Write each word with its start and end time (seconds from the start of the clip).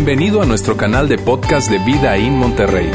Bienvenido 0.00 0.40
a 0.40 0.46
nuestro 0.46 0.76
canal 0.76 1.08
de 1.08 1.18
podcast 1.18 1.68
de 1.68 1.80
Vida 1.80 2.16
en 2.16 2.32
Monterrey. 2.34 2.88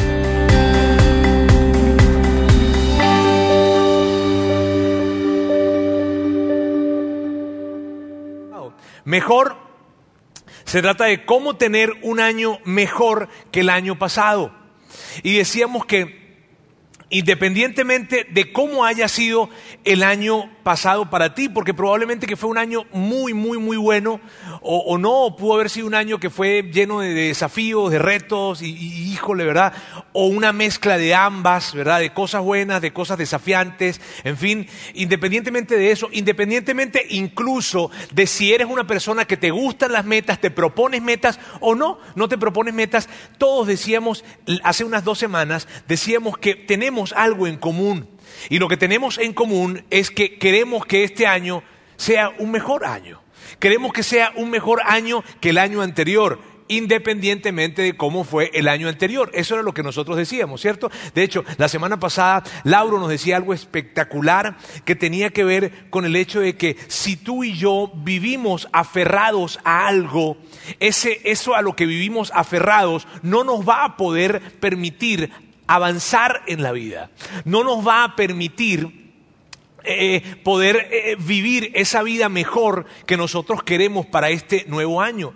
Mejor 9.04 9.54
se 10.64 10.80
trata 10.80 11.04
de 11.04 11.26
cómo 11.26 11.56
tener 11.56 11.92
un 12.02 12.20
año 12.20 12.58
mejor 12.64 13.28
que 13.52 13.60
el 13.60 13.68
año 13.68 13.98
pasado. 13.98 14.50
Y 15.22 15.36
decíamos 15.36 15.84
que 15.84 16.23
independientemente 17.10 18.26
de 18.30 18.52
cómo 18.52 18.84
haya 18.84 19.08
sido 19.08 19.48
el 19.84 20.02
año 20.02 20.50
pasado 20.62 21.10
para 21.10 21.34
ti, 21.34 21.48
porque 21.48 21.74
probablemente 21.74 22.26
que 22.26 22.36
fue 22.36 22.48
un 22.48 22.58
año 22.58 22.84
muy, 22.92 23.34
muy, 23.34 23.58
muy 23.58 23.76
bueno, 23.76 24.20
o, 24.62 24.96
no, 24.96 25.36
pudo 25.36 25.54
haber 25.54 25.68
sido 25.68 25.86
un 25.86 25.94
año 25.94 26.18
que 26.18 26.30
fue 26.30 26.70
lleno 26.72 27.00
de, 27.00 27.12
desafíos, 27.12 27.90
de 27.90 27.98
retos, 27.98 28.62
y, 28.62 28.70
y, 28.70 29.12
híjole, 29.12 29.44
¿verdad? 29.44 29.74
O 30.12 30.26
una 30.26 30.52
mezcla 30.52 30.96
de 30.96 31.14
ambas, 31.14 31.74
¿verdad? 31.74 32.00
De 32.00 32.14
cosas 32.14 32.42
buenas, 32.42 32.80
de 32.80 32.92
cosas 32.92 33.18
desafiantes, 33.18 34.00
en 34.24 34.38
fin, 34.38 34.66
independientemente 34.94 35.76
de 35.76 35.90
eso, 35.90 36.08
independientemente 36.12 37.06
incluso 37.10 37.90
de 38.12 38.26
si 38.26 38.54
eres 38.54 38.66
una 38.66 38.86
persona 38.86 39.26
que 39.26 39.36
te 39.36 39.50
gustan 39.50 39.92
las 39.92 40.06
metas, 40.06 40.40
te 40.40 40.50
propones 40.50 41.02
metas 41.02 41.38
o 41.60 41.74
no, 41.74 41.98
no 42.14 42.28
te 42.28 42.38
propones 42.38 42.72
metas, 42.72 43.08
todos 43.36 43.66
decíamos, 43.66 44.24
hace 44.62 44.84
unas 44.84 45.04
dos 45.04 45.18
semanas, 45.18 45.68
decíamos 45.86 46.38
que 46.38 46.54
tenemos 46.54 46.93
algo 47.12 47.46
en 47.46 47.56
común. 47.56 48.08
Y 48.48 48.58
lo 48.58 48.68
que 48.68 48.76
tenemos 48.76 49.18
en 49.18 49.32
común 49.32 49.84
es 49.90 50.10
que 50.10 50.38
queremos 50.38 50.86
que 50.86 51.04
este 51.04 51.26
año 51.26 51.62
sea 51.96 52.32
un 52.38 52.50
mejor 52.50 52.84
año. 52.84 53.20
Queremos 53.58 53.92
que 53.92 54.02
sea 54.02 54.32
un 54.36 54.50
mejor 54.50 54.80
año 54.84 55.22
que 55.40 55.50
el 55.50 55.58
año 55.58 55.82
anterior 55.82 56.38
independientemente 56.68 57.82
de 57.82 57.96
cómo 57.96 58.24
fue 58.24 58.50
el 58.54 58.68
año 58.68 58.88
anterior. 58.88 59.30
Eso 59.34 59.54
era 59.54 59.62
lo 59.62 59.74
que 59.74 59.82
nosotros 59.82 60.16
decíamos, 60.16 60.60
¿cierto? 60.60 60.90
De 61.14 61.22
hecho, 61.22 61.44
la 61.58 61.68
semana 61.68 61.98
pasada 62.00 62.42
Lauro 62.64 62.98
nos 62.98 63.10
decía 63.10 63.36
algo 63.36 63.52
espectacular 63.52 64.56
que 64.84 64.96
tenía 64.96 65.30
que 65.30 65.44
ver 65.44 65.90
con 65.90 66.04
el 66.04 66.16
hecho 66.16 66.40
de 66.40 66.56
que 66.56 66.76
si 66.88 67.16
tú 67.16 67.44
y 67.44 67.54
yo 67.54 67.92
vivimos 67.94 68.68
aferrados 68.72 69.60
a 69.64 69.86
algo, 69.86 70.38
ese, 70.80 71.20
eso 71.24 71.54
a 71.54 71.62
lo 71.62 71.76
que 71.76 71.86
vivimos 71.86 72.32
aferrados 72.34 73.06
no 73.22 73.44
nos 73.44 73.68
va 73.68 73.84
a 73.84 73.96
poder 73.96 74.40
permitir 74.60 75.30
avanzar 75.66 76.42
en 76.46 76.62
la 76.62 76.72
vida. 76.72 77.10
No 77.44 77.64
nos 77.64 77.86
va 77.86 78.04
a 78.04 78.16
permitir 78.16 79.03
eh, 79.84 80.22
poder 80.42 80.88
eh, 80.90 81.16
vivir 81.18 81.70
esa 81.74 82.02
vida 82.02 82.28
mejor 82.28 82.86
que 83.06 83.16
nosotros 83.16 83.62
queremos 83.62 84.06
para 84.06 84.30
este 84.30 84.64
nuevo 84.66 85.00
año. 85.00 85.34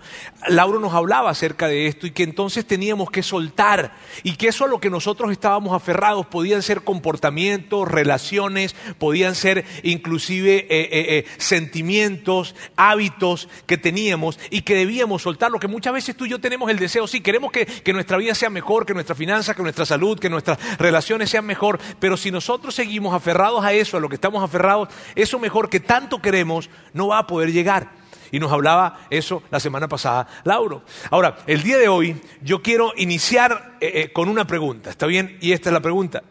Lauro 0.49 0.81
nos 0.81 0.95
hablaba 0.95 1.31
acerca 1.31 1.69
de 1.69 1.87
esto 1.87 2.07
y 2.07 2.13
que 2.13 2.23
entonces 2.23 2.67
teníamos 2.67 3.11
que 3.11 3.23
soltar 3.23 3.95
y 4.23 4.37
que 4.37 4.49
eso 4.49 4.65
a 4.65 4.69
lo 4.69 4.81
que 4.81 4.91
nosotros 4.91 5.31
estábamos 5.33 5.75
aferrados 5.75 6.27
podían 6.27 6.63
ser 6.63 6.83
comportamientos, 6.83 7.89
relaciones, 7.89 8.75
podían 8.99 9.35
ser 9.35 9.65
inclusive 9.83 10.67
eh, 10.71 11.27
sentimientos, 11.37 12.55
hábitos 12.77 13.49
que 13.67 13.77
teníamos 13.77 14.39
y 14.51 14.63
que 14.63 14.75
debíamos 14.75 15.23
soltar. 15.23 15.51
Lo 15.51 15.61
que 15.61 15.69
muchas 15.69 15.93
veces 15.93 16.17
tú 16.17 16.25
y 16.25 16.31
yo 16.31 16.41
tenemos 16.41 16.71
el 16.71 16.79
deseo, 16.79 17.07
sí, 17.07 17.21
queremos 17.21 17.53
que, 17.53 17.67
que 17.67 17.93
nuestra 17.93 18.17
vida 18.17 18.35
sea 18.35 18.51
mejor, 18.51 18.87
que 18.87 18.95
nuestra 18.95 19.15
finanza, 19.15 19.55
que 19.55 19.63
nuestra 19.63 19.85
salud, 19.85 20.19
que 20.19 20.31
nuestras 20.31 20.59
relaciones 20.79 21.31
sean 21.31 21.45
mejor, 21.45 21.79
pero 22.01 22.17
si 22.17 22.31
nosotros 22.31 22.75
seguimos 22.75 23.15
aferrados 23.15 23.65
a 23.65 23.73
eso, 23.73 23.97
a 23.97 24.01
lo 24.01 24.09
que 24.09 24.15
estamos 24.15 24.38
aferrados, 24.43 24.89
eso 25.15 25.39
mejor 25.39 25.69
que 25.69 25.81
tanto 25.81 26.21
queremos 26.21 26.71
no 26.93 27.09
va 27.09 27.19
a 27.19 27.27
poder 27.27 27.53
llegar. 27.53 27.99
Y 28.31 28.41
nos 28.41 28.53
hablaba 28.53 29.07
eso 29.11 29.43
la 29.51 29.61
semana 29.61 29.89
pasada 29.89 30.29
Lauro. 30.45 30.83
Ahora, 31.11 31.39
el 31.47 31.63
día 31.63 31.79
de 31.79 31.89
hoy 31.89 32.21
yo 32.43 32.63
quiero 32.63 32.93
iniciar 32.97 33.77
eh, 33.81 33.93
eh, 33.95 34.13
con 34.13 34.29
una 34.29 34.47
pregunta, 34.47 34.91
¿está 34.91 35.07
bien? 35.07 35.39
Y 35.41 35.53
esta 35.53 35.71
es 35.71 35.73
la 35.73 35.81
pregunta. 35.81 36.23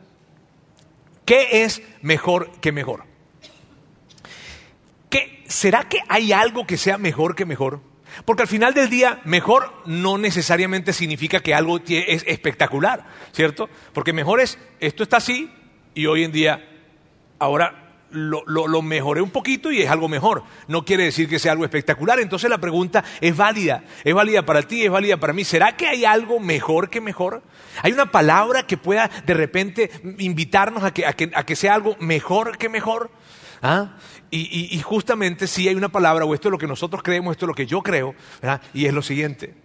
¿Qué 1.26 1.64
es 1.64 1.82
mejor 2.02 2.52
que 2.62 2.72
mejor? 2.72 3.04
¿Qué, 5.10 5.44
¿Será 5.48 5.90
que 5.90 6.00
hay 6.08 6.32
algo 6.32 6.66
que 6.66 6.78
sea 6.78 6.98
mejor 6.98 7.36
que 7.36 7.46
mejor? 7.46 7.82
Porque 8.26 8.44
al 8.44 8.48
final 8.48 8.74
del 8.74 8.90
día, 8.90 9.22
mejor 9.26 9.74
no 9.86 10.18
necesariamente 10.18 10.94
significa 10.94 11.42
que 11.42 11.54
algo 11.54 11.80
es 11.88 12.24
espectacular, 12.28 13.06
¿cierto? 13.32 13.70
Porque 13.94 14.14
mejor 14.14 14.40
es, 14.40 14.58
esto 14.80 15.04
está 15.04 15.18
así 15.18 15.52
y 15.94 16.06
hoy 16.06 16.24
en 16.24 16.32
día, 16.32 16.68
ahora 17.40 17.87
lo, 18.12 18.44
lo, 18.46 18.82
mejoré 18.82 19.22
un 19.22 19.30
poquito 19.30 19.72
y 19.72 19.82
es 19.82 19.90
algo 19.90 20.08
mejor. 20.08 20.44
No 20.68 20.86
quiere 20.86 21.04
decir 21.04 21.28
que 21.28 21.40
sea 21.40 21.52
algo 21.52 21.66
espectacular. 21.66 22.20
Entonces 22.20 22.50
la 22.50 22.58
pregunta 22.58 23.04
es 23.22 23.36
válida. 23.36 23.84
Es 24.04 24.14
válida 24.14 24.46
para 24.46 24.62
ti, 24.64 24.86
es 24.86 24.92
válida 24.92 25.18
para 25.18 25.34
mí. 25.34 25.44
¿Será 25.44 25.76
que 25.76 25.88
hay 25.88 26.06
algo 26.06 26.40
mejor 26.40 26.90
que 26.90 27.02
mejor? 27.02 27.44
¿Hay 27.84 27.92
una 27.92 28.12
palabra 28.12 28.66
que 28.66 28.78
pueda 28.78 29.10
de 29.26 29.34
repente 29.34 29.92
invitarnos 30.20 30.84
a 30.84 30.94
que, 30.94 31.06
a 31.06 31.14
que, 31.14 31.56
sea 31.56 31.76
algo 31.76 31.96
mejor 32.00 32.58
que 32.58 32.70
mejor? 32.70 33.12
¿Ah? 33.62 33.96
Y, 34.30 34.76
y, 34.76 34.82
justamente 34.82 35.48
si 35.48 35.68
hay 35.68 35.76
una 35.76 35.90
palabra, 35.90 36.26
o 36.26 36.34
esto 36.34 36.50
es 36.50 36.52
lo 36.52 36.58
que 36.58 36.68
nosotros 36.68 37.02
creemos, 37.02 37.32
esto 37.32 37.46
es 37.46 37.48
lo 37.48 37.56
que 37.56 37.66
yo 37.66 37.82
creo, 37.82 38.14
y 38.74 38.86
es 38.86 38.94
lo 38.94 39.02
siguiente. 39.02 39.56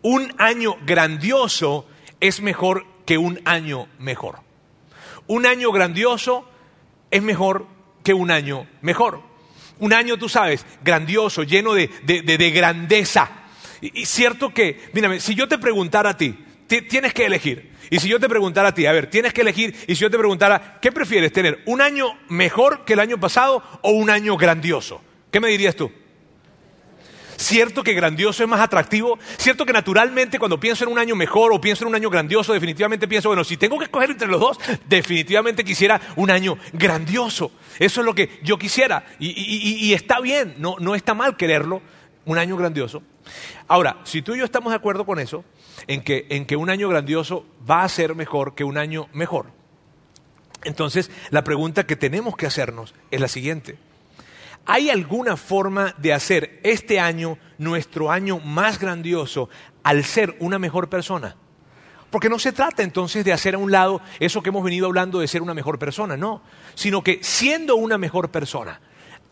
Un 0.00 0.32
año 0.38 0.76
grandioso 0.84 1.86
es 2.18 2.40
mejor 2.40 2.86
que 3.04 3.18
un 3.18 3.40
año 3.44 3.88
mejor. 3.98 4.40
Un 5.26 5.46
año 5.46 5.70
grandioso 5.70 6.48
es 7.12 7.22
mejor 7.22 7.66
que 8.02 8.14
un 8.14 8.32
año 8.32 8.66
mejor. 8.80 9.22
Un 9.78 9.92
año, 9.92 10.16
tú 10.16 10.28
sabes, 10.28 10.66
grandioso, 10.82 11.44
lleno 11.44 11.74
de, 11.74 12.52
grandeza. 12.54 13.30
Y, 13.80 14.06
cierto 14.06 14.52
que, 14.52 14.80
mírame, 14.92 15.20
si 15.20 15.34
yo 15.34 15.46
te 15.46 15.58
preguntara 15.58 16.10
a 16.10 16.16
ti, 16.16 16.34
tienes 16.66 17.12
que 17.12 17.26
elegir. 17.26 17.70
Y 17.90 17.98
si 17.98 18.08
yo 18.08 18.18
te 18.18 18.28
preguntara 18.28 18.68
a 18.68 18.74
ti, 18.74 18.86
a 18.86 18.92
ver, 18.92 19.10
tienes 19.10 19.34
que 19.34 19.42
elegir, 19.42 19.76
y 19.86 19.94
si 19.94 20.00
yo 20.00 20.10
te 20.10 20.16
preguntara, 20.16 20.78
¿qué 20.80 20.90
prefieres 20.90 21.32
tener? 21.32 21.62
¿Un 21.66 21.82
año 21.82 22.06
mejor 22.28 22.84
que 22.86 22.94
el 22.94 23.00
año 23.00 23.20
pasado 23.20 23.62
o 23.82 23.90
un 23.90 24.08
año 24.08 24.36
grandioso? 24.36 25.02
¿Qué 25.30 25.40
me 25.40 25.48
dirías 25.48 25.76
tú? 25.76 25.92
Cierto 27.36 27.82
que 27.82 27.94
grandioso 27.94 28.42
es 28.42 28.48
más 28.48 28.60
atractivo. 28.60 29.18
Cierto 29.36 29.66
que 29.66 29.72
naturalmente 29.72 30.38
cuando 30.38 30.60
pienso 30.60 30.84
en 30.84 30.92
un 30.92 30.98
año 30.98 31.16
mejor 31.16 31.52
o 31.52 31.60
pienso 31.60 31.84
en 31.84 31.88
un 31.88 31.94
año 31.94 32.10
grandioso, 32.10 32.52
definitivamente 32.52 33.08
pienso, 33.08 33.28
bueno, 33.28 33.44
si 33.44 33.56
tengo 33.56 33.78
que 33.78 33.84
escoger 33.84 34.10
entre 34.10 34.28
los 34.28 34.40
dos, 34.40 34.58
definitivamente 34.88 35.64
quisiera 35.64 36.00
un 36.16 36.30
año 36.30 36.58
grandioso. 36.72 37.52
Eso 37.78 38.00
es 38.00 38.06
lo 38.06 38.14
que 38.14 38.40
yo 38.42 38.58
quisiera. 38.58 39.04
Y, 39.18 39.92
está 39.92 40.20
bien, 40.20 40.54
no, 40.58 40.76
no 40.78 40.94
está 40.94 41.14
mal 41.14 41.36
quererlo, 41.36 41.82
un 42.24 42.38
año 42.38 42.56
grandioso. 42.56 43.02
Ahora, 43.68 43.98
si 44.04 44.22
tú 44.22 44.34
y 44.34 44.38
yo 44.38 44.44
estamos 44.44 44.72
de 44.72 44.76
acuerdo 44.76 45.04
con 45.06 45.18
eso, 45.18 45.44
en 45.86 46.02
que, 46.02 46.26
en 46.30 46.46
que 46.46 46.56
un 46.56 46.70
año 46.70 46.88
grandioso 46.88 47.44
va 47.68 47.82
a 47.82 47.88
ser 47.88 48.14
mejor 48.14 48.54
que 48.54 48.64
un 48.64 48.78
año 48.78 49.08
mejor, 49.12 49.46
entonces 50.64 51.10
la 51.30 51.44
pregunta 51.44 51.86
que 51.86 51.96
tenemos 51.96 52.36
que 52.36 52.46
hacernos 52.46 52.94
es 53.10 53.20
la 53.20 53.28
siguiente. 53.28 53.76
¿Hay 54.64 54.90
alguna 54.90 55.36
forma 55.36 55.94
de 55.98 56.12
hacer 56.12 56.60
este 56.62 57.00
año 57.00 57.38
nuestro 57.58 58.10
año 58.10 58.38
más 58.38 58.78
grandioso 58.78 59.48
al 59.82 60.04
ser 60.04 60.36
una 60.38 60.58
mejor 60.58 60.88
persona? 60.88 61.36
Porque 62.10 62.28
no 62.28 62.38
se 62.38 62.52
trata 62.52 62.82
entonces 62.82 63.24
de 63.24 63.32
hacer 63.32 63.54
a 63.54 63.58
un 63.58 63.72
lado 63.72 64.00
eso 64.20 64.42
que 64.42 64.50
hemos 64.50 64.62
venido 64.62 64.86
hablando 64.86 65.18
de 65.18 65.26
ser 65.26 65.42
una 65.42 65.54
mejor 65.54 65.78
persona, 65.78 66.16
no, 66.16 66.42
sino 66.74 67.02
que 67.02 67.18
siendo 67.22 67.74
una 67.76 67.96
mejor 67.96 68.30
persona, 68.30 68.80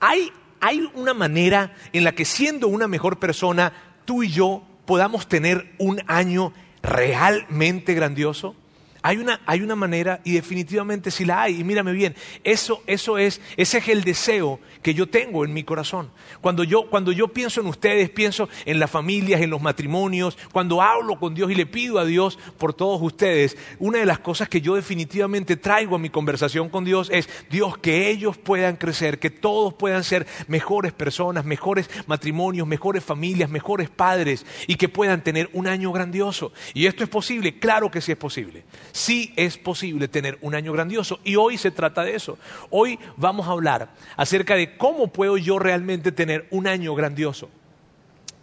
hay, 0.01 0.33
hay 0.61 0.91
una 0.95 1.13
manera 1.15 1.75
en 1.93 2.05
la 2.05 2.13
que 2.13 2.25
siendo 2.25 2.69
una 2.69 2.89
mejor 2.89 3.19
persona, 3.19 3.73
tú 4.07 4.23
y 4.23 4.31
yo 4.31 4.63
podamos 4.87 5.29
tener 5.29 5.75
un 5.79 6.03
año 6.07 6.53
realmente 6.83 7.95
grandioso. 7.95 8.57
Hay 9.03 9.17
una, 9.17 9.41
hay 9.47 9.63
una 9.63 9.77
manera 9.77 10.21
y 10.25 10.33
definitivamente 10.33 11.11
si 11.11 11.25
la 11.25 11.43
hay, 11.43 11.61
y 11.61 11.65
mírame 11.65 11.93
bien, 11.93 12.15
eso, 12.45 12.83
eso 12.87 13.17
es, 13.17 13.41
ese 13.57 13.79
es 13.79 13.89
el 13.89 14.05
deseo 14.05 14.61
que 14.83 14.95
yo 14.95 15.09
tengo 15.09 15.45
en 15.45 15.55
mi 15.55 15.65
corazón. 15.65 16.11
Cuando 16.41 16.65
yo, 16.65 16.89
cuando 16.91 17.13
yo 17.13 17.29
pienso 17.29 17.61
en 17.61 17.67
ustedes, 17.67 18.11
pienso 18.11 18.49
en 18.67 18.79
las 18.79 18.91
familias, 18.91 19.41
en 19.41 19.51
los 19.51 19.63
matrimonios, 19.63 20.37
cuando 20.53 20.83
hablo 20.83 21.19
con 21.19 21.35
Dios 21.35 21.51
y 21.51 21.55
le 21.55 21.67
pido 21.67 21.99
a 21.99 22.05
Dios 22.05 22.39
por 22.59 22.75
todos 22.75 23.01
ustedes, 23.01 23.57
una 23.79 23.99
de 23.99 24.07
las 24.07 24.19
cosas 24.19 24.49
que 24.49 24.61
yo 24.61 24.75
definitivamente 24.75 25.57
traigo 25.57 25.97
a 25.97 25.99
mi 25.99 26.11
conversación 26.11 26.69
con 26.69 26.85
Dios 26.85 27.09
es, 27.13 27.29
Dios, 27.51 27.79
que 27.79 28.11
ellos 28.11 28.37
puedan 28.37 28.77
crecer, 28.77 29.19
que 29.19 29.31
todos 29.31 29.75
puedan 29.75 30.05
ser 30.05 30.27
mejores 30.47 30.93
personas, 30.93 31.45
mejores 31.45 31.89
matrimonios, 32.07 32.67
mejores 32.67 33.03
familias, 33.03 33.49
mejores 33.49 33.89
padres 33.89 34.45
y 34.67 34.77
que 34.77 34.89
puedan 34.89 35.23
tener 35.23 35.49
un 35.53 35.67
año 35.67 35.93
grandioso. 35.93 36.53
Y 36.75 36.87
esto 36.87 37.03
es 37.03 37.11
posible, 37.11 37.59
claro 37.59 37.91
que 37.91 38.01
sí 38.01 38.13
es 38.13 38.19
posible. 38.19 38.65
Sí 38.93 39.33
es 39.37 39.57
posible 39.57 40.09
tener 40.09 40.39
un 40.41 40.55
año 40.55 40.73
grandioso 40.73 41.21
y 41.25 41.37
hoy 41.37 41.59
se 41.59 41.71
trata 41.71 42.03
de 42.03 42.15
eso. 42.15 42.39
Hoy 42.71 42.99
vamos 43.17 43.49
a 43.49 43.53
hablar 43.53 43.91
acerca 44.17 44.55
de 44.55 44.77
cómo 44.77 45.09
puedo 45.09 45.37
yo 45.37 45.59
realmente 45.59 46.13
tener 46.13 46.47
un 46.51 46.67
año 46.67 46.95
grandioso. 46.95 47.49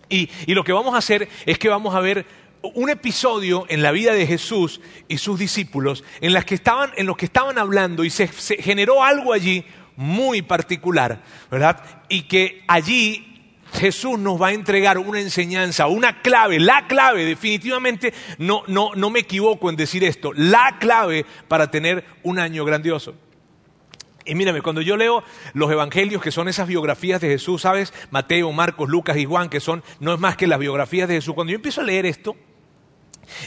Y, 0.09 0.29
lo 0.53 0.63
que 0.63 0.71
vamos 0.71 0.95
a 0.95 0.99
hacer 0.99 1.27
es 1.45 1.59
que 1.59 1.69
vamos 1.69 1.93
a 1.93 1.99
ver 1.99 2.25
un 2.61 2.89
episodio 2.89 3.65
en 3.69 3.81
la 3.81 3.91
vida 3.91 4.13
de 4.13 4.25
Jesús 4.25 4.81
y 5.07 5.17
sus 5.17 5.37
discípulos 5.37 6.03
en, 6.21 6.33
las 6.33 6.45
que 6.45 6.55
estaban, 6.55 6.91
en 6.95 7.05
los 7.05 7.17
que 7.17 7.25
estaban 7.25 7.57
hablando 7.57 8.03
y 8.03 8.09
se, 8.09 8.27
se 8.27 8.55
generó 8.57 9.03
algo 9.03 9.33
allí 9.33 9.65
muy 9.95 10.41
particular, 10.41 11.21
¿verdad? 11.51 11.83
Y 12.07 12.23
que 12.23 12.63
allí 12.67 13.36
Jesús 13.73 14.17
nos 14.17 14.41
va 14.41 14.47
a 14.47 14.53
entregar 14.53 14.97
una 14.97 15.19
enseñanza, 15.19 15.87
una 15.87 16.21
clave, 16.21 16.59
la 16.59 16.87
clave, 16.87 17.25
definitivamente 17.25 18.13
no, 18.37 18.63
no, 18.67 18.91
no 18.95 19.09
me 19.09 19.19
equivoco 19.19 19.69
en 19.69 19.75
decir 19.75 20.03
esto, 20.03 20.33
la 20.33 20.77
clave 20.79 21.25
para 21.47 21.69
tener 21.69 22.05
un 22.23 22.39
año 22.39 22.65
grandioso. 22.65 23.15
Y 24.25 24.35
mírame, 24.35 24.61
cuando 24.61 24.81
yo 24.81 24.97
leo 24.97 25.23
los 25.53 25.71
evangelios, 25.71 26.21
que 26.21 26.31
son 26.31 26.49
esas 26.49 26.67
biografías 26.67 27.21
de 27.21 27.29
Jesús, 27.29 27.61
¿sabes? 27.61 27.93
Mateo, 28.11 28.51
Marcos, 28.51 28.89
Lucas 28.89 29.15
y 29.15 29.25
Juan, 29.25 29.47
que 29.47 29.61
son, 29.61 29.83
no 30.01 30.13
es 30.13 30.19
más 30.19 30.35
que 30.35 30.47
las 30.47 30.59
biografías 30.59 31.07
de 31.07 31.15
Jesús. 31.15 31.33
Cuando 31.33 31.51
yo 31.51 31.55
empiezo 31.55 31.79
a 31.79 31.85
leer 31.85 32.05
esto, 32.05 32.35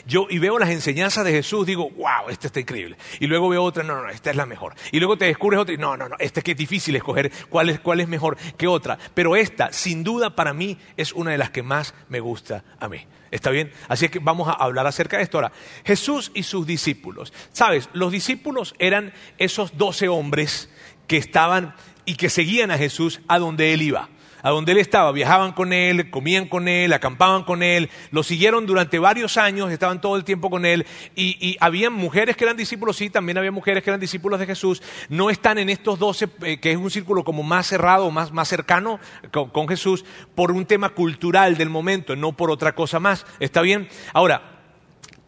yo 0.07 0.27
y 0.29 0.39
veo 0.39 0.59
las 0.59 0.71
enseñanzas 0.71 1.25
de 1.25 1.33
Jesús, 1.33 1.67
digo, 1.67 1.91
wow, 1.91 2.29
esta 2.29 2.47
está 2.47 2.61
increíble. 2.61 2.97
Y 3.19 3.27
luego 3.27 3.49
veo 3.49 3.63
otra, 3.63 3.83
no, 3.83 4.03
no, 4.03 4.09
esta 4.09 4.31
es 4.31 4.37
la 4.37 4.47
mejor. 4.47 4.75
Y 4.93 4.99
luego 4.99 5.17
te 5.17 5.27
descubres 5.27 5.61
otra, 5.61 5.77
no, 5.77 5.97
no, 5.97 6.09
no, 6.09 6.17
esta 6.19 6.41
es 6.41 6.45
que 6.45 6.53
es 6.53 6.57
difícil 6.57 6.97
escoger 6.97 7.31
cuál 7.49 7.71
es, 7.71 7.81
cuál 7.81 8.01
es 8.01 8.09
mejor 8.09 8.37
que 8.57 8.67
otra. 8.67 8.99
Pero 9.15 9.37
esta, 9.37 9.73
sin 9.73 10.05
duda, 10.05 10.35
para 10.35 10.55
mí 10.55 10.79
es 10.97 11.13
una 11.13 11.31
de 11.31 11.39
las 11.39 11.51
que 11.51 11.63
más 11.63 11.95
me 12.09 12.21
gusta 12.21 12.65
a 12.79 12.89
mí. 12.89 13.07
¿Está 13.31 13.51
bien? 13.51 13.73
Así 13.89 14.09
que 14.09 14.19
vamos 14.19 14.49
a 14.49 14.53
hablar 14.53 14.87
acerca 14.87 15.17
de 15.17 15.23
esto 15.23 15.39
ahora. 15.39 15.53
Jesús 15.85 16.33
y 16.35 16.43
sus 16.43 16.67
discípulos. 16.67 17.33
Sabes, 17.53 17.89
los 17.93 18.11
discípulos 18.11 18.75
eran 18.79 19.13
esos 19.39 19.77
doce 19.79 20.09
hombres 20.09 20.69
que 21.07 21.17
estaban 21.17 21.75
y 22.05 22.17
que 22.17 22.29
seguían 22.29 22.71
a 22.71 22.79
Jesús 22.79 23.21
a 23.29 23.39
donde 23.39 23.73
él 23.73 23.83
iba 23.83 24.09
a 24.43 24.51
donde 24.51 24.73
él 24.73 24.79
estaba, 24.79 25.13
viajaban 25.13 25.53
con 25.53 25.73
él, 25.73 26.11
comían 26.11 26.47
con 26.47 26.69
él, 26.69 26.93
acampaban 26.93 27.45
con 27.45 27.63
él, 27.63 27.91
lo 28.11 28.23
siguieron 28.23 28.67
durante 28.67 28.99
varios 28.99 29.37
años, 29.37 29.71
estaban 29.71 30.01
todo 30.01 30.17
el 30.17 30.25
tiempo 30.25 30.51
con 30.51 30.65
él 30.65 30.87
y, 31.15 31.37
y 31.41 31.57
había 31.61 31.91
mujeres 31.91 32.37
que 32.37 32.45
eran 32.45 32.57
discípulos, 32.57 32.97
sí, 32.97 33.11
también 33.11 33.39
había 33.39 33.53
mujeres 33.53 33.83
que 33.83 33.91
eran 33.91 34.01
discípulos 34.01 34.41
de 34.41 34.47
Jesús, 34.47 34.83
no 35.09 35.31
están 35.31 35.59
en 35.59 35.71
estos 35.71 35.99
doce, 35.99 36.29
eh, 36.43 36.59
que 36.59 36.73
es 36.73 36.77
un 36.77 36.91
círculo 36.91 37.25
como 37.25 37.43
más 37.43 37.67
cerrado, 37.67 38.11
más, 38.11 38.33
más 38.33 38.49
cercano 38.49 39.01
con, 39.33 39.51
con 39.51 39.69
Jesús, 39.69 40.05
por 40.35 40.53
un 40.53 40.67
tema 40.67 40.91
cultural 40.91 41.57
del 41.57 41.71
momento, 41.71 42.17
no 42.17 42.33
por 42.33 42.51
otra 42.51 42.75
cosa 42.75 43.01
más, 43.01 43.27
¿está 43.39 43.63
bien? 43.63 43.89
Ahora, 44.13 44.59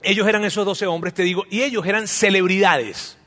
ellos 0.02 0.26
eran 0.26 0.44
esos 0.44 0.66
doce 0.66 0.86
hombres, 0.86 1.14
te 1.14 1.22
digo, 1.22 1.44
y 1.50 1.62
ellos 1.62 1.86
eran 1.86 2.08
celebridades. 2.08 3.18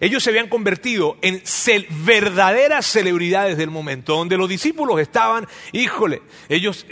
Ellos 0.00 0.22
se 0.22 0.30
habían 0.30 0.48
convertido 0.48 1.16
en 1.22 1.42
verdaderas 2.04 2.86
celebridades 2.86 3.56
del 3.56 3.70
momento, 3.70 4.16
donde 4.16 4.36
los 4.36 4.48
discípulos 4.48 5.00
estaban, 5.00 5.46
híjole, 5.72 6.22
ellos 6.48 6.86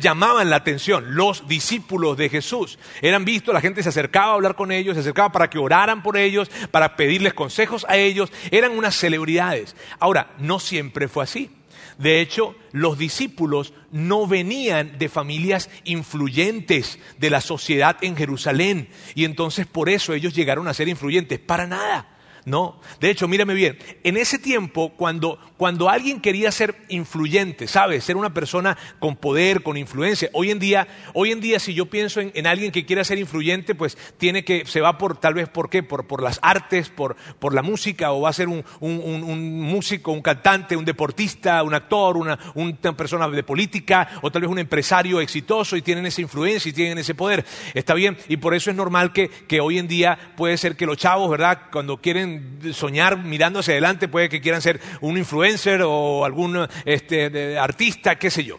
llamaban 0.00 0.50
la 0.50 0.56
atención, 0.56 1.14
los 1.14 1.46
discípulos 1.48 2.16
de 2.16 2.28
Jesús. 2.28 2.78
Eran 3.02 3.24
vistos, 3.24 3.54
la 3.54 3.60
gente 3.60 3.82
se 3.82 3.90
acercaba 3.90 4.32
a 4.32 4.34
hablar 4.34 4.56
con 4.56 4.72
ellos, 4.72 4.94
se 4.94 5.00
acercaba 5.00 5.32
para 5.32 5.50
que 5.50 5.58
oraran 5.58 6.02
por 6.02 6.16
ellos, 6.16 6.50
para 6.70 6.96
pedirles 6.96 7.34
consejos 7.34 7.84
a 7.88 7.96
ellos, 7.96 8.32
eran 8.50 8.76
unas 8.76 8.94
celebridades. 8.94 9.76
Ahora, 9.98 10.34
no 10.38 10.58
siempre 10.58 11.08
fue 11.08 11.24
así. 11.24 11.50
De 11.98 12.22
hecho, 12.22 12.54
los 12.72 12.96
discípulos 12.96 13.74
no 13.92 14.26
venían 14.26 14.98
de 14.98 15.10
familias 15.10 15.68
influyentes 15.84 16.98
de 17.18 17.28
la 17.28 17.42
sociedad 17.42 17.98
en 18.00 18.16
Jerusalén 18.16 18.88
y 19.14 19.26
entonces 19.26 19.66
por 19.66 19.90
eso 19.90 20.14
ellos 20.14 20.34
llegaron 20.34 20.66
a 20.66 20.72
ser 20.72 20.88
influyentes. 20.88 21.38
Para 21.38 21.66
nada. 21.66 22.08
No, 22.50 22.80
de 22.98 23.10
hecho, 23.10 23.28
mírame 23.28 23.54
bien, 23.54 23.78
en 24.02 24.16
ese 24.16 24.36
tiempo, 24.36 24.92
cuando, 24.96 25.38
cuando 25.56 25.88
alguien 25.88 26.20
quería 26.20 26.50
ser 26.50 26.74
influyente, 26.88 27.68
¿sabes? 27.68 28.02
Ser 28.02 28.16
una 28.16 28.34
persona 28.34 28.76
con 28.98 29.14
poder, 29.14 29.62
con 29.62 29.76
influencia. 29.76 30.28
Hoy 30.32 30.50
en 30.50 30.58
día, 30.58 30.88
hoy 31.14 31.30
en 31.30 31.40
día 31.40 31.60
si 31.60 31.74
yo 31.74 31.86
pienso 31.86 32.20
en, 32.20 32.46
alguien 32.48 32.72
que 32.72 32.84
quiera 32.84 33.04
ser 33.04 33.20
influyente, 33.20 33.76
pues 33.76 33.96
tiene 34.18 34.42
que, 34.42 34.66
se 34.66 34.80
va 34.80 34.98
por, 34.98 35.16
tal 35.18 35.34
vez, 35.34 35.48
¿por 35.48 35.70
qué? 35.70 35.84
Por, 35.84 36.08
por 36.08 36.24
las 36.24 36.40
artes, 36.42 36.88
por, 36.88 37.14
por, 37.38 37.54
la 37.54 37.62
música, 37.62 38.10
o 38.10 38.22
va 38.22 38.30
a 38.30 38.32
ser 38.32 38.48
un, 38.48 38.64
un, 38.80 39.60
músico, 39.60 40.10
un 40.10 40.22
cantante, 40.22 40.76
un 40.76 40.84
deportista, 40.84 41.62
un 41.62 41.74
actor, 41.74 42.16
una, 42.16 42.36
una 42.56 42.96
persona 42.96 43.28
de 43.28 43.44
política, 43.44 44.08
o 44.22 44.32
tal 44.32 44.42
vez 44.42 44.50
un 44.50 44.58
empresario 44.58 45.20
exitoso 45.20 45.76
y 45.76 45.82
tienen 45.82 46.04
esa 46.04 46.20
influencia 46.20 46.68
y 46.68 46.72
tienen 46.72 46.98
ese 46.98 47.14
poder. 47.14 47.44
Está 47.74 47.94
bien, 47.94 48.18
y 48.28 48.38
por 48.38 48.54
eso 48.54 48.70
es 48.70 48.76
normal 48.76 49.12
que, 49.12 49.28
que 49.28 49.60
hoy 49.60 49.78
en 49.78 49.86
día 49.86 50.18
puede 50.36 50.56
ser 50.56 50.74
que 50.74 50.84
los 50.84 50.96
chavos, 50.96 51.30
¿verdad? 51.30 51.68
Cuando 51.70 51.98
quieren 51.98 52.39
soñar 52.72 53.18
mirando 53.18 53.60
hacia 53.60 53.72
adelante, 53.72 54.08
puede 54.08 54.28
que 54.28 54.40
quieran 54.40 54.62
ser 54.62 54.80
un 55.00 55.18
influencer 55.18 55.82
o 55.84 56.24
algún 56.24 56.66
este, 56.84 57.58
artista, 57.58 58.18
qué 58.18 58.30
sé 58.30 58.44
yo. 58.44 58.58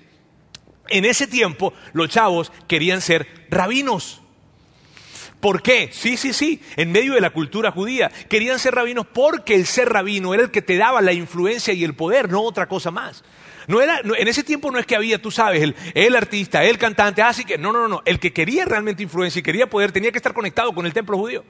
En 0.90 1.06
ese 1.06 1.28
tiempo 1.28 1.74
los 1.94 2.10
chavos 2.10 2.52
querían 2.68 3.02
ser 3.02 3.46
rabinos. 3.50 4.22
¿Por 5.40 5.64
qué? 5.64 5.90
Sí, 5.92 6.18
sí, 6.18 6.34
sí, 6.34 6.62
en 6.76 6.92
medio 6.92 7.16
de 7.16 7.22
la 7.22 7.32
cultura 7.32 7.72
judía. 7.72 8.12
Querían 8.30 8.60
ser 8.60 8.76
rabinos 8.76 9.08
porque 9.12 9.56
el 9.56 9.66
ser 9.66 9.90
rabino 9.90 10.34
era 10.34 10.44
el 10.44 10.52
que 10.52 10.62
te 10.62 10.78
daba 10.78 11.02
la 11.02 11.14
influencia 11.14 11.74
y 11.74 11.84
el 11.84 11.96
poder, 11.96 12.30
no 12.30 12.42
otra 12.42 12.68
cosa 12.68 12.92
más. 12.92 13.24
No 13.68 13.82
era, 13.82 14.02
en 14.02 14.28
ese 14.28 14.44
tiempo 14.44 14.70
no 14.70 14.80
es 14.80 14.86
que 14.86 14.96
había, 14.96 15.22
tú 15.22 15.32
sabes, 15.32 15.62
el, 15.62 15.76
el, 15.94 16.16
artista, 16.16 16.64
el 16.64 16.78
cantante, 16.78 17.22
así 17.22 17.46
que 17.46 17.58
no, 17.58 17.72
no, 17.72 17.88
no, 17.88 18.02
el 18.06 18.20
que 18.20 18.34
quería 18.34 18.66
realmente 18.66 19.04
influencia 19.04 19.40
y 19.40 19.44
quería 19.44 19.68
poder 19.68 19.92
tenía 19.92 20.12
que 20.12 20.18
estar 20.18 20.34
conectado 20.34 20.74
con 20.74 20.86
el 20.86 20.94
templo 20.94 21.18
judío. 21.18 21.44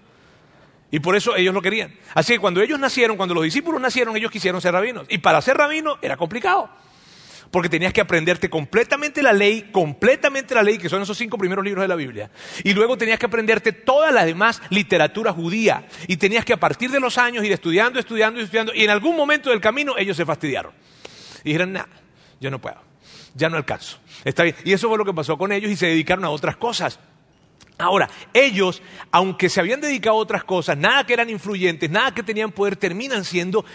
Y 0.91 0.99
por 0.99 1.15
eso 1.15 1.35
ellos 1.35 1.53
lo 1.53 1.61
querían. 1.61 1.93
Así 2.13 2.33
que 2.33 2.39
cuando 2.39 2.61
ellos 2.61 2.77
nacieron, 2.77 3.15
cuando 3.15 3.33
los 3.33 3.45
discípulos 3.45 3.81
nacieron, 3.81 4.15
ellos 4.17 4.29
quisieron 4.29 4.61
ser 4.61 4.73
rabinos. 4.73 5.07
Y 5.09 5.19
para 5.19 5.41
ser 5.41 5.57
rabino 5.57 5.97
era 6.01 6.17
complicado. 6.17 6.69
Porque 7.49 7.69
tenías 7.69 7.91
que 7.91 8.01
aprenderte 8.01 8.49
completamente 8.49 9.21
la 9.21 9.33
ley, 9.33 9.69
completamente 9.71 10.53
la 10.53 10.63
ley, 10.63 10.77
que 10.77 10.89
son 10.89 11.01
esos 11.01 11.17
cinco 11.17 11.37
primeros 11.37 11.63
libros 11.63 11.83
de 11.83 11.87
la 11.87 11.95
Biblia. 11.95 12.29
Y 12.63 12.73
luego 12.73 12.97
tenías 12.97 13.19
que 13.19 13.25
aprenderte 13.25 13.71
toda 13.71 14.11
la 14.11 14.25
demás 14.25 14.61
literatura 14.69 15.33
judía. 15.33 15.85
Y 16.07 16.17
tenías 16.17 16.45
que 16.45 16.53
a 16.53 16.57
partir 16.57 16.91
de 16.91 16.99
los 16.99 17.17
años 17.17 17.43
ir 17.43 17.51
estudiando, 17.51 17.99
estudiando 17.99 18.39
estudiando. 18.39 18.73
Y 18.73 18.83
en 18.83 18.89
algún 18.89 19.15
momento 19.15 19.49
del 19.49 19.61
camino 19.61 19.97
ellos 19.97 20.17
se 20.17 20.25
fastidiaron. 20.25 20.73
Y 21.43 21.49
dijeron, 21.49 21.73
nada, 21.73 21.89
yo 22.39 22.51
no 22.51 22.59
puedo, 22.59 22.81
ya 23.33 23.49
no 23.49 23.57
alcanzo. 23.57 23.97
Está 24.23 24.43
bien. 24.43 24.55
Y 24.63 24.73
eso 24.73 24.87
fue 24.87 24.97
lo 24.97 25.05
que 25.05 25.13
pasó 25.13 25.37
con 25.37 25.51
ellos 25.51 25.71
y 25.71 25.75
se 25.75 25.87
dedicaron 25.87 26.25
a 26.25 26.29
otras 26.29 26.57
cosas. 26.57 26.99
Ahora, 27.81 28.09
ellos, 28.33 28.81
aunque 29.11 29.49
se 29.49 29.59
habían 29.59 29.81
dedicado 29.81 30.15
a 30.15 30.19
otras 30.19 30.43
cosas, 30.43 30.77
nada 30.77 31.05
que 31.05 31.13
eran 31.13 31.29
influyentes, 31.29 31.89
nada 31.89 32.13
que 32.13 32.21
tenían 32.21 32.51
poder, 32.51 32.75
terminan 32.75 33.25
siendo, 33.25 33.65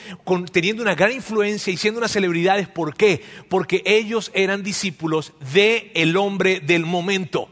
teniendo 0.52 0.82
una 0.82 0.94
gran 0.94 1.12
influencia 1.12 1.72
y 1.72 1.76
siendo 1.76 1.98
unas 1.98 2.12
celebridades. 2.12 2.68
¿Por 2.68 2.94
qué? 2.94 3.24
Porque 3.48 3.82
ellos 3.84 4.30
eran 4.32 4.62
discípulos 4.62 5.32
del 5.52 5.90
el 5.94 6.16
hombre 6.16 6.60
del 6.60 6.86
momento. 6.86 7.48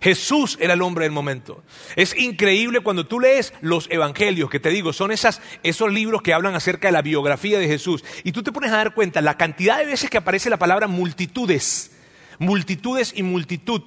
Jesús 0.00 0.56
era 0.60 0.74
el 0.74 0.82
hombre 0.82 1.04
del 1.04 1.12
momento. 1.12 1.64
Es 1.96 2.16
increíble 2.16 2.80
cuando 2.80 3.06
tú 3.06 3.18
lees 3.18 3.52
los 3.60 3.90
evangelios, 3.90 4.48
que 4.48 4.60
te 4.60 4.70
digo, 4.70 4.92
son 4.92 5.10
esas, 5.10 5.40
esos 5.64 5.92
libros 5.92 6.22
que 6.22 6.34
hablan 6.34 6.54
acerca 6.54 6.88
de 6.88 6.92
la 6.92 7.02
biografía 7.02 7.58
de 7.58 7.66
Jesús, 7.66 8.04
y 8.22 8.30
tú 8.30 8.44
te 8.44 8.52
pones 8.52 8.70
a 8.70 8.76
dar 8.76 8.94
cuenta 8.94 9.20
la 9.20 9.36
cantidad 9.36 9.78
de 9.78 9.86
veces 9.86 10.08
que 10.08 10.18
aparece 10.18 10.50
la 10.50 10.58
palabra 10.58 10.86
multitudes, 10.86 11.96
multitudes 12.38 13.12
y 13.16 13.24
multitud 13.24 13.82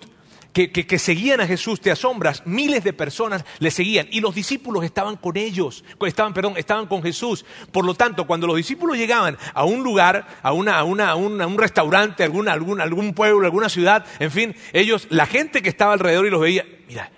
que, 0.53 0.99
seguían 0.99 1.41
a 1.41 1.47
Jesús, 1.47 1.79
te 1.79 1.91
asombras, 1.91 2.43
miles 2.45 2.83
de 2.83 2.93
personas 2.93 3.45
le 3.59 3.71
seguían 3.71 4.07
y 4.11 4.19
los 4.19 4.35
discípulos 4.35 4.83
estaban 4.83 5.15
con 5.15 5.37
ellos, 5.37 5.83
estaban, 6.05 6.33
perdón, 6.33 6.53
estaban 6.57 6.87
con 6.87 7.03
Jesús. 7.03 7.45
Por 7.71 7.85
lo 7.85 7.93
tanto, 7.93 8.25
cuando 8.25 8.47
los 8.47 8.55
discípulos 8.55 8.97
llegaban 8.97 9.37
a 9.53 9.63
un 9.63 9.83
lugar, 9.83 10.27
a, 10.41 10.51
una, 10.51 10.77
a, 10.77 10.83
una, 10.83 11.11
a, 11.11 11.15
un 11.15 11.57
restaurante, 11.57 12.23
algún, 12.23 12.49
algún, 12.49 12.81
algún 12.81 13.13
pueblo, 13.13 13.45
alguna 13.45 13.69
ciudad, 13.69 14.05
en 14.19 14.31
fin, 14.31 14.55
ellos, 14.73 15.07
la 15.09 15.25
gente 15.25 15.61
que 15.61 15.69
estaba 15.69 15.93
alrededor 15.93 16.25
y 16.25 16.29
los 16.29 16.41
veía, 16.41 16.65
mira, 16.87 17.11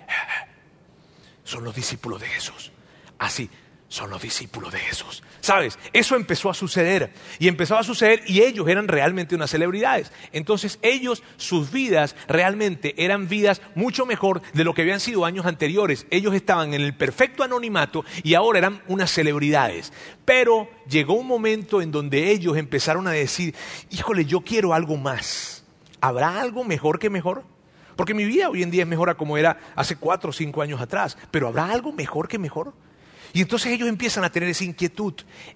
son 1.44 1.64
los 1.64 1.74
discípulos 1.74 2.20
de 2.20 2.28
Jesús. 2.28 2.70
Así, 3.18 3.48
son 3.92 4.08
los 4.08 4.22
discípulos 4.22 4.72
de 4.72 4.78
Jesús. 4.78 5.22
¿Sabes? 5.42 5.78
Eso 5.92 6.16
empezó 6.16 6.48
a 6.48 6.54
suceder 6.54 7.12
y 7.38 7.46
empezó 7.46 7.76
a 7.76 7.82
suceder 7.82 8.22
y 8.26 8.40
ellos 8.40 8.66
eran 8.66 8.88
realmente 8.88 9.34
unas 9.34 9.50
celebridades. 9.50 10.10
Entonces 10.32 10.78
ellos, 10.80 11.22
sus 11.36 11.70
vidas 11.70 12.16
realmente 12.26 12.94
eran 12.96 13.28
vidas 13.28 13.60
mucho 13.74 14.06
mejor 14.06 14.40
de 14.54 14.64
lo 14.64 14.72
que 14.72 14.80
habían 14.80 14.98
sido 14.98 15.26
años 15.26 15.44
anteriores. 15.44 16.06
Ellos 16.08 16.32
estaban 16.32 16.72
en 16.72 16.80
el 16.80 16.96
perfecto 16.96 17.42
anonimato 17.42 18.02
y 18.22 18.32
ahora 18.32 18.60
eran 18.60 18.82
unas 18.88 19.10
celebridades. 19.10 19.92
Pero 20.24 20.70
llegó 20.88 21.12
un 21.12 21.26
momento 21.26 21.82
en 21.82 21.92
donde 21.92 22.30
ellos 22.30 22.56
empezaron 22.56 23.06
a 23.06 23.10
decir, 23.10 23.54
híjole, 23.90 24.24
yo 24.24 24.40
quiero 24.40 24.72
algo 24.72 24.96
más. 24.96 25.66
¿Habrá 26.00 26.40
algo 26.40 26.64
mejor 26.64 26.98
que 26.98 27.10
mejor? 27.10 27.44
Porque 27.96 28.14
mi 28.14 28.24
vida 28.24 28.48
hoy 28.48 28.62
en 28.62 28.70
día 28.70 28.84
es 28.84 28.88
mejor 28.88 29.10
a 29.10 29.16
como 29.16 29.36
era 29.36 29.60
hace 29.76 29.96
cuatro 29.96 30.30
o 30.30 30.32
cinco 30.32 30.62
años 30.62 30.80
atrás. 30.80 31.18
Pero 31.30 31.46
¿habrá 31.46 31.66
algo 31.66 31.92
mejor 31.92 32.26
que 32.26 32.38
mejor? 32.38 32.72
Y 33.32 33.40
entonces 33.40 33.72
ellos 33.72 33.88
empiezan 33.88 34.24
a 34.24 34.30
tener 34.30 34.48
esa 34.48 34.64
inquietud. 34.64 35.14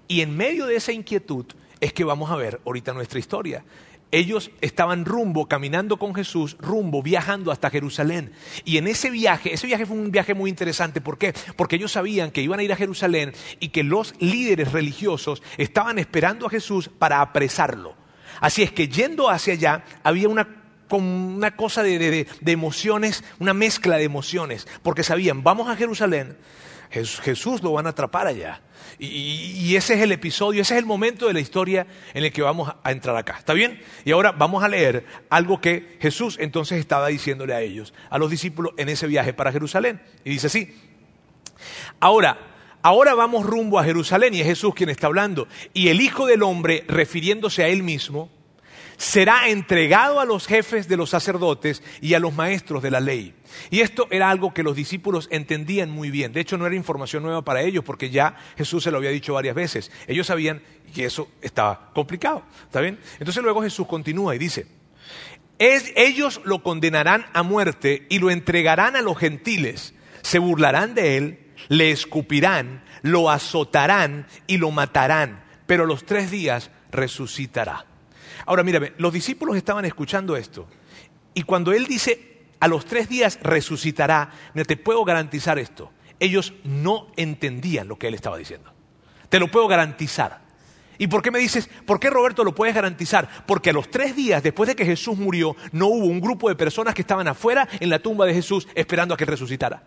Y 0.09 0.21
en 0.21 0.37
medio 0.37 0.66
de 0.66 0.76
esa 0.76 0.92
inquietud 0.92 1.47
es 1.80 1.92
que 1.92 2.04
vamos 2.04 2.30
a 2.30 2.37
ver 2.37 2.61
ahorita 2.64 2.92
nuestra 2.92 3.18
historia. 3.18 3.64
Ellos 4.12 4.50
estaban 4.61 5.04
rumbo, 5.04 5.47
caminando 5.47 5.99
con 5.99 6.14
Jesús, 6.14 6.56
rumbo, 6.61 7.02
viajando 7.02 7.50
hasta 7.50 7.71
Jerusalén. 7.71 8.33
Y 8.64 8.78
en 8.78 8.87
ese 8.87 9.11
viaje, 9.11 9.52
ese 9.52 9.66
viaje 9.66 9.85
fue 9.85 9.97
un 9.97 10.12
viaje 10.12 10.33
muy 10.33 10.49
interesante. 10.49 11.00
¿Por 11.00 11.18
qué? 11.18 11.35
Porque 11.56 11.76
ellos 11.76 11.92
sabían 11.92 12.30
que 12.30 12.40
iban 12.40 12.61
a 12.61 12.62
ir 12.62 12.73
a 12.73 12.76
Jerusalén 12.76 13.33
y 13.59 13.68
que 13.68 13.83
los 13.83 14.14
líderes 14.21 14.73
religiosos 14.73 15.42
estaban 15.59 15.99
esperando 15.99 16.47
a 16.47 16.50
Jesús 16.50 16.88
para 16.88 17.21
apresarlo. 17.21 17.95
Así 18.40 18.62
es 18.62 18.71
que 18.71 18.88
yendo 18.88 19.28
hacia 19.28 19.54
allá 19.54 19.85
había 20.02 20.28
una 20.28 20.62
una 20.88 21.56
cosa 21.56 21.83
de, 21.83 21.99
de, 21.99 22.52
emociones, 22.52 23.25
una 23.40 23.54
mezcla 23.54 23.97
de 23.97 24.04
emociones, 24.04 24.68
porque 24.85 25.02
sabían, 25.02 25.42
vamos 25.42 25.68
a 25.68 25.75
Jerusalén, 25.75 26.37
Jesús 26.90 27.62
lo 27.62 27.73
van 27.73 27.87
a 27.87 27.90
atrapar 27.90 28.26
allá. 28.26 28.61
Y, 28.99 29.75
ese 29.76 29.95
es 29.95 30.00
el 30.00 30.12
episodio, 30.12 30.62
ese 30.62 30.75
es 30.75 30.78
el 30.78 30.87
momento 30.87 31.26
de 31.26 31.33
la 31.33 31.40
historia 31.40 31.87
en 32.14 32.25
el 32.25 32.33
que 32.33 32.43
vamos 32.43 32.73
a 32.83 32.93
entrar 32.93 33.16
acá. 33.16 33.37
¿Está 33.38 33.52
bien? 33.52 33.81
Y 34.05 34.12
ahora 34.12 34.33
vamos 34.33 34.62
a 34.64 34.69
leer 34.69 35.05
algo 35.28 35.61
que 35.61 35.99
Jesús 36.00 36.37
entonces 36.40 36.78
estaba 36.78 37.09
diciéndole 37.09 37.55
a 37.55 37.61
ellos, 37.61 37.93
a 38.11 38.19
los 38.19 38.31
discípulos 38.31 38.73
en 38.76 38.88
ese 38.88 39.07
viaje 39.07 39.33
para 39.33 39.52
Jerusalén. 39.52 40.00
Y 40.25 40.31
dice 40.31 40.47
así, 40.47 40.75
ahora, 42.00 42.38
ahora 42.83 43.14
vamos 43.14 43.45
rumbo 43.45 43.78
a 43.78 43.85
Jerusalén 43.85 44.35
y 44.35 44.40
es 44.40 44.47
Jesús 44.47 44.75
quien 44.75 44.88
está 44.88 45.09
hablando. 45.09 45.49
Y 45.75 45.88
el 45.88 46.00
Hijo 46.00 46.26
del 46.26 46.43
Hombre, 46.43 46.85
refiriéndose 46.88 47.64
a 47.64 47.69
él 47.69 47.83
mismo, 47.83 48.31
será 48.97 49.49
entregado 49.49 50.21
a 50.21 50.25
los 50.25 50.47
jefes 50.47 50.88
de 50.88 50.97
los 50.97 51.11
sacerdotes 51.11 51.83
y 52.00 52.15
a 52.15 52.19
los 52.19 52.35
maestros 52.35 52.83
de 52.83 52.91
la 52.91 53.00
ley. 53.00 53.35
Y 53.71 53.81
esto 53.81 54.07
era 54.11 54.31
algo 54.31 54.55
que 54.55 54.62
los 54.62 54.76
discípulos 54.76 55.29
entendían 55.31 55.91
muy 55.91 56.11
bien. 56.11 56.33
De 56.33 56.41
hecho, 56.41 56.59
no 56.59 56.67
era 56.67 56.75
información 56.75 57.23
nueva 57.23 57.43
para 57.43 57.62
ellos 57.62 57.85
porque 57.85 58.11
ya 58.11 58.37
Jesús 58.57 58.85
se 58.85 58.91
lo 58.91 58.99
había 58.99 59.11
dicho 59.11 59.35
varias 59.35 59.55
veces. 59.55 59.91
Ellos 60.07 60.26
sabían 60.26 60.62
que 60.95 61.05
eso 61.05 61.29
estaba 61.43 61.91
complicado. 61.95 62.43
¿Está 62.65 62.81
bien? 62.81 62.99
Entonces 63.19 63.43
luego 63.43 63.62
Jesús 63.62 63.87
continúa 63.87 64.35
y 64.35 64.38
dice, 64.38 64.67
ellos 65.59 66.41
lo 66.45 66.62
condenarán 66.62 67.26
a 67.33 67.43
muerte 67.43 68.07
y 68.09 68.19
lo 68.19 68.31
entregarán 68.31 68.97
a 68.97 69.03
los 69.03 69.19
gentiles. 69.19 69.95
Se 70.23 70.38
burlarán 70.38 70.95
de 70.95 71.17
él, 71.17 71.38
le 71.69 71.91
escupirán, 71.91 72.83
lo 73.03 73.31
azotarán 73.31 74.26
y 74.47 74.59
lo 74.59 74.71
matarán. 74.71 75.45
Pero 75.67 75.87
los 75.87 76.05
tres 76.05 76.31
días 76.31 76.71
resucitará. 76.91 77.87
Ahora 78.47 78.62
mírame, 78.62 78.93
los 78.99 79.12
discípulos 79.12 79.57
estaban 79.57 79.85
escuchando 79.85 80.37
esto. 80.37 80.67
Y 81.35 81.43
cuando 81.43 81.73
Él 81.73 81.87
dice, 81.87 82.45
a 82.61 82.69
los 82.69 82.87
tres 82.87 83.09
días 83.09 83.38
resucitará, 83.43 84.31
te 84.67 84.76
puedo 84.76 85.05
garantizar 85.05 85.59
esto. 85.59 85.91
Ellos 86.19 86.55
no 86.65 87.09
entendían 87.17 87.88
lo 87.88 87.99
que 87.99 88.09
Él 88.09 88.15
estaba 88.15 88.38
diciendo. 88.38 88.73
Te 89.29 89.38
lo 89.38 89.50
puedo 89.50 89.67
garantizar. 89.69 90.47
¿Y 90.99 91.09
por 91.09 91.21
qué 91.21 91.31
me 91.31 91.38
dices, 91.38 91.69
por 91.85 92.00
qué 92.00 92.09
Roberto 92.09 92.43
lo 92.43 92.55
puedes 92.55 92.75
garantizar? 92.75 93.29
Porque 93.47 93.71
a 93.71 93.73
los 93.73 93.91
tres 93.91 94.17
días 94.17 94.43
después 94.43 94.69
de 94.69 94.76
que 94.76 94.87
Jesús 94.87 95.19
murió, 95.19 95.55
no 95.73 95.88
hubo 95.88 96.07
un 96.07 96.21
grupo 96.21 96.49
de 96.49 96.55
personas 96.55 96.95
que 96.95 97.03
estaban 97.03 97.29
afuera 97.29 97.69
en 97.81 97.91
la 97.91 97.99
tumba 97.99 98.25
de 98.25 98.33
Jesús 98.33 98.67
esperando 98.75 99.12
a 99.12 99.17
que 99.17 99.26
resucitara. 99.26 99.83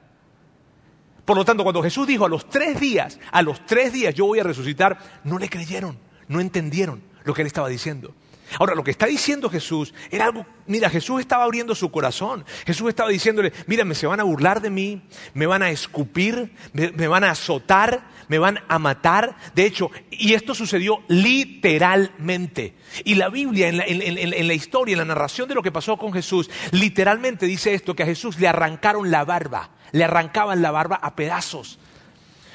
Por 1.26 1.38
lo 1.38 1.46
tanto, 1.46 1.64
cuando 1.64 1.82
Jesús 1.82 2.08
dijo 2.08 2.26
a 2.26 2.30
los 2.30 2.50
tres 2.50 2.80
días, 2.80 3.20
a 3.32 3.42
los 3.42 3.66
tres 3.66 3.94
días 3.94 4.14
yo 4.14 4.26
voy 4.26 4.40
a 4.40 4.44
resucitar, 4.44 4.98
no 5.24 5.40
le 5.40 5.50
creyeron, 5.50 5.98
no 6.28 6.42
entendieron 6.42 7.02
lo 7.24 7.34
que 7.34 7.42
él 7.42 7.48
estaba 7.48 7.70
diciendo. 7.70 8.14
Ahora, 8.58 8.74
lo 8.74 8.84
que 8.84 8.92
está 8.92 9.06
diciendo 9.06 9.50
Jesús 9.50 9.94
era 10.10 10.26
algo, 10.26 10.46
mira, 10.66 10.90
Jesús 10.90 11.20
estaba 11.20 11.44
abriendo 11.44 11.76
su 11.76 11.92
corazón. 11.92 12.46
Jesús 12.66 12.90
estaba 12.90 13.10
diciéndole, 13.10 13.54
mírame, 13.68 13.94
se 13.96 14.08
van 14.08 14.20
a 14.20 14.24
burlar 14.24 14.62
de 14.62 14.70
mí, 14.70 15.02
me 15.34 15.46
van 15.46 15.62
a 15.62 15.70
escupir, 15.70 16.54
me, 16.74 17.08
van 17.08 17.24
a 17.24 17.32
azotar, 17.32 18.08
me 18.28 18.40
van 18.40 18.60
a 18.68 18.80
matar. 18.80 19.36
De 19.54 19.66
hecho, 19.66 19.92
y 20.10 20.34
esto 20.34 20.56
sucedió 20.56 21.04
literalmente. 21.08 22.76
Y 23.04 23.16
la 23.16 23.30
Biblia, 23.30 23.68
en 23.70 24.48
la 24.48 24.54
historia, 24.54 24.94
en 24.94 25.00
la 25.00 25.06
narración 25.06 25.48
de 25.48 25.56
lo 25.56 25.62
que 25.62 25.72
pasó 25.72 25.98
con 25.98 26.12
Jesús, 26.14 26.50
literalmente 26.72 27.46
dice 27.46 27.74
esto, 27.74 27.96
que 27.96 28.04
a 28.04 28.08
Jesús 28.08 28.40
le 28.40 28.48
arrancaron 28.48 29.12
la 29.12 29.26
barba, 29.26 29.72
le 29.92 30.04
arrancaban 30.04 30.62
la 30.62 30.72
barba 30.72 30.96
a 31.02 31.16
pedazos. 31.16 31.80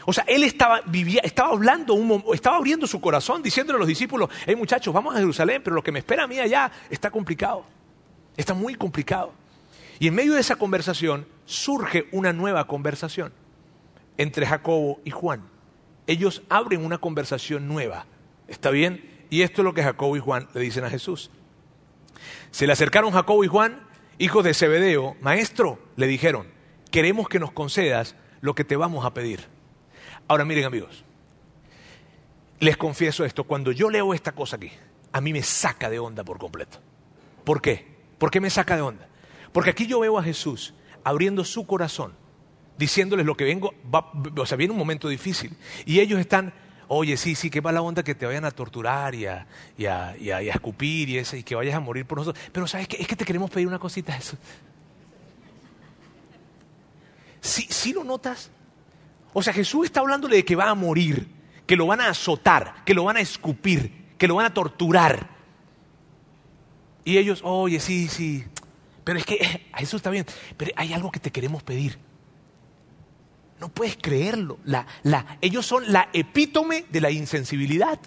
O 0.07 0.13
sea, 0.13 0.25
él 0.27 0.43
estaba, 0.45 0.81
vivía, 0.83 1.21
estaba 1.25 1.51
hablando, 1.51 1.97
estaba 2.33 2.57
abriendo 2.57 2.87
su 2.87 3.01
corazón, 3.01 3.43
diciéndole 3.43 3.77
a 3.77 3.81
los 3.81 3.89
discípulos, 3.89 4.29
hey 4.47 4.57
muchachos, 4.57 4.93
vamos 4.93 5.15
a 5.15 5.19
Jerusalén, 5.19 5.63
pero 5.63 5.75
lo 5.75 5.83
que 5.83 5.93
me 5.93 6.01
espera 6.01 6.25
a 6.25 6.27
mí 6.27 6.39
allá 6.39 6.71
está 6.91 7.11
complicado, 7.11 7.65
está 8.37 8.55
muy 8.55 8.75
complicado. 8.75 9.33
Y 9.99 10.09
en 10.09 10.15
medio 10.15 10.35
de 10.35 10.41
esa 10.41 10.57
conversación 10.57 11.27
surge 11.45 12.09
una 12.13 12.33
nueva 12.33 12.67
conversación 12.67 13.33
entre 14.17 14.47
Jacobo 14.47 15.01
y 15.05 15.11
Juan. 15.11 15.43
Ellos 16.07 16.43
abren 16.49 16.85
una 16.85 16.99
conversación 16.99 17.69
nueva, 17.69 18.07
¿está 18.49 18.71
bien? 18.71 19.11
Y 19.31 19.43
esto 19.43 19.63
es 19.63 19.65
lo 19.65 19.75
que 19.75 19.83
Jacobo 19.83 20.17
y 20.17 20.21
Juan 20.21 20.49
le 20.55 20.61
dicen 20.61 20.85
a 20.85 20.91
Jesús. 20.91 21.31
Se 22.51 22.67
le 22.67 22.73
acercaron 22.73 23.13
Jacobo 23.13 23.43
y 23.45 23.49
Juan, 23.49 23.81
hijos 24.19 24.45
de 24.45 24.55
Zebedeo, 24.55 25.17
maestro, 25.21 25.79
le 25.97 26.07
dijeron, 26.07 26.47
queremos 26.91 27.29
que 27.29 27.41
nos 27.41 27.53
concedas 27.53 28.17
lo 28.41 28.55
que 28.55 28.65
te 28.65 28.77
vamos 28.77 29.05
a 29.05 29.15
pedir. 29.15 29.54
Ahora 30.27 30.45
miren 30.45 30.65
amigos, 30.65 31.05
les 32.61 32.77
confieso 32.77 33.25
esto, 33.25 33.45
cuando 33.45 33.73
yo 33.73 33.91
leo 33.91 34.15
esta 34.15 34.33
cosa 34.33 34.57
aquí, 34.57 34.71
a 35.13 35.21
mí 35.21 35.33
me 35.33 35.43
saca 35.43 35.91
de 35.91 35.99
onda 35.99 36.25
por 36.25 36.39
completo. 36.39 36.79
¿Por 37.45 37.61
qué? 37.61 37.87
¿Por 38.19 38.31
qué 38.31 38.41
me 38.41 38.51
saca 38.51 38.77
de 38.77 38.83
onda? 38.83 39.07
Porque 39.53 39.71
aquí 39.71 39.87
yo 39.87 40.01
veo 40.01 40.19
a 40.19 40.23
Jesús 40.23 40.75
abriendo 41.05 41.45
su 41.45 41.67
corazón, 41.67 42.15
diciéndoles 42.79 43.27
lo 43.27 43.37
que 43.37 43.45
vengo, 43.45 43.75
o 44.37 44.47
sea, 44.47 44.57
viene 44.57 44.73
un 44.73 44.79
momento 44.79 45.09
difícil. 45.09 45.57
Y 45.85 46.01
ellos 46.01 46.19
están, 46.19 46.55
oye, 46.89 47.17
sí, 47.17 47.35
sí, 47.35 47.51
qué 47.51 47.61
la 47.61 47.83
onda 47.83 48.03
que 48.03 48.15
te 48.15 48.25
vayan 48.25 48.47
a 48.47 48.51
torturar 48.51 49.15
y 49.15 49.27
a, 49.27 49.47
escupir 50.41 51.11
y, 51.11 51.19
y 51.19 51.43
que 51.43 51.55
vayas 51.55 51.75
a 51.75 51.81
morir 51.81 52.07
por 52.07 52.19
nosotros. 52.19 52.43
Pero 52.51 52.67
sabes 52.67 52.89
qué? 52.89 52.97
es 52.97 53.07
que 53.07 53.15
te 53.15 53.25
queremos 53.27 53.51
pedir 53.51 53.69
una 53.69 53.79
cosita. 53.79 54.17
Eso. 54.17 54.39
¿Sí, 57.43 57.67
¿Sí 57.69 57.93
lo 57.93 58.05
notas? 58.05 58.51
O 59.35 59.43
sea, 59.43 59.53
Jesús 59.53 59.85
está 59.85 60.01
hablándole 60.01 60.37
de 60.37 60.45
que 60.45 60.57
va 60.57 60.71
a 60.71 60.75
morir, 60.75 61.29
que 61.67 61.77
lo 61.77 61.87
van 61.87 62.01
a 62.01 62.09
azotar, 62.09 62.83
que 62.87 62.95
lo 62.95 63.05
van 63.05 63.19
a 63.19 63.21
escupir, 63.21 64.07
que 64.17 64.29
lo 64.29 64.37
van 64.37 64.47
a 64.47 64.55
torturar. 64.55 65.29
Y 67.05 67.19
ellos, 67.19 67.41
oye, 67.45 67.81
sí, 67.81 68.09
sí, 68.09 68.45
pero 69.03 69.19
es 69.19 69.27
que 69.27 69.35
eh, 69.35 69.67
Jesús 69.77 69.99
está 69.99 70.11
bien, 70.11 70.25
pero 70.57 70.71
hay 70.77 70.95
algo 70.95 71.11
que 71.11 71.21
te 71.21 71.33
queremos 71.33 71.63
pedir. 71.63 71.99
No 73.61 73.69
puedes 73.69 73.97
creerlo. 73.97 74.59
La, 74.65 74.87
la, 75.03 75.39
ellos 75.41 75.67
son 75.67 75.93
la 75.93 76.09
epítome 76.13 76.87
de 76.91 77.01
la 77.01 77.11
insensibilidad, 77.11 77.99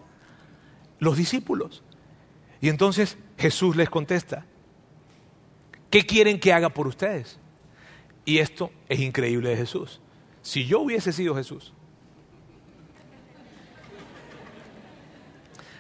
los 1.00 1.18
discípulos. 1.18 1.84
Y 2.62 2.70
entonces 2.70 3.18
Jesús 3.38 3.76
les 3.76 3.90
contesta, 3.90 4.46
¿qué 5.90 6.06
quieren 6.06 6.40
que 6.40 6.54
haga 6.54 6.70
por 6.70 6.88
ustedes? 6.88 7.38
Y 8.26 8.40
esto 8.40 8.72
es 8.88 9.00
increíble 9.00 9.50
de 9.50 9.58
Jesús. 9.58 10.02
Si 10.48 10.66
yo 10.66 10.80
hubiese 10.80 11.12
sido 11.12 11.36
Jesús. 11.36 11.74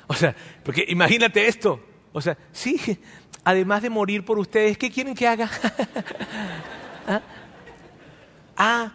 O 0.07 0.13
sea, 0.13 0.35
porque 0.61 0.83
imagínate 0.89 1.47
esto. 1.47 1.79
O 2.11 2.19
sea, 2.19 2.37
sí, 2.51 2.99
además 3.45 3.81
de 3.81 3.89
morir 3.89 4.25
por 4.25 4.37
ustedes, 4.37 4.77
¿qué 4.77 4.91
quieren 4.91 5.15
que 5.15 5.25
haga? 5.25 5.49
¿Ah? 7.07 7.21
ah, 8.57 8.91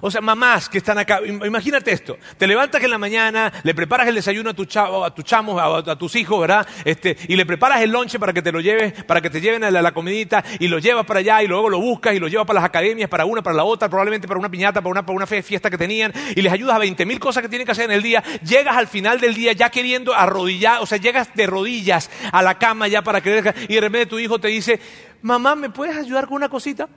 o 0.00 0.10
sea, 0.10 0.20
mamás 0.20 0.68
que 0.68 0.78
están 0.78 0.98
acá, 0.98 1.20
imagínate 1.24 1.92
esto, 1.92 2.18
te 2.38 2.46
levantas 2.46 2.82
en 2.82 2.90
la 2.90 2.98
mañana, 2.98 3.52
le 3.62 3.74
preparas 3.74 4.08
el 4.08 4.14
desayuno 4.14 4.50
a 4.50 4.54
tu 4.54 4.64
chavo, 4.64 5.04
a 5.04 5.14
tu 5.14 5.22
chamo, 5.22 5.58
a, 5.58 5.96
tus 5.96 6.16
hijos, 6.16 6.40
¿verdad? 6.40 6.66
Este, 6.84 7.16
y 7.28 7.36
le 7.36 7.46
preparas 7.46 7.80
el 7.82 7.90
lonche 7.90 8.18
para 8.18 8.32
que 8.32 8.42
te 8.42 8.52
lo 8.52 8.60
lleves, 8.60 9.04
para 9.04 9.20
que 9.20 9.30
te 9.30 9.40
lleven 9.40 9.64
a 9.64 9.70
la, 9.70 9.92
comidita, 9.92 10.44
y 10.58 10.68
lo 10.68 10.78
llevas 10.78 11.04
para 11.06 11.20
allá, 11.20 11.42
y 11.42 11.46
luego 11.46 11.68
lo 11.68 11.80
buscas, 11.80 12.14
y 12.14 12.18
lo 12.18 12.28
llevas 12.28 12.46
para 12.46 12.60
las 12.60 12.68
academias, 12.68 13.08
para 13.08 13.24
una, 13.24 13.42
para 13.42 13.56
la 13.56 13.64
otra, 13.64 13.88
probablemente 13.88 14.26
para 14.26 14.40
una 14.40 14.50
piñata, 14.50 14.80
para 14.80 15.02
una, 15.10 15.26
fiesta 15.26 15.70
que 15.70 15.78
tenían, 15.78 16.12
y 16.34 16.42
les 16.42 16.52
ayudas 16.52 16.76
a 16.76 16.78
20 16.78 17.06
mil 17.06 17.18
cosas 17.18 17.42
que 17.42 17.48
tienen 17.48 17.66
que 17.66 17.72
hacer 17.72 17.84
en 17.86 17.92
el 17.92 18.02
día, 18.02 18.22
llegas 18.44 18.76
al 18.76 18.86
final 18.86 19.20
del 19.20 19.34
día 19.34 19.52
ya 19.52 19.70
queriendo 19.70 20.14
arrodillar, 20.14 20.80
o 20.80 20.86
sea, 20.86 20.98
llegas 20.98 21.34
de 21.34 21.46
rodillas 21.46 22.10
a 22.32 22.42
la 22.42 22.58
cama 22.58 22.88
ya 22.88 23.02
para 23.02 23.20
querer, 23.20 23.54
y 23.68 23.74
de 23.74 23.80
repente 23.80 24.06
tu 24.06 24.18
hijo 24.18 24.38
te 24.38 24.48
dice, 24.48 24.80
mamá, 25.22 25.54
¿me 25.54 25.70
puedes 25.70 25.96
ayudar 25.96 26.26
con 26.26 26.36
una 26.36 26.48
cosita? 26.48 26.88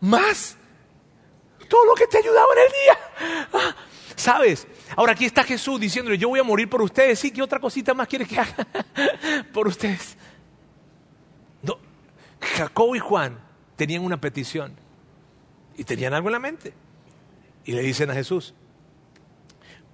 Más 0.00 0.56
todo 1.68 1.84
lo 1.84 1.94
que 1.94 2.06
te 2.06 2.18
ayudaba 2.18 2.46
en 2.54 2.62
el 2.62 2.72
día. 2.72 3.48
Ah, 3.52 3.76
¿Sabes? 4.14 4.66
Ahora 4.96 5.12
aquí 5.12 5.24
está 5.24 5.44
Jesús 5.44 5.78
diciéndole, 5.78 6.16
yo 6.16 6.28
voy 6.28 6.40
a 6.40 6.44
morir 6.44 6.68
por 6.70 6.80
ustedes. 6.80 7.18
Sí, 7.18 7.30
¿qué 7.30 7.42
otra 7.42 7.58
cosita 7.58 7.92
más 7.92 8.08
quieres 8.08 8.28
que 8.28 8.38
haga 8.38 8.66
por 9.52 9.68
ustedes? 9.68 10.16
No. 11.62 11.78
Jacob 12.40 12.94
y 12.94 12.98
Juan 12.98 13.38
tenían 13.76 14.04
una 14.04 14.20
petición 14.20 14.74
y 15.76 15.84
tenían 15.84 16.14
algo 16.14 16.28
en 16.28 16.32
la 16.32 16.38
mente. 16.38 16.72
Y 17.64 17.72
le 17.72 17.82
dicen 17.82 18.10
a 18.10 18.14
Jesús, 18.14 18.54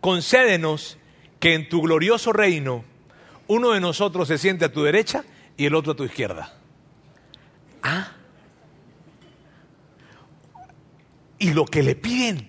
concédenos 0.00 0.98
que 1.40 1.54
en 1.54 1.68
tu 1.68 1.82
glorioso 1.82 2.32
reino 2.32 2.84
uno 3.48 3.72
de 3.72 3.80
nosotros 3.80 4.28
se 4.28 4.38
siente 4.38 4.64
a 4.64 4.72
tu 4.72 4.82
derecha 4.82 5.24
y 5.56 5.66
el 5.66 5.74
otro 5.74 5.92
a 5.92 5.96
tu 5.96 6.04
izquierda. 6.04 6.54
Ah, 7.82 8.12
y 11.42 11.52
lo 11.52 11.64
que 11.64 11.82
le 11.82 11.96
piden. 11.96 12.48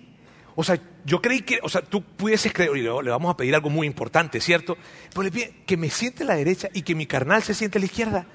O 0.54 0.62
sea, 0.62 0.80
yo 1.04 1.20
creí 1.20 1.40
que, 1.40 1.58
o 1.62 1.68
sea, 1.68 1.82
tú 1.82 2.00
pudieses 2.00 2.52
creer, 2.52 2.70
oye, 2.70 2.82
le 2.82 3.10
vamos 3.10 3.28
a 3.28 3.36
pedir 3.36 3.54
algo 3.54 3.68
muy 3.68 3.88
importante, 3.88 4.40
¿cierto? 4.40 4.78
Pero 5.10 5.24
le 5.24 5.32
piden 5.32 5.64
que 5.66 5.76
me 5.76 5.90
siente 5.90 6.22
a 6.22 6.26
la 6.26 6.36
derecha 6.36 6.68
y 6.72 6.82
que 6.82 6.94
mi 6.94 7.04
carnal 7.04 7.42
se 7.42 7.54
siente 7.54 7.78
a 7.78 7.80
la 7.80 7.86
izquierda. 7.86 8.26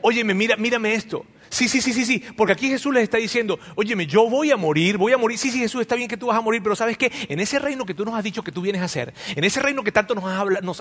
Óyeme, 0.00 0.32
mira, 0.32 0.56
mírame 0.56 0.94
esto. 0.94 1.26
Sí, 1.50 1.68
sí, 1.68 1.82
sí, 1.82 1.92
sí, 1.92 2.06
sí, 2.06 2.24
porque 2.36 2.52
aquí 2.52 2.68
Jesús 2.68 2.94
les 2.94 3.02
está 3.02 3.18
diciendo, 3.18 3.58
óyeme, 3.74 4.06
yo 4.06 4.30
voy 4.30 4.50
a 4.50 4.56
morir, 4.56 4.96
voy 4.96 5.12
a 5.12 5.18
morir. 5.18 5.36
Sí, 5.36 5.50
sí, 5.50 5.58
Jesús, 5.58 5.82
está 5.82 5.96
bien 5.96 6.08
que 6.08 6.16
tú 6.16 6.28
vas 6.28 6.38
a 6.38 6.40
morir, 6.40 6.62
pero 6.62 6.74
¿sabes 6.74 6.96
qué? 6.96 7.12
En 7.28 7.40
ese 7.40 7.58
reino 7.58 7.84
que 7.84 7.92
tú 7.92 8.04
nos 8.04 8.14
has 8.14 8.24
dicho 8.24 8.42
que 8.42 8.52
tú 8.52 8.62
vienes 8.62 8.80
a 8.80 8.84
hacer, 8.84 9.12
en 9.34 9.44
ese 9.44 9.60
reino 9.60 9.82
que 9.82 9.92
tanto 9.92 10.14
nos 10.14 10.24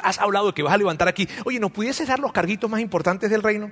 has, 0.04 0.20
hablado, 0.20 0.48
de 0.48 0.54
que 0.54 0.64
vas 0.64 0.74
a 0.74 0.78
levantar 0.78 1.08
aquí, 1.08 1.28
oye, 1.44 1.60
¿nos 1.60 1.72
pudieses 1.72 2.08
dar 2.08 2.20
los 2.20 2.32
carguitos 2.32 2.70
más 2.70 2.80
importantes 2.80 3.32
del 3.32 3.42
reino? 3.42 3.72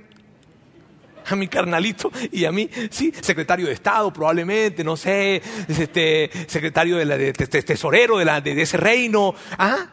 A 1.30 1.36
mi 1.36 1.48
carnalito 1.48 2.10
y 2.32 2.44
a 2.44 2.52
mí, 2.52 2.68
sí, 2.90 3.12
secretario 3.20 3.66
de 3.66 3.72
Estado 3.72 4.12
probablemente, 4.12 4.84
no 4.84 4.96
sé, 4.96 5.42
este, 5.68 6.30
secretario 6.46 6.96
de, 6.96 7.04
la, 7.04 7.16
tesorero 7.36 8.18
de, 8.18 8.24
la, 8.24 8.40
de, 8.40 8.60
ese 8.60 8.76
reino. 8.76 9.34
¿ah? 9.58 9.88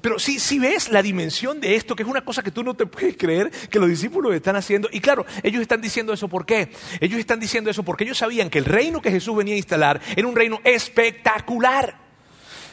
Pero 0.00 0.18
sí, 0.18 0.38
sí 0.38 0.58
ves 0.58 0.90
la 0.90 1.02
dimensión 1.02 1.60
de 1.60 1.74
esto, 1.76 1.96
que 1.96 2.02
es 2.02 2.08
una 2.08 2.22
cosa 2.22 2.42
que 2.42 2.50
tú 2.50 2.62
no 2.62 2.74
te 2.74 2.86
puedes 2.86 3.16
creer 3.16 3.50
que 3.50 3.78
los 3.78 3.88
discípulos 3.88 4.34
están 4.34 4.56
haciendo. 4.56 4.88
Y 4.92 5.00
claro, 5.00 5.24
ellos 5.42 5.60
están 5.60 5.80
diciendo 5.80 6.12
eso 6.12 6.28
¿por 6.28 6.46
qué? 6.46 6.70
Ellos 7.00 7.18
están 7.18 7.40
diciendo 7.40 7.70
eso 7.70 7.82
porque 7.82 8.04
ellos 8.04 8.18
sabían 8.18 8.50
que 8.50 8.58
el 8.58 8.64
reino 8.64 9.00
que 9.00 9.10
Jesús 9.10 9.36
venía 9.36 9.54
a 9.54 9.58
instalar 9.58 10.00
era 10.16 10.26
un 10.26 10.36
reino 10.36 10.60
espectacular. 10.64 11.99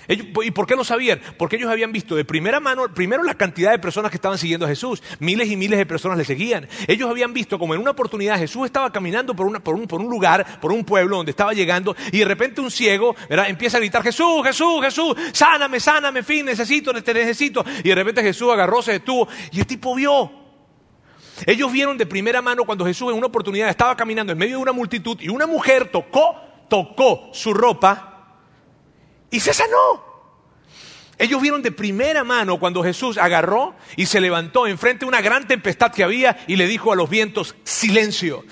¿Y 0.08 0.52
por 0.52 0.66
qué 0.66 0.76
lo 0.76 0.86
sabían? 0.86 1.20
Porque 1.38 1.58
ellos 1.58 1.70
habían 1.70 1.92
visto 1.92 2.16
de 2.16 2.24
primera 2.24 2.60
mano, 2.60 2.88
primero 2.94 3.24
la 3.24 3.34
cantidad 3.34 3.72
de 3.72 3.80
personas 3.80 4.10
que 4.10 4.16
estaban 4.18 4.38
siguiendo 4.38 4.66
a 4.66 4.70
Jesús. 4.70 5.04
Miles 5.20 5.50
y 5.50 5.58
miles 5.58 5.78
de 5.78 5.86
personas 5.86 6.18
le 6.18 6.24
seguían. 6.24 6.68
Ellos 6.88 7.10
habían 7.10 7.34
visto 7.34 7.60
como 7.60 7.74
en 7.74 7.82
una 7.82 7.92
oportunidad 7.92 8.38
Jesús 8.38 8.66
estaba 8.66 8.92
caminando 8.92 9.36
por, 9.36 9.48
un, 9.48 9.56
por, 9.56 10.00
un, 10.00 10.10
lugar, 10.10 10.60
por 10.62 10.72
un 10.72 10.86
pueblo 10.86 11.18
donde 11.18 11.32
estaba 11.32 11.54
llegando 11.54 11.96
y 12.12 12.20
de 12.20 12.26
repente 12.26 12.62
un 12.62 12.72
ciego 12.72 13.16
empieza 13.30 13.78
a 13.78 13.80
gritar, 13.80 14.02
Jesús, 14.02 14.44
Jesús, 14.44 14.82
Jesús, 14.82 15.16
sáname, 15.34 15.80
sáname, 15.80 16.24
fin, 16.24 16.46
necesito, 16.46 16.94
te 16.94 17.14
necesito. 17.14 17.66
Y 17.84 17.90
de 17.90 17.96
repente 17.96 18.24
Jesús 18.24 18.52
agarró, 18.52 18.82
se 18.82 18.94
detuvo 18.94 19.28
y 19.52 19.60
el 19.60 19.68
tipo 19.68 19.94
vio. 19.94 20.32
Ellos 21.46 21.72
vieron 21.72 21.98
de 21.98 22.06
primera 22.06 22.42
mano 22.42 22.64
cuando 22.64 22.86
Jesús 22.86 23.12
en 23.12 23.18
una 23.18 23.28
oportunidad 23.28 23.70
estaba 23.70 23.96
caminando 23.96 24.32
en 24.32 24.38
medio 24.38 24.56
de 24.56 24.62
una 24.62 24.72
multitud 24.72 25.18
y 25.20 25.30
una 25.30 25.46
mujer 25.46 25.92
tocó, 25.92 26.36
tocó 26.70 27.30
su 27.34 27.54
ropa 27.54 28.17
y 29.32 29.40
se 29.40 29.54
sanó. 29.54 30.06
Ellos 31.20 31.42
vieron 31.42 31.64
de 31.64 31.72
primera 31.72 32.24
mano 32.24 32.60
cuando 32.60 32.84
Jesús 32.84 33.18
agarró 33.18 33.76
y 33.96 34.06
se 34.06 34.22
levantó 34.22 34.68
enfrente 34.68 35.00
de 35.00 35.10
una 35.10 35.22
gran 35.22 35.48
tempestad 35.48 35.92
que 35.92 36.04
había 36.04 36.38
y 36.48 36.58
le 36.58 36.68
dijo 36.68 36.92
a 36.92 36.96
los 36.96 37.10
vientos, 37.10 37.56
silencio. 37.64 38.44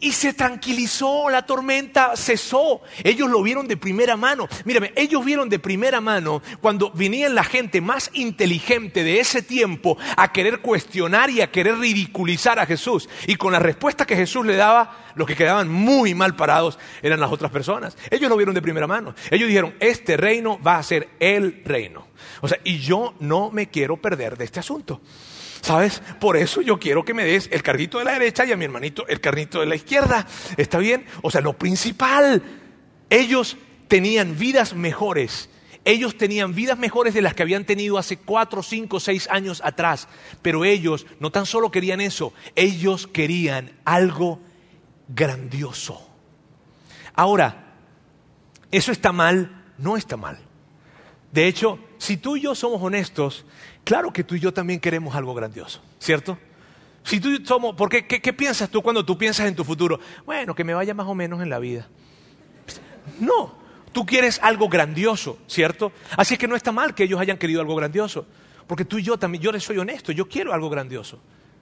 Y 0.00 0.12
se 0.12 0.32
tranquilizó, 0.32 1.28
la 1.28 1.44
tormenta 1.44 2.16
cesó. 2.16 2.80
Ellos 3.04 3.28
lo 3.28 3.42
vieron 3.42 3.68
de 3.68 3.76
primera 3.76 4.16
mano. 4.16 4.48
Mírame, 4.64 4.92
ellos 4.96 5.22
vieron 5.22 5.50
de 5.50 5.58
primera 5.58 6.00
mano 6.00 6.42
cuando 6.62 6.90
venían 6.92 7.34
la 7.34 7.44
gente 7.44 7.82
más 7.82 8.10
inteligente 8.14 9.04
de 9.04 9.20
ese 9.20 9.42
tiempo 9.42 9.98
a 10.16 10.32
querer 10.32 10.60
cuestionar 10.60 11.28
y 11.28 11.42
a 11.42 11.50
querer 11.50 11.76
ridiculizar 11.78 12.58
a 12.58 12.66
Jesús. 12.66 13.10
Y 13.26 13.36
con 13.36 13.52
la 13.52 13.58
respuesta 13.58 14.06
que 14.06 14.16
Jesús 14.16 14.46
le 14.46 14.56
daba, 14.56 15.12
los 15.16 15.26
que 15.28 15.36
quedaban 15.36 15.68
muy 15.68 16.14
mal 16.14 16.34
parados 16.34 16.78
eran 17.02 17.20
las 17.20 17.30
otras 17.30 17.50
personas. 17.50 17.96
Ellos 18.10 18.30
lo 18.30 18.36
vieron 18.36 18.54
de 18.54 18.62
primera 18.62 18.86
mano. 18.86 19.14
Ellos 19.30 19.48
dijeron, 19.48 19.74
este 19.80 20.16
reino 20.16 20.58
va 20.62 20.78
a 20.78 20.82
ser 20.82 21.08
el 21.20 21.62
reino. 21.64 22.06
O 22.40 22.48
sea, 22.48 22.58
y 22.64 22.78
yo 22.78 23.14
no 23.20 23.50
me 23.50 23.68
quiero 23.68 23.98
perder 23.98 24.38
de 24.38 24.46
este 24.46 24.60
asunto. 24.60 25.00
¿Sabes? 25.60 26.02
Por 26.18 26.36
eso 26.36 26.62
yo 26.62 26.78
quiero 26.78 27.04
que 27.04 27.14
me 27.14 27.24
des 27.24 27.48
el 27.52 27.62
carrito 27.62 27.98
de 27.98 28.04
la 28.04 28.12
derecha 28.12 28.44
y 28.44 28.52
a 28.52 28.56
mi 28.56 28.64
hermanito 28.64 29.06
el 29.08 29.20
carrito 29.20 29.60
de 29.60 29.66
la 29.66 29.76
izquierda. 29.76 30.26
¿Está 30.56 30.78
bien? 30.78 31.04
O 31.22 31.30
sea, 31.30 31.40
lo 31.40 31.52
principal, 31.52 32.42
ellos 33.10 33.56
tenían 33.88 34.38
vidas 34.38 34.74
mejores. 34.74 35.50
Ellos 35.84 36.16
tenían 36.16 36.54
vidas 36.54 36.78
mejores 36.78 37.14
de 37.14 37.22
las 37.22 37.34
que 37.34 37.42
habían 37.42 37.64
tenido 37.64 37.98
hace 37.98 38.18
cuatro, 38.18 38.62
cinco, 38.62 39.00
seis 39.00 39.28
años 39.30 39.62
atrás. 39.64 40.08
Pero 40.42 40.64
ellos 40.64 41.06
no 41.20 41.30
tan 41.30 41.46
solo 41.46 41.70
querían 41.70 42.00
eso, 42.00 42.32
ellos 42.54 43.06
querían 43.06 43.72
algo 43.84 44.40
grandioso. 45.08 46.06
Ahora, 47.14 47.74
¿eso 48.70 48.92
está 48.92 49.12
mal? 49.12 49.64
No 49.78 49.96
está 49.96 50.16
mal. 50.16 50.38
De 51.32 51.46
hecho, 51.46 51.78
si 51.98 52.16
tú 52.16 52.36
y 52.36 52.42
yo 52.42 52.54
somos 52.54 52.82
honestos, 52.82 53.44
Claro 53.84 54.12
que 54.12 54.24
tú 54.24 54.34
y 54.34 54.40
yo 54.40 54.52
también 54.52 54.80
queremos 54.80 55.14
algo 55.14 55.34
grandioso, 55.34 55.82
¿cierto? 55.98 56.38
Si 57.02 57.18
tú 57.18 57.38
somos, 57.44 57.74
¿por 57.74 57.88
qué, 57.88 58.06
qué, 58.06 58.32
piensas 58.32 58.68
tú 58.68 58.82
cuando 58.82 59.04
tú 59.04 59.16
piensas 59.16 59.46
en 59.46 59.56
tu 59.56 59.64
futuro? 59.64 59.98
Bueno, 60.26 60.54
que 60.54 60.64
me 60.64 60.74
vaya 60.74 60.94
más 60.94 61.06
o 61.06 61.14
menos 61.14 61.42
en 61.42 61.50
la 61.50 61.58
vida. 61.58 61.88
No, 63.18 63.54
tú 63.92 64.04
quieres 64.04 64.38
algo 64.42 64.68
grandioso, 64.68 65.38
¿cierto? 65.46 65.92
Así 66.16 66.34
es 66.34 66.40
que 66.40 66.46
no 66.46 66.56
está 66.56 66.72
mal 66.72 66.94
que 66.94 67.04
ellos 67.04 67.20
hayan 67.20 67.38
querido 67.38 67.60
algo 67.60 67.74
grandioso, 67.74 68.26
porque 68.66 68.84
tú 68.84 68.98
y 68.98 69.02
yo 69.02 69.18
también, 69.18 69.42
yo 69.42 69.50
les 69.50 69.64
soy 69.64 69.78
honesto, 69.78 70.12
yo 70.12 70.28
quiero 70.28 70.52
algo 70.52 70.68
grandioso. 70.68 71.18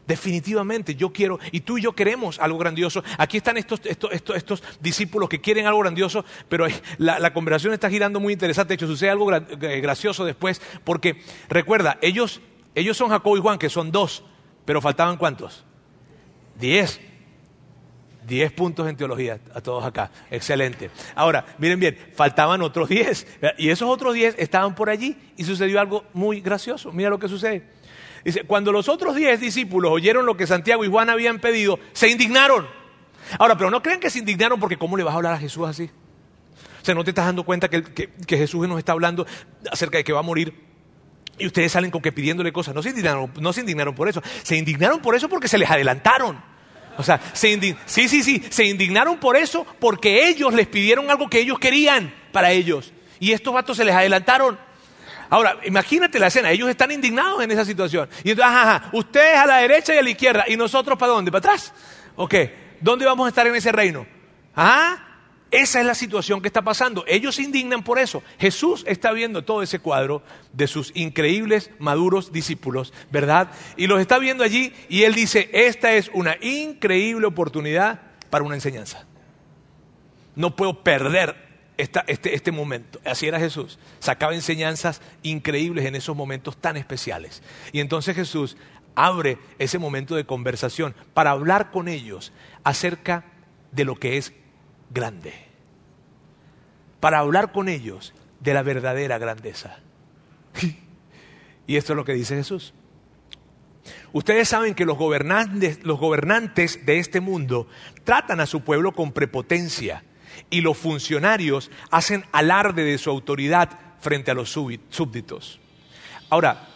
Definitivamente, 0.08 0.94
yo 0.94 1.12
quiero, 1.12 1.38
y 1.52 1.60
tú 1.60 1.76
y 1.76 1.82
yo 1.82 1.92
queremos 1.92 2.38
algo 2.38 2.56
grandioso. 2.56 3.04
Aquí 3.18 3.36
están 3.36 3.58
estos, 3.58 3.82
estos, 3.84 4.62
discípulos 4.80 5.28
que 5.28 5.38
quieren 5.38 5.66
algo 5.66 5.80
grandioso, 5.80 6.24
pero 6.48 6.66
la, 6.96 7.30
conversación 7.34 7.74
está 7.74 7.90
girando 7.90 8.18
muy 8.18 8.32
interesante. 8.32 8.70
De 8.70 8.76
hecho, 8.76 8.86
sucede 8.86 9.10
algo 9.10 9.30
eh, 9.30 9.80
gracioso 9.82 10.24
después, 10.24 10.62
porque 10.82 11.20
recuerda, 11.50 11.98
ellos, 12.00 12.40
ellos 12.74 12.96
son 12.96 13.10
Jacob 13.10 13.36
y 13.36 13.40
Juan, 13.40 13.58
que 13.58 13.68
son 13.68 13.92
dos, 13.92 14.24
pero 14.64 14.80
faltaban 14.80 15.18
cuántos? 15.18 15.66
Diez. 16.58 17.02
Diez 18.26 18.50
puntos 18.50 18.88
en 18.88 18.96
teología 18.96 19.40
a 19.52 19.60
todos 19.60 19.84
acá. 19.84 20.10
Excelente. 20.30 20.88
Ahora, 21.16 21.44
miren 21.58 21.80
bien, 21.80 21.98
faltaban 22.14 22.62
otros 22.62 22.88
diez. 22.88 23.26
Y 23.58 23.68
esos 23.68 23.90
otros 23.90 24.14
diez 24.14 24.34
estaban 24.38 24.74
por 24.74 24.88
allí 24.88 25.18
y 25.36 25.44
sucedió 25.44 25.78
algo 25.80 26.04
muy 26.14 26.40
gracioso. 26.40 26.92
Mira 26.92 27.10
lo 27.10 27.18
que 27.18 27.28
sucede. 27.28 27.76
Dice, 28.24 28.44
cuando 28.44 28.72
los 28.72 28.88
otros 28.88 29.16
diez 29.16 29.40
discípulos 29.40 29.90
oyeron 29.92 30.26
lo 30.26 30.36
que 30.36 30.46
Santiago 30.46 30.84
y 30.84 30.88
Juan 30.88 31.10
habían 31.10 31.38
pedido, 31.38 31.78
se 31.92 32.08
indignaron. 32.08 32.66
Ahora, 33.38 33.56
pero 33.56 33.70
no 33.70 33.82
crean 33.82 34.00
que 34.00 34.10
se 34.10 34.18
indignaron 34.18 34.58
porque 34.58 34.76
¿cómo 34.76 34.96
le 34.96 35.04
vas 35.04 35.14
a 35.14 35.16
hablar 35.16 35.34
a 35.34 35.38
Jesús 35.38 35.68
así? 35.68 35.90
O 36.82 36.84
sea, 36.84 36.94
no 36.94 37.04
te 37.04 37.10
estás 37.10 37.26
dando 37.26 37.44
cuenta 37.44 37.68
que, 37.68 38.10
Jesús 38.26 38.66
nos 38.68 38.78
está 38.78 38.92
hablando 38.92 39.26
acerca 39.70 39.98
de 39.98 40.04
que 40.04 40.12
va 40.12 40.20
a 40.20 40.22
morir 40.22 40.54
y 41.38 41.46
ustedes 41.46 41.70
salen 41.72 41.90
con 41.90 42.00
que 42.00 42.12
pidiéndole 42.12 42.52
cosas. 42.52 42.74
No 42.74 42.82
se 42.82 42.90
indignaron, 42.90 43.32
no 43.40 43.52
se 43.52 43.60
indignaron 43.60 43.94
por 43.94 44.08
eso. 44.08 44.22
Se 44.42 44.56
indignaron 44.56 45.00
por 45.00 45.14
eso 45.14 45.28
porque 45.28 45.48
se 45.48 45.58
les 45.58 45.70
adelantaron. 45.70 46.42
O 46.96 47.02
sea, 47.02 47.20
sí, 47.32 47.58
sí, 47.86 48.08
sí, 48.08 48.42
se 48.50 48.64
indignaron 48.64 49.18
por 49.18 49.36
eso 49.36 49.64
porque 49.78 50.28
ellos 50.28 50.52
les 50.52 50.66
pidieron 50.66 51.10
algo 51.10 51.28
que 51.28 51.38
ellos 51.38 51.58
querían 51.58 52.12
para 52.32 52.50
ellos. 52.50 52.92
Y 53.20 53.32
estos 53.32 53.54
vatos 53.54 53.76
se 53.76 53.84
les 53.84 53.94
adelantaron. 53.94 54.58
Ahora, 55.30 55.58
imagínate 55.64 56.18
la 56.18 56.28
escena, 56.28 56.50
ellos 56.50 56.68
están 56.68 56.90
indignados 56.90 57.42
en 57.42 57.50
esa 57.50 57.64
situación. 57.64 58.08
Y 58.24 58.30
entonces, 58.30 58.54
ajá, 58.54 58.90
ustedes 58.92 59.36
a 59.36 59.46
la 59.46 59.58
derecha 59.58 59.94
y 59.94 59.98
a 59.98 60.02
la 60.02 60.10
izquierda, 60.10 60.44
y 60.48 60.56
nosotros 60.56 60.98
para 60.98 61.12
dónde, 61.12 61.30
para 61.30 61.40
atrás. 61.40 61.72
Ok, 62.16 62.34
¿dónde 62.80 63.04
vamos 63.04 63.26
a 63.26 63.28
estar 63.28 63.46
en 63.46 63.54
ese 63.54 63.72
reino? 63.72 64.06
Ajá, 64.54 65.08
esa 65.50 65.80
es 65.80 65.86
la 65.86 65.94
situación 65.94 66.42
que 66.42 66.48
está 66.48 66.62
pasando. 66.62 67.04
Ellos 67.06 67.36
se 67.36 67.42
indignan 67.42 67.82
por 67.82 67.98
eso. 67.98 68.22
Jesús 68.38 68.84
está 68.86 69.12
viendo 69.12 69.44
todo 69.44 69.62
ese 69.62 69.78
cuadro 69.78 70.22
de 70.52 70.66
sus 70.66 70.92
increíbles, 70.94 71.70
maduros 71.78 72.32
discípulos, 72.32 72.92
¿verdad? 73.10 73.50
Y 73.76 73.86
los 73.86 74.00
está 74.00 74.18
viendo 74.18 74.44
allí 74.44 74.74
y 74.88 75.04
él 75.04 75.14
dice, 75.14 75.48
esta 75.52 75.94
es 75.94 76.10
una 76.12 76.36
increíble 76.42 77.26
oportunidad 77.26 78.00
para 78.28 78.44
una 78.44 78.56
enseñanza. 78.56 79.06
No 80.34 80.54
puedo 80.54 80.82
perder 80.82 81.47
este, 81.78 82.34
este 82.34 82.52
momento. 82.52 83.00
Así 83.04 83.26
era 83.26 83.38
Jesús. 83.38 83.78
Sacaba 84.00 84.34
enseñanzas 84.34 85.00
increíbles 85.22 85.86
en 85.86 85.94
esos 85.94 86.14
momentos 86.14 86.56
tan 86.56 86.76
especiales. 86.76 87.42
Y 87.72 87.80
entonces 87.80 88.14
Jesús 88.14 88.56
abre 88.94 89.38
ese 89.58 89.78
momento 89.78 90.16
de 90.16 90.26
conversación 90.26 90.94
para 91.14 91.30
hablar 91.30 91.70
con 91.70 91.88
ellos 91.88 92.32
acerca 92.64 93.24
de 93.70 93.84
lo 93.84 93.94
que 93.94 94.16
es 94.16 94.32
grande. 94.90 95.32
Para 97.00 97.20
hablar 97.20 97.52
con 97.52 97.68
ellos 97.68 98.12
de 98.40 98.54
la 98.54 98.62
verdadera 98.62 99.18
grandeza. 99.18 99.78
Y 101.68 101.76
esto 101.76 101.92
es 101.92 101.98
lo 101.98 102.04
que 102.06 102.14
dice 102.14 102.34
Jesús. 102.34 102.72
Ustedes 104.12 104.48
saben 104.48 104.74
que 104.74 104.86
los 104.86 104.96
gobernantes, 104.96 105.84
los 105.84 106.00
gobernantes 106.00 106.86
de 106.86 106.98
este 106.98 107.20
mundo 107.20 107.68
tratan 108.04 108.40
a 108.40 108.46
su 108.46 108.62
pueblo 108.62 108.92
con 108.92 109.12
prepotencia 109.12 110.02
y 110.50 110.60
los 110.60 110.76
funcionarios 110.76 111.70
hacen 111.90 112.24
alarde 112.32 112.84
de 112.84 112.98
su 112.98 113.10
autoridad 113.10 113.78
frente 114.00 114.30
a 114.30 114.34
los 114.34 114.50
súbditos. 114.50 115.60
Ahora, 116.30 116.68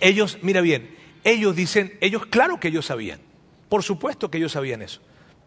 ellos, 0.00 0.38
mira 0.42 0.60
bien, 0.60 0.96
ellos 1.24 1.56
dicen, 1.56 1.96
ellos 2.00 2.26
claro 2.26 2.60
que 2.60 2.68
ellos 2.68 2.86
sabían, 2.86 3.20
por 3.68 3.82
supuesto 3.82 4.30
que 4.30 4.38
ellos 4.38 4.52
sabían 4.52 4.82
eso, 4.82 5.00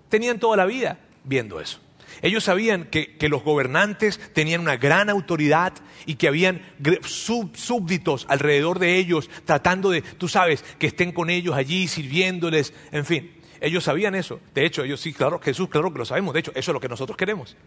tenían 0.09 0.39
toda 0.39 0.57
la 0.57 0.65
vida 0.65 0.99
viendo 1.23 1.59
eso. 1.59 1.79
Ellos 2.21 2.43
sabían 2.43 2.85
que, 2.85 3.17
los 3.29 3.43
gobernantes 3.43 4.19
tenían 4.33 4.61
una 4.61 4.77
gran 4.77 5.09
autoridad 5.09 5.73
y 6.05 6.15
que 6.15 6.27
habían 6.27 6.61
súbditos 7.53 8.25
alrededor 8.29 8.79
de 8.79 8.97
ellos, 8.97 9.29
tratando 9.45 9.91
de, 9.91 10.01
tú 10.01 10.27
sabes, 10.27 10.63
que 10.79 10.87
estén 10.87 11.11
con 11.11 11.29
ellos 11.29 11.55
allí, 11.55 11.87
sirviéndoles, 11.87 12.73
en 12.91 13.05
fin. 13.05 13.38
Ellos 13.61 13.83
sabían 13.83 14.15
eso. 14.15 14.39
De 14.53 14.65
hecho, 14.65 14.83
ellos 14.83 14.99
sí, 14.99 15.13
claro, 15.13 15.39
Jesús, 15.39 15.69
claro 15.69 15.91
que 15.91 15.99
lo 15.99 16.05
sabemos. 16.05 16.33
De 16.33 16.39
hecho, 16.39 16.51
eso 16.55 16.71
es 16.71 16.73
lo 16.73 16.79
que 16.79 16.89
nosotros 16.89 17.17
queremos. 17.17 17.55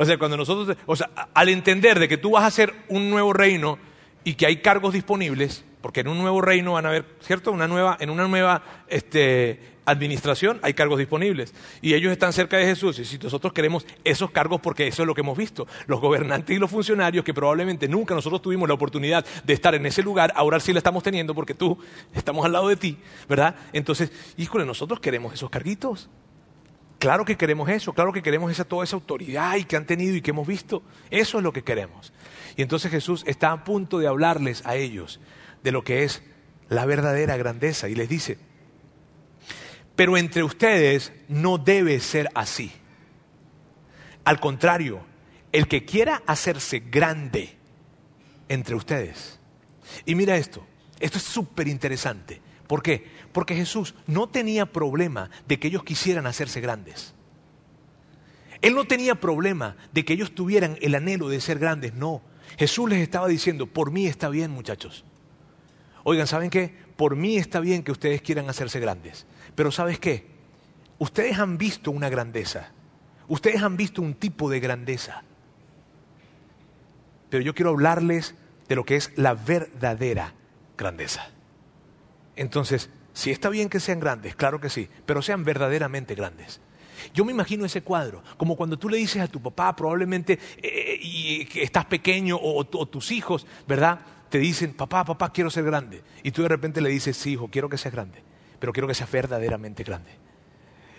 O 0.00 0.04
sea, 0.04 0.16
cuando 0.16 0.36
nosotros, 0.36 0.76
o 0.86 0.94
sea, 0.94 1.10
al 1.34 1.48
entender 1.48 1.98
de 1.98 2.06
que 2.06 2.16
tú 2.16 2.30
vas 2.30 2.44
a 2.44 2.46
hacer 2.46 2.72
un 2.86 3.10
nuevo 3.10 3.32
reino 3.32 3.80
y 4.22 4.34
que 4.34 4.46
hay 4.46 4.58
cargos 4.58 4.94
disponibles, 4.94 5.64
porque 5.88 6.00
en 6.00 6.08
un 6.08 6.18
nuevo 6.18 6.42
reino 6.42 6.74
van 6.74 6.84
a 6.84 6.90
haber, 6.90 7.06
¿cierto? 7.22 7.50
Una 7.50 7.66
nueva, 7.66 7.96
en 7.98 8.10
una 8.10 8.28
nueva 8.28 8.62
este, 8.88 9.78
administración 9.86 10.60
hay 10.60 10.74
cargos 10.74 10.98
disponibles. 10.98 11.54
Y 11.80 11.94
ellos 11.94 12.12
están 12.12 12.34
cerca 12.34 12.58
de 12.58 12.66
Jesús. 12.66 12.98
Y 12.98 13.06
si 13.06 13.16
nosotros 13.16 13.54
queremos 13.54 13.86
esos 14.04 14.30
cargos, 14.30 14.60
porque 14.60 14.86
eso 14.86 15.02
es 15.02 15.06
lo 15.06 15.14
que 15.14 15.22
hemos 15.22 15.38
visto, 15.38 15.66
los 15.86 15.98
gobernantes 15.98 16.54
y 16.54 16.58
los 16.58 16.70
funcionarios 16.70 17.24
que 17.24 17.32
probablemente 17.32 17.88
nunca 17.88 18.14
nosotros 18.14 18.42
tuvimos 18.42 18.68
la 18.68 18.74
oportunidad 18.74 19.24
de 19.44 19.54
estar 19.54 19.74
en 19.74 19.86
ese 19.86 20.02
lugar, 20.02 20.30
ahora 20.36 20.60
sí 20.60 20.74
la 20.74 20.80
estamos 20.80 21.02
teniendo 21.02 21.34
porque 21.34 21.54
tú 21.54 21.78
estamos 22.12 22.44
al 22.44 22.52
lado 22.52 22.68
de 22.68 22.76
ti, 22.76 22.98
¿verdad? 23.26 23.56
Entonces, 23.72 24.12
híjole, 24.36 24.66
nosotros 24.66 25.00
queremos 25.00 25.32
esos 25.32 25.48
carguitos. 25.48 26.10
Claro 26.98 27.24
que 27.24 27.38
queremos 27.38 27.70
eso, 27.70 27.94
claro 27.94 28.12
que 28.12 28.22
queremos 28.22 28.52
esa, 28.52 28.64
toda 28.64 28.84
esa 28.84 28.96
autoridad 28.96 29.56
y 29.56 29.64
que 29.64 29.76
han 29.76 29.86
tenido 29.86 30.14
y 30.14 30.20
que 30.20 30.32
hemos 30.32 30.46
visto. 30.46 30.82
Eso 31.08 31.38
es 31.38 31.44
lo 31.44 31.50
que 31.50 31.64
queremos. 31.64 32.12
Y 32.56 32.62
entonces 32.62 32.90
Jesús 32.90 33.24
está 33.26 33.52
a 33.52 33.64
punto 33.64 33.98
de 34.00 34.06
hablarles 34.06 34.66
a 34.66 34.76
ellos 34.76 35.18
de 35.62 35.72
lo 35.72 35.82
que 35.84 36.04
es 36.04 36.22
la 36.68 36.86
verdadera 36.86 37.36
grandeza 37.36 37.88
y 37.88 37.94
les 37.94 38.08
dice, 38.08 38.38
pero 39.96 40.16
entre 40.16 40.44
ustedes 40.44 41.12
no 41.28 41.58
debe 41.58 41.98
ser 42.00 42.28
así. 42.34 42.70
Al 44.24 44.38
contrario, 44.38 45.00
el 45.52 45.66
que 45.66 45.84
quiera 45.84 46.22
hacerse 46.26 46.80
grande 46.80 47.56
entre 48.48 48.74
ustedes. 48.74 49.40
Y 50.04 50.14
mira 50.14 50.36
esto, 50.36 50.66
esto 51.00 51.18
es 51.18 51.24
súper 51.24 51.68
interesante. 51.68 52.40
¿Por 52.66 52.82
qué? 52.82 53.06
Porque 53.32 53.54
Jesús 53.56 53.94
no 54.06 54.28
tenía 54.28 54.66
problema 54.66 55.30
de 55.46 55.58
que 55.58 55.68
ellos 55.68 55.84
quisieran 55.84 56.26
hacerse 56.26 56.60
grandes. 56.60 57.14
Él 58.60 58.74
no 58.74 58.84
tenía 58.84 59.14
problema 59.14 59.76
de 59.92 60.04
que 60.04 60.12
ellos 60.12 60.34
tuvieran 60.34 60.76
el 60.80 60.94
anhelo 60.94 61.28
de 61.28 61.40
ser 61.40 61.58
grandes, 61.58 61.94
no. 61.94 62.22
Jesús 62.58 62.90
les 62.90 63.00
estaba 63.00 63.28
diciendo, 63.28 63.66
por 63.66 63.90
mí 63.90 64.06
está 64.06 64.28
bien 64.28 64.50
muchachos. 64.50 65.04
Oigan, 66.04 66.26
¿saben 66.26 66.50
qué? 66.50 66.72
Por 66.96 67.16
mí 67.16 67.36
está 67.36 67.60
bien 67.60 67.82
que 67.82 67.92
ustedes 67.92 68.22
quieran 68.22 68.48
hacerse 68.48 68.80
grandes. 68.80 69.26
Pero 69.54 69.70
¿sabes 69.70 69.98
qué? 69.98 70.26
Ustedes 70.98 71.38
han 71.38 71.58
visto 71.58 71.90
una 71.90 72.08
grandeza. 72.08 72.72
Ustedes 73.28 73.62
han 73.62 73.76
visto 73.76 74.02
un 74.02 74.14
tipo 74.14 74.50
de 74.50 74.60
grandeza. 74.60 75.22
Pero 77.30 77.42
yo 77.42 77.54
quiero 77.54 77.70
hablarles 77.70 78.34
de 78.68 78.76
lo 78.76 78.84
que 78.84 78.96
es 78.96 79.12
la 79.16 79.34
verdadera 79.34 80.34
grandeza. 80.76 81.28
Entonces, 82.36 82.90
si 83.12 83.30
está 83.30 83.48
bien 83.48 83.68
que 83.68 83.80
sean 83.80 84.00
grandes, 84.00 84.36
claro 84.36 84.60
que 84.60 84.70
sí, 84.70 84.88
pero 85.04 85.22
sean 85.22 85.44
verdaderamente 85.44 86.14
grandes. 86.14 86.60
Yo 87.14 87.24
me 87.24 87.32
imagino 87.32 87.64
ese 87.64 87.82
cuadro, 87.82 88.22
como 88.36 88.56
cuando 88.56 88.78
tú 88.78 88.88
le 88.88 88.96
dices 88.96 89.22
a 89.22 89.28
tu 89.28 89.40
papá, 89.40 89.74
probablemente 89.74 90.38
eh, 90.62 90.98
y 91.00 91.44
que 91.46 91.62
estás 91.62 91.84
pequeño, 91.86 92.38
o, 92.40 92.64
tus 92.64 93.12
hijos, 93.12 93.46
¿verdad? 93.66 94.00
Te 94.28 94.38
dicen, 94.38 94.74
papá, 94.74 95.04
papá, 95.04 95.32
quiero 95.32 95.50
ser 95.50 95.64
grande. 95.64 96.02
Y 96.22 96.30
tú 96.30 96.42
de 96.42 96.48
repente 96.48 96.80
le 96.80 96.90
dices, 96.90 97.16
sí, 97.16 97.32
hijo, 97.32 97.48
quiero 97.48 97.68
que 97.68 97.78
seas 97.78 97.94
grande, 97.94 98.22
pero 98.58 98.72
quiero 98.72 98.86
que 98.86 98.94
seas 98.94 99.10
verdaderamente 99.10 99.82
grande. 99.84 100.10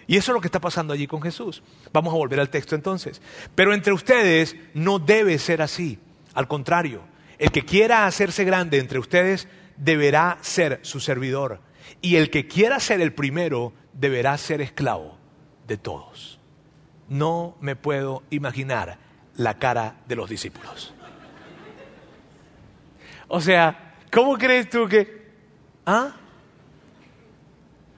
Y 0.08 0.18
eso 0.18 0.32
es 0.32 0.34
lo 0.34 0.42
que 0.42 0.48
está 0.48 0.60
pasando 0.60 0.92
allí 0.92 1.06
con 1.06 1.22
Jesús. 1.22 1.62
Vamos 1.94 2.12
a 2.12 2.18
volver 2.18 2.39
al 2.39 2.50
texto 2.50 2.74
entonces. 2.74 3.22
Pero 3.54 3.76
entre 3.76 3.94
ustedes 3.94 4.56
no 4.74 4.98
debe 4.98 5.38
ser 5.38 5.62
así. 5.62 6.00
Al 6.34 6.48
contrario, 6.48 7.04
el 7.38 7.52
que 7.52 7.63
quiera 7.63 8.08
hacerse 8.08 8.44
grande 8.44 8.80
entre 8.80 8.98
ustedes 8.98 9.48
deberá 9.78 10.39
ser 10.42 10.80
su 10.82 11.00
servidor. 11.00 11.62
Y 12.02 12.15
el 12.15 12.32
que 12.32 12.48
quiera 12.48 12.80
ser 12.80 13.02
el 13.02 13.13
primero 13.13 13.72
deberá 13.94 14.36
ser 14.39 14.62
esclavo 14.62 15.18
de 15.68 15.78
todos. 15.78 16.39
No 17.08 17.56
me 17.62 17.76
puedo 17.76 18.24
imaginar 18.32 18.98
la 19.36 19.60
cara 19.60 19.98
de 20.08 20.15
los 20.15 20.28
discípulos. 20.28 20.94
O 23.30 23.39
sea, 23.39 23.96
¿cómo 24.12 24.38
crees 24.38 24.70
tú 24.70 24.88
que... 24.89 25.30
¿Ah? 25.86 26.18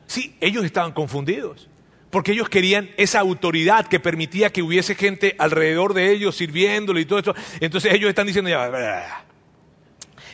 Sí, 0.05 0.35
ellos 0.41 0.63
estaban 0.65 0.91
confundidos, 0.91 1.69
porque 2.09 2.33
ellos 2.33 2.49
querían 2.49 2.91
esa 2.97 3.21
autoridad 3.21 3.87
que 3.87 3.99
permitía 3.99 4.51
que 4.51 4.61
hubiese 4.61 4.93
gente 4.93 5.35
alrededor 5.39 5.93
de 5.93 6.11
ellos 6.11 6.35
sirviéndole 6.35 7.01
y 7.01 7.05
todo 7.05 7.19
eso. 7.19 7.35
Entonces 7.61 7.93
ellos 7.93 8.09
están 8.09 8.27
diciendo, 8.27 8.49
ya, 8.49 9.23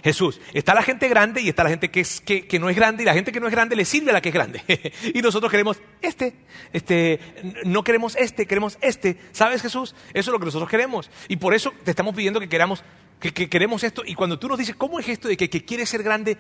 Jesús. 0.04 0.40
Está 0.54 0.74
la 0.74 0.84
gente 0.84 1.08
grande 1.08 1.42
y 1.42 1.50
está 1.50 1.64
la 1.64 1.70
gente 1.70 1.90
que, 1.90 2.00
es, 2.00 2.22
que, 2.22 2.60
no 2.60 2.70
es 2.70 2.76
grande 2.76 3.04
y 3.04 3.06
la 3.06 3.14
gente 3.14 3.32
que 3.32 3.40
no 3.40 3.48
es 3.48 3.52
grande 3.52 3.76
le 3.76 3.86
sirve 3.86 4.12
a 4.12 4.14
la 4.14 4.22
que 4.22 4.30
es 4.30 4.36
grande. 4.36 4.62
y 5.14 5.22
nosotros 5.22 5.52
queremos 5.52 5.80
este, 6.02 6.34
este, 6.74 7.20
no 7.66 7.84
queremos 7.84 8.16
este, 8.16 8.46
queremos 8.46 8.78
este. 8.82 9.18
¿Sabes 9.32 9.62
Jesús? 9.62 9.96
Eso 10.10 10.32
es 10.32 10.34
lo 10.34 10.40
que 10.40 10.46
nosotros 10.46 10.70
queremos. 10.70 11.10
Y 11.28 11.38
por 11.38 11.54
eso 11.54 11.74
te 11.84 11.92
estamos 11.92 12.16
pidiendo 12.16 12.40
que 12.40 12.50
queramos, 12.50 12.84
que, 13.20 13.50
queremos 13.50 13.84
esto. 13.84 14.04
Y 14.06 14.16
cuando 14.16 14.38
tú 14.40 14.48
nos 14.48 14.58
dices, 14.58 14.76
¿cómo 14.76 15.00
es 15.00 15.08
esto 15.08 15.28
de 15.28 15.38
que, 15.38 15.50
que 15.50 15.66
quiere 15.66 15.86
ser 15.86 16.04
grande? 16.04 16.38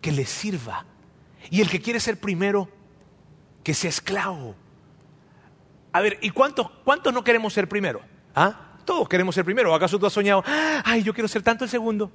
Que 0.00 0.12
le 0.12 0.26
sirva. 0.26 0.84
Y 1.50 1.60
el 1.60 1.70
que 1.70 1.80
quiere 1.80 2.00
ser 2.00 2.18
primero, 2.18 2.68
que 3.62 3.74
sea 3.74 3.90
esclavo. 3.90 4.54
A 5.92 6.00
ver, 6.00 6.18
¿y 6.20 6.30
cuántos, 6.30 6.70
cuántos 6.84 7.12
no 7.12 7.24
queremos 7.24 7.52
ser 7.52 7.68
primero? 7.68 8.02
¿Ah? 8.34 8.76
Todos 8.84 9.08
queremos 9.08 9.34
ser 9.34 9.44
primero. 9.44 9.74
¿Acaso 9.74 9.98
tú 9.98 10.06
has 10.06 10.12
soñado, 10.12 10.42
ay, 10.84 11.02
yo 11.02 11.14
quiero 11.14 11.28
ser 11.28 11.42
tanto 11.42 11.64
el 11.64 11.70
segundo? 11.70 12.10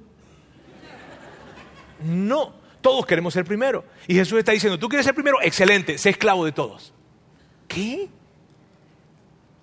No, 2.04 2.54
todos 2.80 3.06
queremos 3.06 3.32
ser 3.32 3.44
primero. 3.44 3.84
Y 4.06 4.14
Jesús 4.14 4.38
está 4.38 4.52
diciendo, 4.52 4.78
¿tú 4.78 4.88
quieres 4.88 5.06
ser 5.06 5.14
primero? 5.14 5.40
Excelente, 5.42 5.98
sé 5.98 6.10
esclavo 6.10 6.44
de 6.44 6.52
todos. 6.52 6.92
¿Qué? 7.68 8.08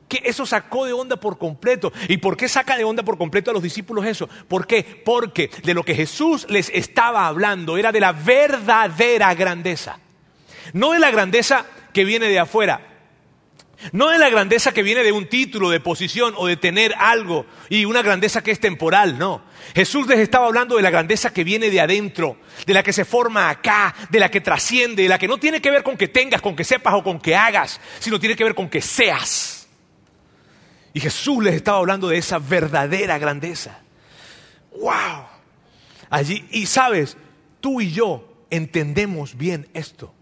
Que 0.10 0.22
eso 0.26 0.46
sacó 0.46 0.86
de 0.86 0.92
onda 0.92 1.16
por 1.16 1.38
completo. 1.38 1.94
¿Y 2.10 2.18
por 2.18 2.36
qué 2.36 2.50
saca 2.50 2.78
de 2.78 2.84
onda 2.84 3.04
por 3.04 3.18
completo 3.18 3.52
a 3.52 3.54
los 3.54 3.64
discípulos 3.64 4.06
eso? 4.06 4.28
¿Por 4.50 4.68
qué? 4.68 4.84
Porque 5.06 5.50
de 5.64 5.74
lo 5.74 5.84
que 5.84 5.96
Jesús 5.96 6.46
les 6.50 6.70
estaba 6.74 7.28
hablando 7.28 7.78
era 7.78 7.94
de 7.94 8.02
la 8.02 8.12
verdadera 8.12 9.34
grandeza. 9.36 10.00
No 10.74 10.92
de 10.92 11.00
la 11.00 11.12
grandeza 11.12 11.66
que 11.94 12.04
viene 12.04 12.28
de 12.28 12.40
afuera, 12.40 12.90
no 13.94 14.10
de 14.10 14.18
la 14.18 14.30
grandeza 14.30 14.74
que 14.74 14.84
viene 14.84 15.04
de 15.04 15.12
un 15.12 15.28
título, 15.28 15.70
de 15.70 15.80
posición 15.80 16.34
o 16.38 16.48
de 16.48 16.58
tener 16.58 16.94
algo 16.98 17.46
y 17.70 17.86
una 17.86 18.02
grandeza 18.02 18.44
que 18.44 18.52
es 18.52 18.60
temporal, 18.60 19.18
no. 19.18 19.42
Jesús 19.74 20.08
les 20.08 20.20
estaba 20.20 20.48
hablando 20.48 20.76
de 20.76 20.82
la 20.82 20.90
grandeza 20.90 21.32
que 21.32 21.44
viene 21.44 21.70
de 21.70 21.80
adentro, 21.80 22.38
de 22.66 22.74
la 22.74 22.84
que 22.84 22.92
se 22.92 23.06
forma 23.06 23.50
acá, 23.50 23.96
de 24.10 24.20
la 24.20 24.30
que 24.30 24.42
trasciende, 24.42 25.04
de 25.04 25.10
la 25.10 25.18
que 25.18 25.28
no 25.28 25.38
tiene 25.38 25.62
que 25.62 25.72
ver 25.72 25.84
con 25.84 25.96
que 25.96 26.10
tengas, 26.10 26.42
con 26.42 26.56
que 26.56 26.64
sepas 26.64 26.94
o 26.94 27.04
con 27.04 27.20
que 27.20 27.36
hagas, 27.36 27.80
sino 28.00 28.20
tiene 28.20 28.36
que 28.36 28.44
ver 28.44 28.56
con 28.56 28.70
que 28.70 28.82
seas. 28.82 29.59
Y 30.94 31.00
Jesús 31.00 31.44
les 31.44 31.56
estaba 31.56 31.78
hablando 31.78 32.10
de 32.10 32.18
esa 32.18 32.40
verdadera 32.40 33.18
grandeza. 33.18 33.80
¡Wow! 34.72 35.26
Allí, 36.10 36.48
y 36.52 36.66
sabes, 36.66 37.18
tú 37.60 37.82
y 37.82 37.92
yo 37.92 38.46
entendemos 38.50 39.38
bien 39.38 39.68
esto. 39.74 40.14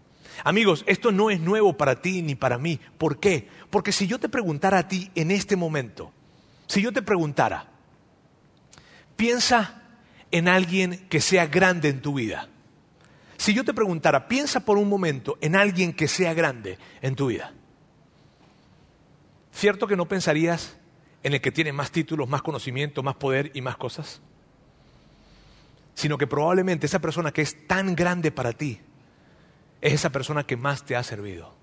Amigos, 0.44 0.84
esto 0.86 1.10
no 1.10 1.30
es 1.30 1.40
nuevo 1.40 1.76
para 1.76 2.00
ti 2.00 2.22
ni 2.22 2.34
para 2.34 2.58
mí. 2.58 2.78
¿Por 2.98 3.18
qué? 3.18 3.48
Porque 3.70 3.92
si 3.92 4.06
yo 4.06 4.18
te 4.18 4.28
preguntara 4.28 4.78
a 4.78 4.88
ti 4.88 5.10
en 5.14 5.30
este 5.30 5.56
momento, 5.56 6.12
si 6.66 6.82
yo 6.82 6.92
te 6.92 7.02
preguntara, 7.02 7.66
piensa 9.16 9.82
en 10.30 10.48
alguien 10.48 11.06
que 11.08 11.20
sea 11.20 11.46
grande 11.46 11.88
en 11.88 12.02
tu 12.02 12.14
vida. 12.14 12.48
Si 13.36 13.54
yo 13.54 13.64
te 13.64 13.74
preguntara, 13.74 14.28
piensa 14.28 14.60
por 14.60 14.78
un 14.78 14.88
momento 14.88 15.38
en 15.40 15.56
alguien 15.56 15.92
que 15.92 16.08
sea 16.08 16.34
grande 16.34 16.78
en 17.00 17.14
tu 17.14 17.28
vida. 17.28 17.52
¿Cierto 19.58 19.88
que 19.88 19.96
no 19.96 20.06
pensarías 20.06 20.78
en 21.24 21.32
el 21.32 21.40
que 21.40 21.50
tiene 21.50 21.72
más 21.72 21.90
títulos, 21.90 22.28
más 22.28 22.42
conocimiento, 22.42 23.02
más 23.02 23.16
poder 23.16 23.50
y 23.54 23.60
más 23.60 23.76
cosas? 23.76 24.22
Sino 25.94 26.16
que 26.16 26.28
probablemente 26.28 26.86
esa 26.86 27.00
persona 27.00 27.32
que 27.32 27.42
es 27.42 27.66
tan 27.66 27.96
grande 27.96 28.30
para 28.30 28.52
ti 28.52 28.78
es 29.80 29.94
esa 29.94 30.10
persona 30.10 30.46
que 30.46 30.56
más 30.56 30.84
te 30.84 30.94
ha 30.94 31.02
servido. 31.02 31.56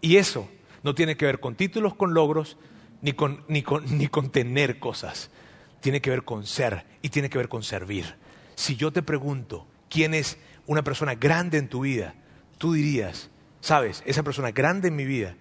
Y 0.00 0.18
eso 0.18 0.48
no 0.84 0.94
tiene 0.94 1.16
que 1.16 1.26
ver 1.26 1.40
con 1.40 1.56
títulos, 1.56 1.96
con 1.96 2.14
logros, 2.14 2.56
ni 3.00 3.12
con, 3.12 3.44
ni 3.48 3.64
con, 3.64 4.30
tener 4.30 4.78
cosas. 4.78 5.32
Tiene 5.80 6.00
que 6.00 6.10
ver 6.10 6.22
con 6.22 6.46
ser 6.46 6.84
y 7.02 7.08
tiene 7.08 7.28
que 7.28 7.38
ver 7.38 7.48
con 7.48 7.64
servir. 7.64 8.14
Si 8.54 8.76
yo 8.76 8.92
te 8.92 9.02
pregunto 9.02 9.66
quién 9.90 10.14
es 10.14 10.38
una 10.68 10.84
persona 10.84 11.16
grande 11.16 11.58
en 11.58 11.66
tu 11.66 11.80
vida, 11.80 12.14
tú 12.58 12.74
dirías, 12.74 13.30
sabes, 13.60 14.04
esa 14.06 14.22
persona 14.22 14.52
grande 14.52 14.86
en 14.86 14.94
mi 14.94 15.04
vida 15.04 15.34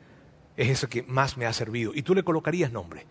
es 0.58 0.70
esa 0.70 0.88
que 0.88 1.04
más 1.04 1.38
me 1.38 1.46
ha 1.46 1.54
servido. 1.54 1.92
Y 1.96 2.02
tú 2.02 2.16
le 2.16 2.24
colocarías 2.24 2.72
nombre 2.72 3.06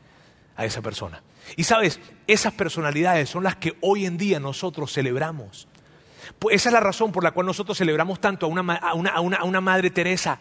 a 0.57 0.65
esa 0.65 0.83
persona. 0.83 1.23
Y 1.57 1.65
sabes, 1.65 2.01
esas 2.27 2.53
personalidades 2.53 3.29
son 3.29 3.45
las 3.45 3.57
que 3.57 3.77
hoy 3.81 4.07
en 4.07 4.19
día 4.19 4.41
nosotros 4.41 4.93
celebramos. 4.93 5.69
Pues 6.39 6.57
esa 6.57 6.69
es 6.69 6.73
la 6.73 6.81
razón 6.81 7.13
por 7.13 7.25
la 7.25 7.33
cual 7.33 7.47
nosotros 7.47 7.77
celebramos 7.79 8.21
tanto 8.21 8.47
a 8.47 8.49
una, 8.95 9.61
Madre 9.61 9.91
Teresa. 9.91 10.39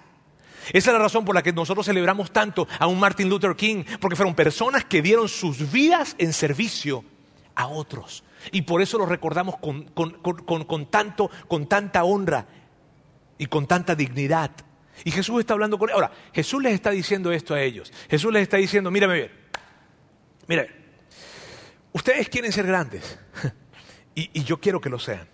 Esa 0.72 0.92
es 0.92 0.94
la 0.94 1.00
razón 1.00 1.26
por 1.26 1.36
la 1.36 1.42
que 1.42 1.54
nosotros 1.54 1.86
celebramos 1.86 2.32
tanto 2.32 2.68
a 2.80 2.86
un 2.88 3.00
Martin 3.00 3.30
Luther 3.30 3.56
King, 3.56 3.84
porque 4.00 4.16
fueron 4.16 4.36
personas 4.36 4.86
que 4.86 5.02
dieron 5.02 5.28
sus 5.28 5.72
vidas 5.72 6.16
en 6.20 6.34
servicio 6.34 7.04
a 7.56 7.68
otros. 7.68 8.24
Y 8.52 8.62
por 8.62 8.82
eso 8.82 8.98
los 8.98 9.10
recordamos 9.10 9.56
con, 9.58 9.86
tanto, 10.90 11.32
con 11.48 11.68
tanta 11.68 12.04
honra 12.04 12.46
y 13.38 13.46
con 13.48 13.68
tanta 13.68 13.96
dignidad. 13.96 14.52
Y 15.04 15.12
Jesús 15.12 15.40
está 15.40 15.54
hablando 15.54 15.78
con 15.78 15.90
ellos. 15.90 16.02
Ahora, 16.02 16.14
Jesús 16.34 16.62
les 16.62 16.74
está 16.74 16.92
diciendo 16.92 17.32
esto 17.32 17.54
a 17.54 17.62
ellos. 17.62 17.92
Jesús 18.10 18.32
les 18.32 18.44
está 18.44 18.58
diciendo, 18.58 18.92
mírame 18.92 19.14
bien, 19.16 19.32
mire, 20.48 20.70
ustedes 21.94 22.30
quieren 22.30 22.52
ser 22.52 22.66
grandes 22.68 23.20
y 24.16 24.44
yo 24.44 24.60
quiero 24.60 24.82
que 24.82 24.90
lo 24.90 25.00
sean. 25.00 25.28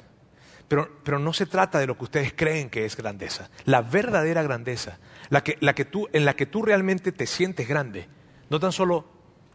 Pero, 0.67 0.99
pero, 1.03 1.19
no 1.19 1.31
se 1.31 1.45
trata 1.45 1.79
de 1.79 1.87
lo 1.87 1.97
que 1.97 2.05
ustedes 2.05 2.33
creen 2.35 2.69
que 2.69 2.85
es 2.85 2.97
grandeza. 2.97 3.49
La 3.65 3.81
verdadera 3.81 4.41
grandeza, 4.41 4.97
la 5.29 5.43
que, 5.43 5.57
la 5.61 5.75
que 5.75 5.85
tú, 5.85 6.07
en 6.11 6.25
la 6.25 6.35
que 6.35 6.47
tú 6.47 6.63
realmente 6.63 7.11
te 7.11 7.27
sientes 7.27 7.67
grande, 7.67 8.07
no 8.49 8.59
tan 8.59 8.71
solo 8.71 9.05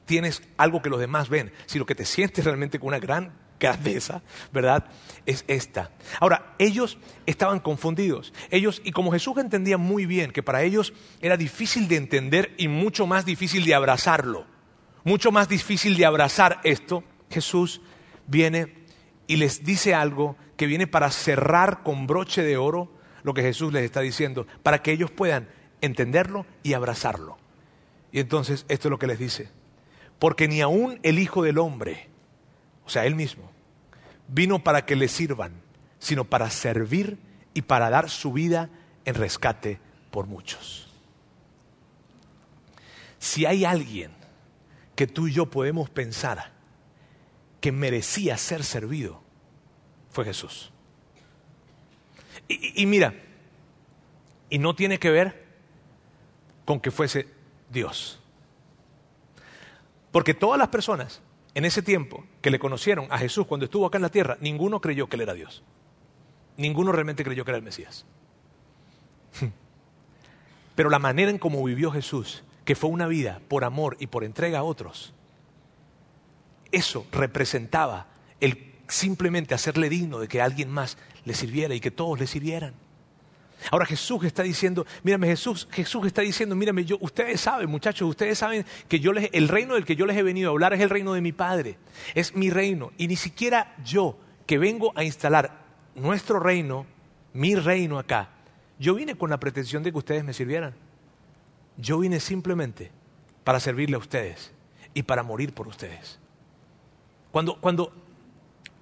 tienes 0.05 0.43
algo 0.57 0.83
que 0.83 0.91
los 0.91 1.01
demás 1.01 1.29
ven, 1.29 1.53
sino 1.67 1.85
que 1.85 1.97
te 1.97 2.05
sientes 2.05 2.45
realmente 2.45 2.79
con 2.79 2.89
una 2.89 3.01
gran 3.01 3.33
grandeza, 3.61 4.23
¿verdad? 4.53 4.87
Es 5.27 5.45
esta. 5.47 5.91
Ahora, 6.19 6.55
ellos 6.59 6.99
estaban 7.27 7.61
confundidos. 7.61 8.33
Ellos, 8.51 8.81
y 8.85 8.91
como 8.91 9.13
Jesús 9.13 9.37
entendía 9.39 9.79
muy 9.79 10.07
bien 10.07 10.33
que 10.33 10.43
para 10.43 10.63
ellos 10.63 10.93
era 11.21 11.37
difícil 11.37 11.87
de 11.87 11.97
entender 11.97 12.55
y 12.57 12.67
mucho 12.67 13.07
más 13.07 13.25
difícil 13.25 13.65
de 13.65 13.75
abrazarlo, 13.75 14.47
mucho 15.05 15.31
más 15.31 15.49
difícil 15.49 15.97
de 15.97 16.07
abrazar 16.07 16.61
esto, 16.65 17.05
Jesús 17.31 17.81
viene 18.27 18.75
y 19.27 19.37
les 19.37 19.65
dice 19.65 19.95
algo 19.95 20.37
que 20.57 20.67
viene 20.67 20.87
para 20.87 21.11
cerrar 21.11 21.83
con 21.85 22.07
broche 22.07 22.43
de 22.43 22.57
oro 22.57 22.93
lo 23.23 23.35
que 23.35 23.43
Jesús 23.43 23.73
les 23.73 23.85
está 23.85 24.01
diciendo, 24.01 24.47
para 24.63 24.83
que 24.83 24.93
ellos 24.93 25.11
puedan 25.11 25.49
entenderlo 25.81 26.47
y 26.63 26.73
abrazarlo. 26.73 27.39
Y 28.13 28.21
entonces 28.21 28.65
esto 28.69 28.89
es 28.89 28.91
lo 28.91 28.99
que 28.99 29.07
les 29.07 29.19
dice. 29.19 29.51
Porque 30.19 30.49
ni 30.49 30.61
aun 30.61 30.99
el 31.03 31.19
Hijo 31.19 31.43
del 31.43 31.59
Hombre, 31.59 32.10
o 32.91 32.93
sea, 32.93 33.07
Él 33.07 33.15
mismo, 33.15 33.49
vino 34.27 34.65
para 34.65 34.85
que 34.85 34.97
le 34.97 35.07
sirvan, 35.07 35.63
sino 36.01 36.25
para 36.25 36.51
servir 36.51 37.21
y 37.55 37.63
para 37.63 37.89
dar 37.89 38.11
su 38.11 38.33
vida 38.33 38.69
en 39.05 39.15
rescate 39.15 39.79
por 40.11 40.27
muchos. 40.27 40.93
Si 43.21 43.47
hay 43.47 43.65
alguien 43.65 44.11
que 44.97 45.07
tú 45.07 45.29
y 45.29 45.33
yo 45.33 45.47
podemos 45.47 45.89
pensar 45.89 46.51
que 47.61 47.71
merecía 47.71 48.37
ser 48.37 48.65
servido, 48.65 49.23
fue 50.11 50.25
Jesús. 50.25 50.73
Y, 52.49 52.83
y, 52.83 52.87
mira, 52.87 53.15
y 54.49 54.59
no 54.59 54.75
tiene 54.75 54.99
que 54.99 55.11
ver 55.11 55.47
con 56.65 56.81
que 56.81 56.91
fuese 56.91 57.29
Dios. 57.71 58.19
Porque 60.11 60.35
todas 60.35 60.59
las 60.59 60.71
personas 60.71 61.23
en 61.55 61.65
ese 61.65 61.83
tiempo 61.83 62.25
que 62.41 62.51
le 62.51 62.59
conocieron 62.59 63.07
a 63.11 63.19
Jesús 63.19 63.47
cuando 63.47 63.65
estuvo 63.65 63.87
acá 63.87 63.99
en 63.99 64.03
la 64.03 64.11
tierra, 64.11 64.37
ninguno 64.41 64.81
creyó 64.81 65.09
que 65.09 65.17
él 65.17 65.23
era 65.23 65.35
Dios. 65.35 65.63
Ninguno 66.57 66.93
realmente 66.93 67.25
creyó 67.25 67.45
que 67.45 67.51
era 67.51 67.59
el 67.59 67.65
Mesías. 67.65 68.07
Pero 70.75 70.91
la 70.91 70.99
manera 70.99 71.31
en 71.31 71.39
cómo 71.39 71.65
vivió 71.65 71.91
Jesús, 71.91 72.45
que 72.65 72.77
fue 72.77 72.91
una 72.91 73.07
vida 73.07 73.41
por 73.49 73.65
amor 73.65 73.97
y 73.99 74.07
por 74.07 74.25
entrega 74.25 74.61
a 74.61 74.63
otros, 74.63 75.13
eso 76.71 77.07
representaba 77.11 78.07
el 78.41 78.75
simplemente 78.87 79.55
hacerle 79.55 79.89
digno 79.89 80.19
de 80.19 80.29
que 80.29 80.41
alguien 80.41 80.71
más 80.71 80.99
le 81.25 81.35
sirviera 81.35 81.75
y 81.75 81.81
que 81.81 81.91
todos 81.91 82.19
le 82.19 82.27
sirvieran. 82.27 82.75
Ahora 83.71 83.87
Jesús 83.87 84.25
está 84.25 84.43
diciendo, 84.43 84.87
mírame 85.03 85.27
Jesús, 85.27 85.69
Jesús 85.71 86.07
está 86.07 86.23
diciendo, 86.23 86.57
mírame 86.57 86.85
yo, 86.85 86.97
ustedes 87.01 87.41
saben, 87.41 87.69
muchachos, 87.69 88.09
ustedes 88.09 88.39
saben 88.39 88.65
que 88.89 89.01
yo 89.01 89.13
les, 89.13 89.29
el 89.33 89.49
reino 89.49 89.75
del 89.75 89.85
que 89.85 89.97
yo 89.97 90.07
les 90.07 90.17
he 90.17 90.23
venido 90.23 90.51
a 90.51 90.53
hablar 90.53 90.73
es 90.73 90.81
el 90.81 90.91
reino 90.91 91.13
de 91.13 91.21
mi 91.21 91.33
Padre, 91.33 91.79
es 92.15 92.35
mi 92.35 92.51
reino 92.51 92.93
y 92.97 93.09
ni 93.09 93.17
siquiera 93.17 93.75
yo 93.85 94.19
que 94.47 94.59
vengo 94.59 94.93
a 94.97 95.05
instalar 95.05 95.61
nuestro 95.95 96.41
reino, 96.41 96.87
mi 97.33 97.55
reino 97.55 97.99
acá, 97.99 98.31
yo 98.81 98.95
vine 98.95 99.15
con 99.15 99.29
la 99.29 99.39
pretensión 99.39 99.83
de 99.83 99.93
que 99.93 99.99
ustedes 99.99 100.25
me 100.25 100.33
sirvieran. 100.33 100.75
Yo 101.77 101.99
vine 101.99 102.19
simplemente 102.19 102.91
para 103.45 103.61
servirle 103.61 103.97
a 103.97 103.99
ustedes 103.99 104.53
y 104.95 105.03
para 105.03 105.23
morir 105.23 105.53
por 105.53 105.69
ustedes. 105.69 106.19
Cuando, 107.31 107.61
cuando, 107.61 107.93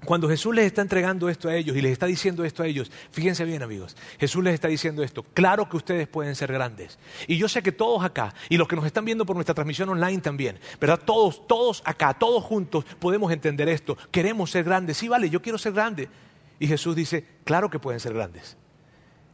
cuando 0.05 0.29
Jesús 0.29 0.55
les 0.55 0.67
está 0.67 0.81
entregando 0.81 1.29
esto 1.29 1.49
a 1.49 1.57
ellos 1.57 1.77
y 1.77 1.81
les 1.81 1.93
está 1.93 2.07
diciendo 2.07 2.45
esto 2.45 2.63
a 2.63 2.67
ellos, 2.67 2.91
fíjense 3.11 3.45
bien 3.45 3.63
amigos, 3.63 3.97
Jesús 4.19 4.45
les 4.45 4.55
está 4.55 4.69
diciendo 4.69 5.03
esto, 5.03 5.25
claro 5.35 5.69
que 5.69 5.77
ustedes 5.77 6.07
pueden 6.07 6.37
ser 6.37 6.53
grandes. 6.53 6.99
Y 7.27 7.37
yo 7.37 7.49
sé 7.49 7.63
que 7.63 7.73
todos 7.73 8.05
acá, 8.05 8.33
y 8.49 8.57
los 8.57 8.69
que 8.69 8.77
nos 8.77 8.87
están 8.87 9.05
viendo 9.05 9.27
por 9.27 9.35
nuestra 9.35 9.55
transmisión 9.55 9.89
online 9.89 10.21
también, 10.21 10.61
¿verdad? 10.81 11.01
Todos, 11.05 11.47
todos 11.47 11.83
acá, 11.85 12.15
todos 12.15 12.45
juntos 12.45 12.85
podemos 13.01 13.33
entender 13.33 13.69
esto. 13.69 13.99
Queremos 14.13 14.53
ser 14.53 14.65
grandes, 14.65 14.97
sí, 14.99 15.09
vale, 15.09 15.31
yo 15.31 15.43
quiero 15.43 15.59
ser 15.59 15.73
grande. 15.73 16.09
Y 16.61 16.69
Jesús 16.69 16.95
dice, 16.95 17.25
claro 17.45 17.69
que 17.69 17.79
pueden 17.79 18.01
ser 18.01 18.15
grandes. 18.15 18.57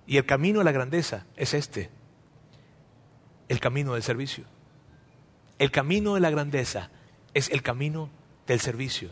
Y 0.07 0.17
el 0.17 0.27
camino 0.27 0.61
a 0.61 0.65
la 0.65 0.73
grandeza 0.73 1.27
es 1.37 1.55
este, 1.55 1.91
el 3.49 3.61
camino 3.61 3.95
del 3.95 4.03
servicio. 4.03 4.45
El 5.59 5.71
camino 5.71 6.15
de 6.15 6.21
la 6.21 6.31
grandeza 6.31 6.91
es 7.33 7.51
el 7.51 7.63
camino 7.63 8.11
del 8.47 8.61
servicio. 8.61 9.11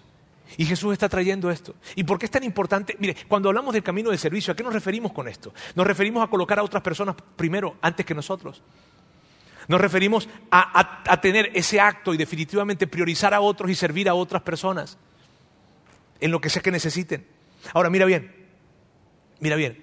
Y 0.57 0.65
Jesús 0.65 0.93
está 0.93 1.09
trayendo 1.09 1.51
esto. 1.51 1.75
¿Y 1.95 2.05
por 2.05 2.19
qué 2.19 2.27
es 2.27 2.31
tan 2.31 2.45
importante? 2.45 2.97
Mire, 2.99 3.17
cuando 3.29 3.49
hablamos 3.49 3.73
del 3.75 3.83
camino 3.83 4.11
del 4.11 4.19
servicio, 4.19 4.53
¿a 4.53 4.57
qué 4.57 4.63
nos 4.63 4.73
referimos 4.73 5.13
con 5.13 5.29
esto? 5.29 5.53
Nos 5.75 5.87
referimos 5.87 6.23
a 6.23 6.29
colocar 6.29 6.59
a 6.59 6.63
otras 6.63 6.83
personas 6.83 7.17
primero, 7.37 7.77
antes 7.81 8.05
que 8.05 8.15
nosotros. 8.15 8.63
Nos 9.69 9.81
referimos 9.81 10.29
a, 10.51 11.21
tener 11.21 11.51
ese 11.55 11.81
acto 11.81 12.13
y 12.13 12.17
definitivamente 12.17 12.87
priorizar 12.87 13.33
a 13.33 13.41
otros 13.41 13.71
y 13.71 13.75
servir 13.75 14.09
a 14.09 14.15
otras 14.15 14.43
personas 14.43 14.99
en 16.21 16.31
lo 16.31 16.41
que 16.41 16.51
sea 16.51 16.63
que 16.63 16.71
necesiten. 16.71 17.27
Ahora, 17.73 17.89
mira 17.91 18.05
bien, 18.05 18.35
mira 19.41 19.57
bien, 19.57 19.83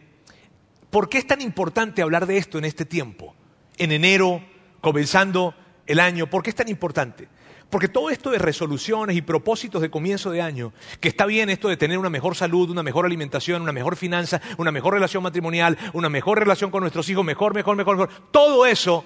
¿por 0.89 1.10
qué 1.10 1.17
es 1.17 1.27
tan 1.27 1.41
importante 1.41 2.01
hablar 2.01 2.25
de 2.25 2.38
esto 2.38 2.58
en 2.58 2.65
este 2.65 2.86
tiempo? 2.86 3.36
En 3.77 3.91
enero, 3.91 4.43
comenzando 4.82 5.55
el 5.86 5.99
año, 5.99 6.29
¿por 6.29 6.43
qué 6.43 6.49
es 6.49 6.55
tan 6.55 6.67
importante? 6.67 7.29
Porque 7.69 7.88
todo 7.88 8.10
esto 8.10 8.32
de 8.32 8.39
resoluciones 8.39 9.15
y 9.15 9.21
propósitos 9.21 9.82
de 9.82 9.91
comienzo 9.91 10.32
de 10.32 10.41
año, 10.41 10.73
que 10.99 11.08
está 11.08 11.27
bien 11.27 11.49
esto 11.49 11.69
de 11.69 11.77
tener 11.77 11.99
una 11.99 12.10
mejor 12.10 12.36
salud, 12.36 12.69
una 12.71 12.82
mejor 12.82 13.05
alimentación, 13.05 13.62
una 13.62 13.71
mejor 13.71 13.95
finanza, 13.95 14.41
una 14.58 14.71
mejor 14.71 14.95
relación 14.95 15.21
matrimonial, 15.21 15.77
una 15.93 16.10
mejor 16.10 16.39
relación 16.39 16.71
con 16.71 16.82
nuestros 16.82 17.08
hijos, 17.10 17.23
mejor, 17.23 17.53
mejor, 17.53 17.75
mejor, 17.75 17.97
mejor, 17.97 18.13
todo 18.32 18.65
eso 18.65 19.05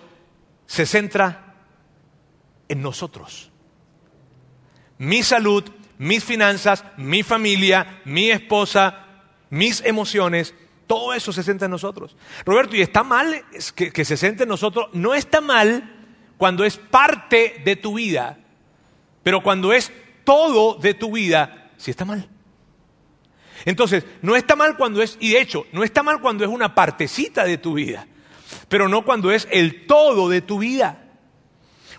se 0.65 0.85
centra 0.85 1.55
en 2.69 2.81
nosotros. 2.81 3.51
Mi 4.97 5.23
salud, 5.23 5.65
mis 5.97 6.23
finanzas, 6.23 6.85
mi 6.95 7.21
familia, 7.21 8.01
mi 8.05 8.31
esposa, 8.31 9.07
mis 9.49 9.81
emociones, 9.81 10.55
todo 10.87 11.13
eso 11.13 11.33
se 11.33 11.43
centra 11.43 11.65
en 11.65 11.71
nosotros. 11.71 12.15
Roberto, 12.45 12.77
¿y 12.77 12.81
está 12.81 13.03
mal 13.03 13.43
que, 13.75 13.91
que 13.91 14.05
se 14.05 14.15
centre 14.15 14.43
en 14.43 14.49
nosotros? 14.49 14.87
No 14.93 15.13
está 15.13 15.41
mal 15.41 16.05
cuando 16.37 16.63
es 16.63 16.77
parte 16.77 17.61
de 17.65 17.75
tu 17.75 17.95
vida 17.95 18.37
pero 19.23 19.41
cuando 19.41 19.73
es 19.73 19.91
todo 20.23 20.75
de 20.75 20.93
tu 20.93 21.11
vida, 21.13 21.71
sí 21.77 21.91
está 21.91 22.05
mal. 22.05 22.29
Entonces, 23.65 24.05
no 24.21 24.35
está 24.35 24.55
mal 24.55 24.75
cuando 24.75 25.01
es, 25.01 25.17
y 25.19 25.31
de 25.31 25.41
hecho, 25.41 25.65
no 25.71 25.83
está 25.83 26.03
mal 26.03 26.19
cuando 26.21 26.43
es 26.43 26.49
una 26.49 26.75
partecita 26.75 27.45
de 27.45 27.57
tu 27.57 27.73
vida, 27.73 28.07
pero 28.67 28.89
no 28.89 29.03
cuando 29.05 29.31
es 29.31 29.47
el 29.51 29.85
todo 29.87 30.29
de 30.29 30.41
tu 30.41 30.59
vida. 30.59 30.99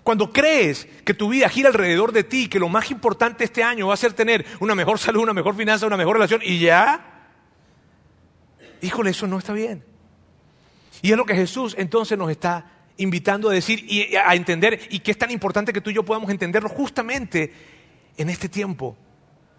Cuando 0.03 0.31
crees 0.31 0.87
que 1.03 1.15
tu 1.15 1.29
vida 1.29 1.49
gira 1.49 1.69
alrededor 1.69 2.11
de 2.11 2.23
ti, 2.23 2.47
que 2.47 2.59
lo 2.59 2.69
más 2.69 2.91
importante 2.91 3.43
este 3.43 3.63
año 3.63 3.87
va 3.87 3.95
a 3.95 3.97
ser 3.97 4.13
tener 4.13 4.45
una 4.59 4.75
mejor 4.75 4.99
salud, 4.99 5.23
una 5.23 5.33
mejor 5.33 5.55
finanza, 5.55 5.87
una 5.87 5.97
mejor 5.97 6.17
relación, 6.17 6.41
y 6.43 6.59
ya, 6.59 7.31
híjole, 8.81 9.09
eso 9.09 9.25
no 9.25 9.39
está 9.39 9.53
bien. 9.53 9.83
Y 11.01 11.11
es 11.11 11.17
lo 11.17 11.25
que 11.25 11.33
Jesús 11.33 11.73
entonces 11.79 12.19
nos 12.19 12.29
está 12.29 12.74
invitando 12.97 13.49
a 13.49 13.53
decir 13.53 13.85
y 13.91 14.15
a 14.15 14.33
entender 14.35 14.79
y 14.89 14.99
que 14.99 15.11
es 15.11 15.17
tan 15.17 15.31
importante 15.31 15.73
que 15.73 15.81
tú 15.81 15.89
y 15.89 15.93
yo 15.93 16.03
podamos 16.03 16.29
entenderlo 16.29 16.69
justamente 16.69 17.53
en 18.17 18.29
este 18.29 18.49
tiempo 18.49 18.95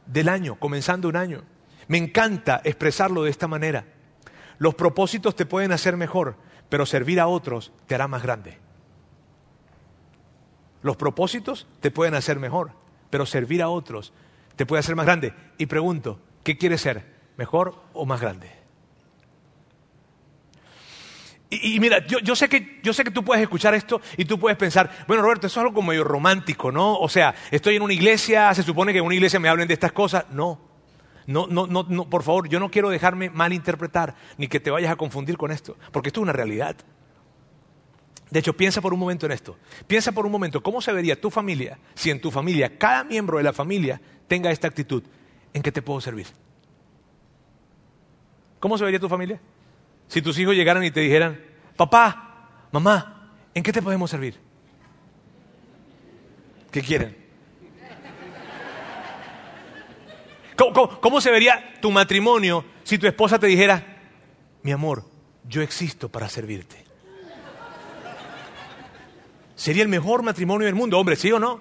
del 0.07 0.29
año, 0.29 0.57
comenzando 0.57 1.09
un 1.09 1.16
año. 1.16 1.42
Me 1.88 1.99
encanta 1.99 2.61
expresarlo 2.64 3.25
de 3.25 3.31
esta 3.31 3.49
manera. 3.49 3.85
Los 4.59 4.75
propósitos 4.75 5.37
te 5.37 5.46
pueden 5.46 5.72
hacer 5.72 5.96
mejor, 5.96 6.37
pero 6.68 6.87
servir 6.87 7.20
a 7.20 7.27
otros 7.27 7.72
te 7.87 7.94
hará 7.94 8.09
más 8.09 8.22
grande. 8.22 8.59
Los 10.83 10.96
propósitos 10.96 11.66
te 11.81 11.90
pueden 11.90 12.14
hacer 12.14 12.38
mejor, 12.38 12.72
pero 13.11 13.27
servir 13.27 13.62
a 13.62 13.68
otros 13.68 14.12
te 14.57 14.66
puede 14.66 14.81
hacer 14.81 14.96
más 14.96 15.07
grande. 15.07 15.35
Y 15.59 15.66
pregunto, 15.66 16.20
¿qué 16.42 16.57
quieres 16.57 16.81
ser? 16.81 17.05
¿Mejor 17.37 17.83
o 17.92 18.07
más 18.07 18.20
grande? 18.20 18.56
Y, 21.62 21.81
mira, 21.81 22.05
yo, 22.07 22.37
sé 22.37 22.49
que, 22.49 22.81
yo 22.83 22.92
sé 22.92 23.05
que 23.05 23.11
tú 23.11 23.25
puedes 23.25 23.42
escuchar 23.42 23.75
esto 23.75 24.01
y 24.16 24.25
tú 24.25 24.38
puedes 24.38 24.59
pensar, 24.59 24.90
bueno, 25.07 25.23
Roberto, 25.23 25.47
eso 25.47 25.61
es 25.61 25.62
algo 25.62 25.75
como 25.75 25.88
medio 25.88 26.05
romántico, 26.05 26.73
¿no? 26.73 26.99
O 26.99 27.09
sea, 27.09 27.35
estoy 27.51 27.77
en 27.77 27.83
una 27.83 27.92
iglesia, 27.92 28.53
se 28.55 28.62
supone 28.62 28.92
que 28.92 28.99
en 28.99 29.05
una 29.05 29.14
iglesia 29.14 29.38
me 29.38 29.49
hablen 29.49 29.69
de 29.69 29.75
estas 29.75 29.92
cosas. 29.92 30.27
No, 30.31 30.61
no, 31.27 31.47
no, 31.47 31.66
no, 31.66 31.85
no, 31.88 32.09
por 32.09 32.23
favor, 32.23 32.49
yo 32.49 32.61
no 32.61 32.71
quiero 32.71 32.88
dejarme 32.88 33.31
malinterpretar 33.31 34.14
ni 34.38 34.49
que 34.49 34.61
te 34.61 34.71
vayas 34.71 34.92
a 34.92 34.97
confundir 34.97 35.37
con 35.37 35.51
esto, 35.51 35.77
porque 35.92 36.09
esto 36.09 36.21
es 36.21 36.23
una 36.23 36.33
realidad. 36.33 36.77
De 38.31 38.40
hecho, 38.40 38.57
piensa 38.57 38.81
por 38.81 38.92
un 38.92 39.01
momento 39.01 39.27
en 39.27 39.33
esto. 39.33 39.57
Piensa 39.87 40.12
por 40.12 40.27
un 40.27 40.33
momento, 40.33 40.62
¿cómo 40.62 40.81
se 40.81 40.92
vería 40.92 41.21
tu 41.21 41.31
familia 41.31 41.79
si 41.95 42.11
en 42.11 42.21
tu 42.21 42.31
familia, 42.31 42.77
cada 42.77 43.05
miembro 43.05 43.38
de 43.38 43.45
la 43.45 43.53
familia 43.53 44.01
tenga 44.27 44.51
esta 44.51 44.66
actitud? 44.66 45.03
¿En 45.53 45.62
qué 45.62 45.71
te 45.71 45.83
puedo 45.83 46.01
servir? 46.01 46.27
¿Cómo 48.59 48.77
se 48.77 48.85
vería 48.85 48.99
tu 48.99 49.09
familia? 49.09 49.40
Si 50.09 50.23
tus 50.23 50.38
hijos 50.38 50.55
llegaran 50.55 50.85
y 50.85 50.90
te 50.90 51.01
dijeran, 51.01 51.40
papá, 51.77 52.49
mamá, 52.73 53.33
¿en 53.55 53.62
qué 53.62 53.73
te 53.73 53.83
podemos 53.83 54.11
servir? 54.11 54.38
¿Qué 56.71 56.83
quieren? 56.83 57.27
¿Cómo, 60.57 61.21
se 61.21 61.31
vería 61.31 61.75
tu 61.81 61.90
matrimonio 61.90 62.64
si 62.83 62.99
tu 62.99 63.07
esposa 63.07 63.38
te 63.38 63.47
dijera, 63.47 63.99
mi 64.62 64.73
amor, 64.73 65.05
yo 65.45 65.61
existo 65.62 66.09
para 66.09 66.29
servirte? 66.29 66.85
Sería 69.55 69.83
el 69.83 69.88
mejor 69.88 70.23
matrimonio 70.23 70.66
del 70.66 70.75
mundo, 70.75 70.99
hombre, 70.99 71.16
¿sí 71.16 71.31
o 71.33 71.38
no? 71.38 71.61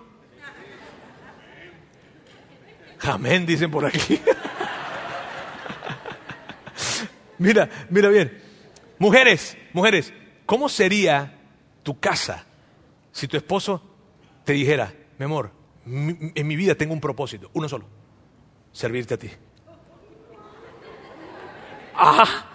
Amén, 3.01 3.45
dicen 3.45 3.69
por 3.69 3.86
aquí. 3.86 4.19
Mira, 7.37 7.69
mira 7.89 8.09
bien. 8.09 8.41
Mujeres, 8.99 9.57
mujeres, 9.73 10.13
¿cómo 10.45 10.69
sería 10.69 11.37
tu 11.83 11.99
casa 11.99 12.45
si 13.11 13.27
tu 13.27 13.37
esposo 13.37 13.81
te 14.43 14.53
dijera, 14.53 14.93
mi 15.17 15.25
amor, 15.25 15.51
en 15.85 16.47
mi 16.47 16.55
vida 16.55 16.75
tengo 16.75 16.93
un 16.93 17.01
propósito, 17.01 17.49
uno 17.53 17.67
solo, 17.67 17.85
servirte 18.71 19.13
a 19.13 19.17
ti? 19.17 19.29
Ah, 21.95 22.45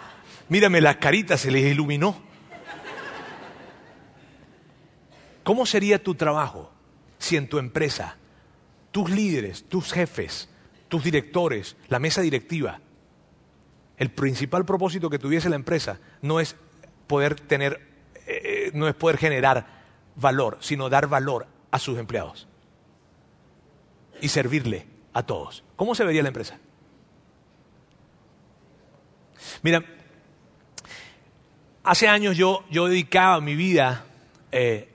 mírame, 0.49 0.81
la 0.81 0.99
carita 0.99 1.37
se 1.37 1.51
les 1.51 1.65
iluminó. 1.65 2.15
¿Cómo 5.43 5.67
sería 5.67 6.03
tu 6.03 6.15
trabajo 6.15 6.71
si 7.19 7.37
en 7.37 7.49
tu 7.49 7.59
empresa 7.59 8.17
tus 8.91 9.11
líderes, 9.11 9.65
tus 9.69 9.93
jefes, 9.93 10.49
tus 10.89 11.03
directores, 11.03 11.77
la 11.89 11.99
mesa 11.99 12.21
directiva, 12.21 12.81
el 14.01 14.11
principal 14.11 14.65
propósito 14.65 15.11
que 15.11 15.19
tuviese 15.19 15.51
la 15.51 15.57
empresa 15.57 16.01
no 16.23 16.41
es 16.41 16.57
poder 17.07 17.35
tener, 17.35 17.87
eh, 18.27 18.71
no 18.73 18.89
es 18.89 18.95
poder 18.95 19.19
generar 19.19 19.67
valor, 20.17 20.57
sino 20.61 20.89
dar 20.89 21.07
valor 21.07 21.47
a 21.71 21.79
sus 21.79 21.99
empleados 21.99 22.49
y 24.23 24.29
servirle 24.29 24.87
a 25.13 25.23
todos. 25.23 25.65
¿Cómo 25.77 25.95
se 25.95 26.05
vería 26.05 26.23
la 26.23 26.29
empresa? 26.29 26.59
Mira, 29.63 29.85
hace 31.85 32.09
años 32.09 32.39
yo, 32.39 32.65
yo 32.71 32.87
dedicaba 32.87 33.39
mi 33.43 33.55
vida, 33.55 34.07
eh, 34.51 34.90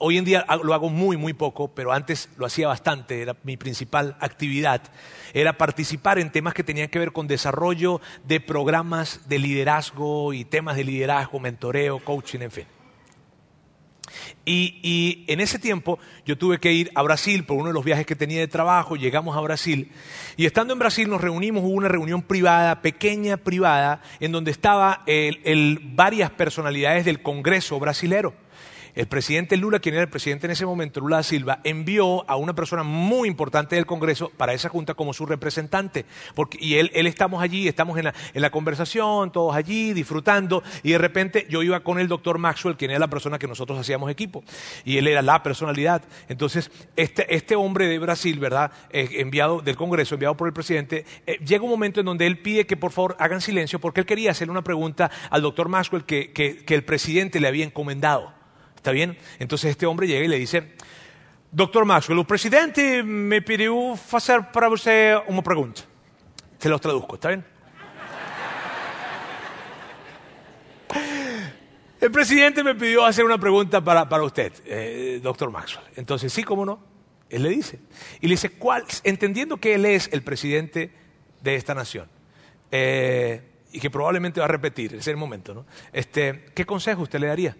hoy 0.00 0.16
en 0.16 0.24
día 0.24 0.46
lo 0.64 0.74
hago 0.74 0.88
muy, 0.88 1.16
muy 1.16 1.34
poco, 1.34 1.68
pero 1.68 1.92
antes 1.92 2.30
lo 2.36 2.46
hacía 2.46 2.66
bastante, 2.66 3.22
era 3.22 3.36
mi 3.44 3.56
principal 3.56 4.16
actividad, 4.18 4.82
era 5.34 5.58
participar 5.58 6.18
en 6.18 6.32
temas 6.32 6.54
que 6.54 6.64
tenían 6.64 6.88
que 6.88 6.98
ver 6.98 7.12
con 7.12 7.28
desarrollo 7.28 8.00
de 8.24 8.40
programas 8.40 9.28
de 9.28 9.38
liderazgo 9.38 10.32
y 10.32 10.44
temas 10.44 10.76
de 10.76 10.84
liderazgo, 10.84 11.38
mentoreo, 11.38 11.98
coaching, 12.00 12.40
en 12.40 12.50
fin. 12.50 12.66
Y, 14.44 15.24
en 15.28 15.38
ese 15.38 15.58
tiempo 15.58 15.98
yo 16.24 16.36
tuve 16.36 16.58
que 16.58 16.72
ir 16.72 16.90
a 16.94 17.02
Brasil 17.02 17.44
por 17.44 17.58
uno 17.58 17.68
de 17.68 17.74
los 17.74 17.84
viajes 17.84 18.06
que 18.06 18.16
tenía 18.16 18.40
de 18.40 18.48
trabajo, 18.48 18.96
llegamos 18.96 19.36
a 19.36 19.40
Brasil 19.40 19.92
y 20.36 20.46
estando 20.46 20.72
en 20.72 20.78
Brasil 20.78 21.08
nos 21.08 21.20
reunimos, 21.20 21.62
hubo 21.62 21.70
una 21.70 21.88
reunión 21.88 22.22
privada, 22.22 22.80
pequeña 22.80 23.36
privada, 23.36 24.02
en 24.18 24.32
donde 24.32 24.50
estaba 24.50 25.04
varias 25.94 26.30
personalidades 26.30 27.04
del 27.04 27.22
Congreso 27.22 27.78
brasilero. 27.78 28.34
El 28.94 29.06
presidente 29.06 29.56
Lula, 29.56 29.78
quien 29.78 29.94
era 29.94 30.02
el 30.02 30.08
presidente 30.10 30.46
en 30.46 30.52
ese 30.52 30.66
momento, 30.66 31.00
Lula 31.00 31.16
da 31.16 31.22
Silva, 31.22 31.60
envió 31.64 32.28
a 32.28 32.36
una 32.36 32.54
persona 32.54 32.82
muy 32.82 33.28
importante 33.28 33.76
del 33.76 33.86
Congreso 33.86 34.30
para 34.36 34.52
esa 34.52 34.68
junta 34.68 34.94
como 34.94 35.12
su 35.12 35.26
representante. 35.26 36.06
Porque, 36.34 36.58
y 36.60 36.74
él, 36.76 36.90
estamos 36.94 37.42
allí, 37.42 37.68
estamos 37.68 37.98
en 37.98 38.12
la, 38.34 38.50
conversación, 38.50 39.30
todos 39.30 39.54
allí, 39.54 39.92
disfrutando, 39.92 40.62
y 40.82 40.92
de 40.92 40.98
repente 40.98 41.46
yo 41.48 41.62
iba 41.62 41.80
con 41.80 41.98
el 42.00 42.08
doctor 42.08 42.38
Maxwell, 42.38 42.76
quien 42.76 42.90
era 42.90 43.00
la 43.00 43.08
persona 43.08 43.38
que 43.38 43.46
nosotros 43.46 43.78
hacíamos 43.78 44.10
equipo, 44.10 44.42
y 44.84 44.98
él 44.98 45.06
era 45.06 45.22
la 45.22 45.42
personalidad. 45.42 46.02
Entonces, 46.28 46.70
este, 46.96 47.34
este 47.34 47.56
hombre 47.56 47.86
de 47.86 47.98
Brasil, 47.98 48.38
¿verdad? 48.38 48.72
Eh, 48.90 49.08
enviado 49.18 49.60
del 49.60 49.76
Congreso, 49.76 50.14
enviado 50.14 50.36
por 50.36 50.48
el 50.48 50.54
presidente, 50.54 51.04
eh, 51.26 51.38
llega 51.44 51.64
un 51.64 51.70
momento 51.70 52.00
en 52.00 52.06
donde 52.06 52.26
él 52.26 52.38
pide 52.38 52.66
que 52.66 52.76
por 52.76 52.92
favor 52.92 53.16
hagan 53.18 53.40
silencio 53.40 53.78
porque 53.78 54.00
él 54.00 54.06
quería 54.06 54.32
hacerle 54.32 54.52
una 54.52 54.62
pregunta 54.62 55.10
al 55.30 55.42
doctor 55.42 55.68
Maxwell 55.68 56.04
que 56.04 56.64
el 56.66 56.84
presidente 56.84 57.40
le 57.40 57.48
había 57.48 57.64
encomendado. 57.64 58.39
¿Está 58.80 58.92
bien? 58.92 59.18
Entonces 59.38 59.72
este 59.72 59.84
hombre 59.84 60.06
llega 60.06 60.24
y 60.24 60.28
le 60.28 60.38
dice, 60.38 60.72
doctor 61.52 61.84
Maxwell, 61.84 62.18
el 62.18 62.24
presidente 62.24 63.02
me 63.02 63.42
pidió 63.42 63.92
hacer 63.92 64.50
para 64.50 64.70
usted 64.70 65.18
una 65.26 65.42
pregunta. 65.42 65.82
Se 66.58 66.70
los 66.70 66.80
traduzco, 66.80 67.16
¿está 67.16 67.28
bien? 67.28 67.44
El 72.00 72.10
presidente 72.10 72.64
me 72.64 72.74
pidió 72.74 73.04
hacer 73.04 73.26
una 73.26 73.36
pregunta 73.36 73.84
para, 73.84 74.08
para 74.08 74.22
usted, 74.22 74.50
eh, 74.64 75.20
doctor 75.22 75.50
Maxwell. 75.50 75.84
Entonces, 75.96 76.32
sí, 76.32 76.42
cómo 76.42 76.64
no. 76.64 76.82
Él 77.28 77.42
le 77.42 77.50
dice. 77.50 77.80
Y 78.22 78.28
le 78.28 78.32
dice, 78.32 78.52
¿cuál? 78.52 78.84
Entendiendo 79.04 79.58
que 79.58 79.74
él 79.74 79.84
es 79.84 80.08
el 80.10 80.22
presidente 80.22 80.90
de 81.42 81.54
esta 81.56 81.74
nación. 81.74 82.08
eh, 82.70 83.42
y 83.72 83.78
que 83.78 83.88
probablemente 83.90 84.40
va 84.40 84.46
a 84.46 84.48
repetir, 84.48 84.86
ese 84.92 84.98
es 84.98 85.08
el 85.08 85.16
momento, 85.16 85.54
¿no? 85.54 85.64
Este, 85.92 86.46
¿Qué 86.54 86.66
consejo 86.66 87.02
usted 87.02 87.20
le 87.20 87.28
daría? 87.28 87.56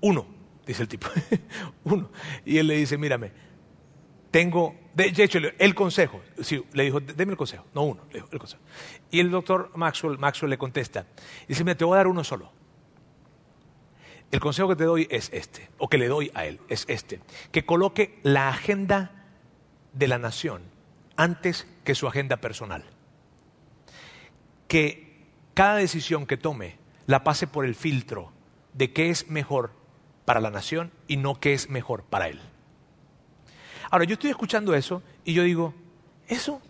Uno, 0.00 0.26
dice 0.66 0.82
el 0.82 0.88
tipo. 0.88 1.08
Uno. 1.84 2.10
Y 2.44 2.58
él 2.58 2.66
le 2.66 2.76
dice, 2.76 2.96
mírame, 2.96 3.32
tengo, 4.30 4.76
de 4.94 5.12
hecho, 5.16 5.38
el 5.58 5.74
consejo, 5.74 6.20
sí, 6.40 6.64
le 6.72 6.84
dijo, 6.84 7.00
deme 7.00 7.32
el 7.32 7.38
consejo, 7.38 7.66
no 7.74 7.82
uno, 7.82 8.04
le 8.08 8.14
dijo, 8.14 8.28
el 8.30 8.38
consejo. 8.38 8.62
Y 9.10 9.18
el 9.18 9.30
doctor 9.30 9.72
Maxwell, 9.74 10.18
Maxwell 10.18 10.50
le 10.50 10.58
contesta, 10.58 11.06
dice, 11.48 11.64
mira, 11.64 11.76
te 11.76 11.84
voy 11.84 11.94
a 11.94 11.96
dar 11.98 12.06
uno 12.06 12.22
solo. 12.22 12.52
El 14.30 14.38
consejo 14.38 14.68
que 14.68 14.76
te 14.76 14.84
doy 14.84 15.08
es 15.10 15.30
este, 15.32 15.68
o 15.78 15.88
que 15.88 15.98
le 15.98 16.06
doy 16.06 16.30
a 16.34 16.46
él, 16.46 16.60
es 16.68 16.84
este, 16.88 17.20
que 17.50 17.66
coloque 17.66 18.20
la 18.22 18.48
agenda 18.48 19.26
de 19.92 20.06
la 20.06 20.18
nación 20.18 20.62
antes 21.16 21.66
que 21.82 21.96
su 21.96 22.06
agenda 22.06 22.36
personal. 22.36 22.84
Que 24.68 25.26
cada 25.54 25.76
decisión 25.76 26.26
que 26.26 26.36
tome 26.36 26.76
la 27.06 27.24
pase 27.24 27.48
por 27.48 27.64
el 27.64 27.74
filtro 27.74 28.32
de 28.72 28.92
qué 28.92 29.10
es 29.10 29.28
mejor 29.28 29.72
para 30.30 30.38
la 30.38 30.50
nación 30.52 30.92
y 31.08 31.16
no 31.16 31.40
qué 31.40 31.54
es 31.54 31.68
mejor 31.70 32.04
para 32.04 32.28
él. 32.28 32.38
Ahora, 33.90 34.04
yo 34.04 34.12
estoy 34.12 34.30
escuchando 34.30 34.76
eso 34.76 35.02
y 35.24 35.32
yo 35.32 35.42
digo, 35.42 35.74
¿eso? 36.28 36.62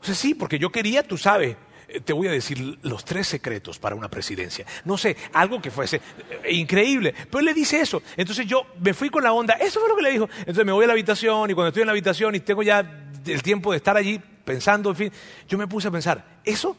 O 0.00 0.02
sea, 0.02 0.14
sí, 0.14 0.34
porque 0.34 0.58
yo 0.58 0.72
quería, 0.72 1.06
tú 1.06 1.18
sabes, 1.18 1.54
eh, 1.88 2.00
te 2.00 2.14
voy 2.14 2.28
a 2.28 2.30
decir 2.30 2.78
los 2.80 3.04
tres 3.04 3.26
secretos 3.26 3.78
para 3.78 3.94
una 3.94 4.08
presidencia. 4.08 4.64
No 4.86 4.96
sé, 4.96 5.18
algo 5.34 5.60
que 5.60 5.70
fuese 5.70 6.00
eh, 6.30 6.54
increíble. 6.54 7.12
Pero 7.30 7.40
él 7.40 7.44
le 7.44 7.52
dice 7.52 7.78
eso. 7.82 8.02
Entonces 8.16 8.46
yo 8.46 8.68
me 8.80 8.94
fui 8.94 9.10
con 9.10 9.22
la 9.22 9.34
onda, 9.34 9.56
eso 9.60 9.78
fue 9.78 9.90
lo 9.90 9.96
que 9.96 10.02
le 10.02 10.12
dijo. 10.12 10.30
Entonces 10.38 10.64
me 10.64 10.72
voy 10.72 10.84
a 10.84 10.86
la 10.86 10.94
habitación 10.94 11.50
y 11.50 11.52
cuando 11.52 11.68
estoy 11.68 11.82
en 11.82 11.88
la 11.88 11.92
habitación 11.92 12.34
y 12.34 12.40
tengo 12.40 12.62
ya 12.62 13.10
el 13.26 13.42
tiempo 13.42 13.72
de 13.72 13.76
estar 13.76 13.98
allí 13.98 14.18
pensando, 14.46 14.88
en 14.88 14.96
fin, 14.96 15.12
yo 15.46 15.58
me 15.58 15.66
puse 15.66 15.88
a 15.88 15.90
pensar, 15.90 16.40
¿eso? 16.42 16.74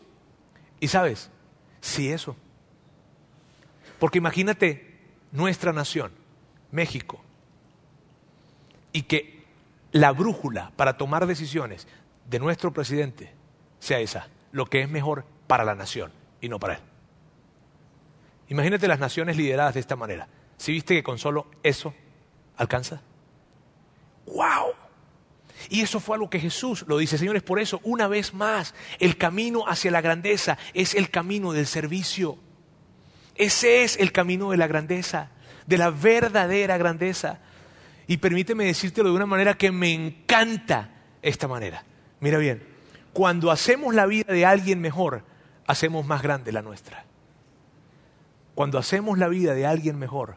Y 0.80 0.88
sabes, 0.88 1.30
sí, 1.82 2.10
eso. 2.10 2.36
Porque 4.00 4.18
imagínate 4.18 4.93
nuestra 5.34 5.74
nación, 5.74 6.12
México, 6.72 7.20
y 8.94 9.02
que 9.02 9.44
la 9.92 10.12
brújula 10.12 10.72
para 10.76 10.98
tomar 10.98 11.28
decisiones 11.28 11.88
de 12.30 12.40
nuestro 12.40 12.72
presidente 12.72 13.34
sea 13.80 14.00
esa, 14.00 14.30
lo 14.52 14.68
que 14.68 14.82
es 14.82 14.90
mejor 14.90 15.26
para 15.48 15.66
la 15.66 15.76
nación 15.76 16.12
y 16.40 16.48
no 16.48 16.60
para 16.60 16.76
él. 16.76 16.80
Imagínate 18.50 18.88
las 18.88 19.00
naciones 19.00 19.36
lideradas 19.36 19.74
de 19.74 19.80
esta 19.80 19.96
manera. 19.96 20.28
¿Sí 20.58 20.72
viste 20.72 20.96
que 20.96 21.04
con 21.04 21.18
solo 21.18 21.48
eso 21.64 21.94
alcanza? 22.56 23.02
¡Wow! 24.28 24.74
Y 25.70 25.82
eso 25.82 26.00
fue 26.00 26.16
algo 26.16 26.30
que 26.30 26.40
Jesús 26.40 26.86
lo 26.88 26.98
dice, 26.98 27.18
señores, 27.18 27.42
por 27.42 27.60
eso, 27.60 27.80
una 27.84 28.08
vez 28.08 28.34
más, 28.34 28.76
el 29.00 29.18
camino 29.18 29.68
hacia 29.68 29.92
la 29.92 30.02
grandeza 30.02 30.58
es 30.74 30.94
el 30.94 31.10
camino 31.10 31.54
del 31.54 31.66
servicio. 31.68 32.38
Ese 33.36 33.84
es 33.84 33.98
el 33.98 34.12
camino 34.12 34.52
de 34.52 34.58
la 34.58 34.68
grandeza, 34.68 35.30
de 35.66 35.78
la 35.78 35.90
verdadera 35.90 36.78
grandeza. 36.78 37.40
Y 38.08 38.18
permíteme 38.18 38.66
decírtelo 38.66 39.10
de 39.10 39.16
una 39.16 39.26
manera 39.26 39.56
que 39.56 39.72
me 39.72 39.94
encanta 39.94 40.90
esta 41.22 41.48
manera. 41.48 41.84
Mira 42.20 42.38
bien, 42.38 42.64
cuando 43.14 43.52
hacemos 43.52 43.96
la 43.96 44.06
vida 44.06 44.34
de 44.34 44.46
alguien 44.46 44.82
mejor, 44.82 45.24
hacemos 45.66 46.06
más 46.06 46.22
grande 46.22 46.52
la 46.52 46.62
nuestra. 46.62 47.06
Cuando 48.56 48.78
hacemos 48.78 49.18
la 49.18 49.28
vida 49.28 49.54
de 49.54 49.66
alguien 49.66 49.98
mejor, 49.98 50.36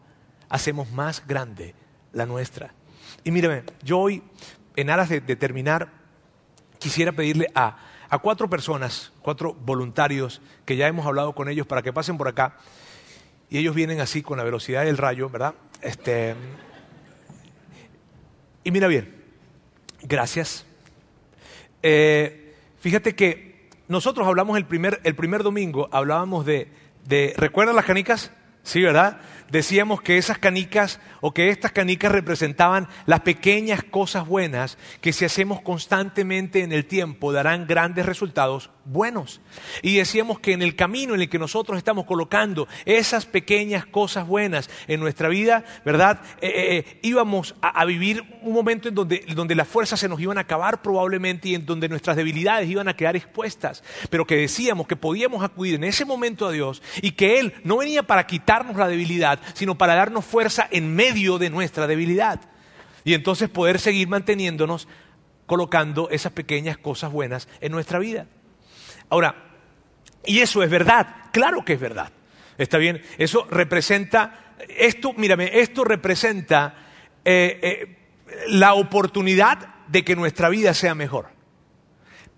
hacemos 0.49 0.91
más 0.91 1.27
grande 1.27 1.75
la 2.13 2.25
nuestra. 2.25 2.73
Y 3.25 3.31
mírame, 3.31 3.65
yo 3.83 3.99
hoy, 3.99 4.23
en 4.77 4.91
aras 4.91 5.09
de, 5.09 5.21
de 5.21 5.37
terminar, 5.37 5.91
quisiera 6.79 7.13
pedirle 7.13 7.51
a, 7.55 7.77
a 8.09 8.19
cuatro 8.19 8.49
personas, 8.49 9.13
cuatro 9.23 9.55
voluntarios, 9.55 10.41
que 10.65 10.77
ya 10.77 10.87
hemos 10.87 11.07
hablado 11.07 11.35
con 11.35 11.49
ellos 11.49 11.67
para 11.67 11.83
que 11.83 11.93
pasen 11.93 12.19
por 12.19 12.29
acá. 12.29 12.57
Y 13.49 13.59
ellos 13.59 13.75
vienen 13.75 14.01
así 14.01 14.23
con 14.23 14.39
la 14.39 14.45
velocidad 14.45 14.85
del 14.85 14.97
rayo, 14.97 15.31
¿verdad? 15.31 15.55
Este, 15.83 16.35
y 18.65 18.71
mira 18.71 18.89
bien, 18.89 19.15
gracias. 20.03 20.67
Eh, 21.83 22.55
fíjate 22.81 23.15
que 23.15 23.71
nosotros 23.89 24.27
hablamos 24.27 24.57
el 24.57 24.67
primer, 24.67 25.01
el 25.05 25.15
primer 25.15 25.43
domingo, 25.43 25.89
hablábamos 25.93 26.45
de, 26.45 26.69
de 27.05 27.35
¿recuerdan 27.37 27.77
las 27.77 27.85
canicas? 27.85 28.33
Sí, 28.65 28.83
¿verdad? 28.83 29.21
Decíamos 29.51 30.01
que 30.03 30.19
esas 30.19 30.39
canicas 30.39 31.01
o 31.21 31.33
que 31.33 31.51
estas 31.51 31.73
canicas 31.73 32.13
representaban 32.13 32.89
las 33.07 33.21
pequeñas 33.21 33.83
cosas 33.85 34.27
buenas 34.27 34.79
que 35.01 35.13
si 35.13 35.25
hacemos 35.25 35.61
constantemente 35.61 36.63
en 36.63 36.73
el 36.73 36.87
tiempo 36.87 37.33
darán 37.33 37.67
grandes 37.67 38.07
resultados 38.07 38.71
buenos. 38.87 39.41
Y 39.83 39.97
decíamos 39.97 40.39
que 40.39 40.53
en 40.53 40.63
el 40.63 40.77
camino 40.77 41.15
en 41.15 41.21
el 41.21 41.29
que 41.29 41.39
nosotros 41.39 41.77
estamos 41.79 42.05
colocando 42.05 42.69
esas 42.85 43.27
pequeñas 43.27 43.87
cosas 43.87 44.27
buenas 44.27 44.71
en 44.87 45.01
nuestra 45.01 45.29
vida, 45.29 45.65
¿verdad? 45.85 46.21
Eh, 46.41 46.49
eh, 46.49 46.77
eh, 46.77 46.99
íbamos 47.03 47.55
a, 47.61 47.85
vivir 47.85 48.25
un 48.43 48.53
momento 48.53 48.89
en 48.89 48.95
donde, 48.95 49.25
donde 49.35 49.55
las 49.55 49.69
fuerzas 49.69 50.01
se 50.01 50.09
nos 50.09 50.21
iban 50.21 50.39
a 50.39 50.43
acabar 50.43 50.83
probablemente 50.83 51.49
y 51.49 51.55
en 51.55 51.67
donde 51.67 51.89
nuestras 51.89 52.17
debilidades 52.17 52.69
iban 52.69 52.89
a 52.89 52.97
quedar 52.97 53.17
expuestas. 53.17 53.83
Pero 54.11 54.27
que 54.27 54.37
decíamos 54.37 54.87
que 54.87 54.97
podíamos 54.97 55.43
acudir 55.43 55.75
en 55.75 55.85
ese 55.85 56.05
momento 56.05 56.47
a 56.47 56.53
Dios 56.53 56.83
y 57.03 57.13
que 57.13 57.39
Él 57.39 57.55
no 57.65 57.79
venía 57.79 58.03
para 58.03 58.27
quitarnos 58.27 58.77
la 58.77 58.89
debilidad, 58.89 59.36
sino 59.55 59.77
para 59.77 59.95
darnos 59.95 60.25
fuerza 60.25 60.69
en 60.71 60.95
medio 60.95 61.39
de 61.39 61.51
nuestra 61.51 61.87
debilidad. 61.87 62.41
Y 63.05 63.15
entonces 63.15 63.49
poder 63.49 63.79
seguir 63.79 64.09
manteniéndonos 64.09 64.89
colocando 65.47 66.11
esas 66.11 66.33
pequeñas 66.33 66.77
cosas 66.77 67.13
buenas 67.13 67.49
en 67.61 67.73
nuestra 67.73 67.99
vida. 67.99 68.27
Ahora, 69.09 69.47
y 70.25 70.41
eso 70.41 70.63
es 70.63 70.71
verdad, 70.71 71.07
claro 71.33 71.65
que 71.65 71.75
es 71.75 71.81
verdad. 71.81 72.11
¿Está 72.59 72.79
bien? 72.79 73.03
Eso 73.17 73.47
representa, 73.49 74.57
esto, 74.69 75.13
mírame, 75.13 75.61
esto 75.61 75.85
representa 75.85 76.75
eh, 77.25 77.61
eh, 77.63 77.99
la 78.49 78.75
oportunidad 78.75 79.87
de 79.87 80.05
que 80.05 80.17
nuestra 80.17 80.49
vida 80.49 80.75
sea 80.75 80.95
mejor. 80.95 81.29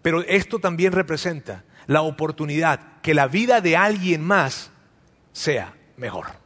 Pero 0.02 0.22
esto 0.22 0.58
también 0.58 0.92
representa 0.92 1.64
la 1.86 2.02
oportunidad 2.02 3.00
que 3.00 3.14
la 3.14 3.26
vida 3.26 3.60
de 3.60 3.76
alguien 3.76 4.22
más 4.22 4.70
sea 5.32 5.74
mejor 5.96 6.37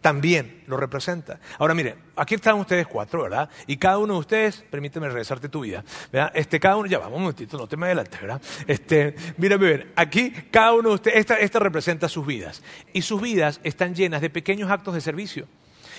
también 0.00 0.64
lo 0.66 0.76
representa. 0.76 1.40
Ahora 1.58 1.74
mire, 1.74 1.96
aquí 2.16 2.34
están 2.34 2.56
ustedes 2.56 2.86
cuatro, 2.86 3.22
¿verdad? 3.22 3.48
Y 3.66 3.76
cada 3.76 3.98
uno 3.98 4.14
de 4.14 4.20
ustedes, 4.20 4.64
permíteme 4.70 5.08
regresarte 5.08 5.48
tu 5.48 5.60
vida, 5.60 5.84
¿verdad? 6.12 6.32
Este, 6.34 6.58
cada 6.58 6.76
uno, 6.76 6.86
ya 6.86 6.98
vamos 6.98 7.16
un 7.16 7.22
momentito, 7.22 7.58
no 7.58 7.66
te 7.66 7.76
me 7.76 7.86
adelantes, 7.86 8.20
¿verdad? 8.20 8.40
Este, 8.66 9.14
mírame 9.36 9.66
bien, 9.66 9.92
aquí 9.96 10.30
cada 10.50 10.72
uno 10.72 10.90
de 10.90 10.94
ustedes, 10.96 11.18
esta, 11.18 11.34
esta 11.36 11.58
representa 11.58 12.08
sus 12.08 12.26
vidas. 12.26 12.62
Y 12.92 13.02
sus 13.02 13.20
vidas 13.20 13.60
están 13.62 13.94
llenas 13.94 14.20
de 14.20 14.30
pequeños 14.30 14.70
actos 14.70 14.94
de 14.94 15.00
servicio. 15.00 15.46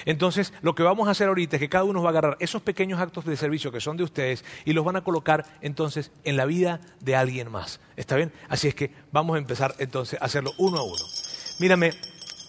Entonces, 0.05 0.53
lo 0.61 0.73
que 0.73 0.83
vamos 0.83 1.07
a 1.07 1.11
hacer 1.11 1.27
ahorita 1.27 1.57
es 1.57 1.59
que 1.59 1.69
cada 1.69 1.83
uno 1.83 2.01
va 2.01 2.09
a 2.09 2.11
agarrar 2.11 2.37
esos 2.39 2.61
pequeños 2.61 2.99
actos 2.99 3.25
de 3.25 3.37
servicio 3.37 3.71
que 3.71 3.79
son 3.79 3.97
de 3.97 4.03
ustedes 4.03 4.43
y 4.65 4.73
los 4.73 4.83
van 4.83 4.95
a 4.95 5.03
colocar 5.03 5.45
entonces 5.61 6.11
en 6.23 6.37
la 6.37 6.45
vida 6.45 6.81
de 7.01 7.15
alguien 7.15 7.51
más. 7.51 7.79
¿Está 7.97 8.15
bien? 8.15 8.31
Así 8.49 8.67
es 8.67 8.75
que 8.75 8.91
vamos 9.11 9.35
a 9.35 9.39
empezar 9.39 9.75
entonces 9.77 10.19
a 10.21 10.25
hacerlo 10.25 10.53
uno 10.57 10.77
a 10.79 10.83
uno. 10.83 11.03
Mírame, 11.59 11.91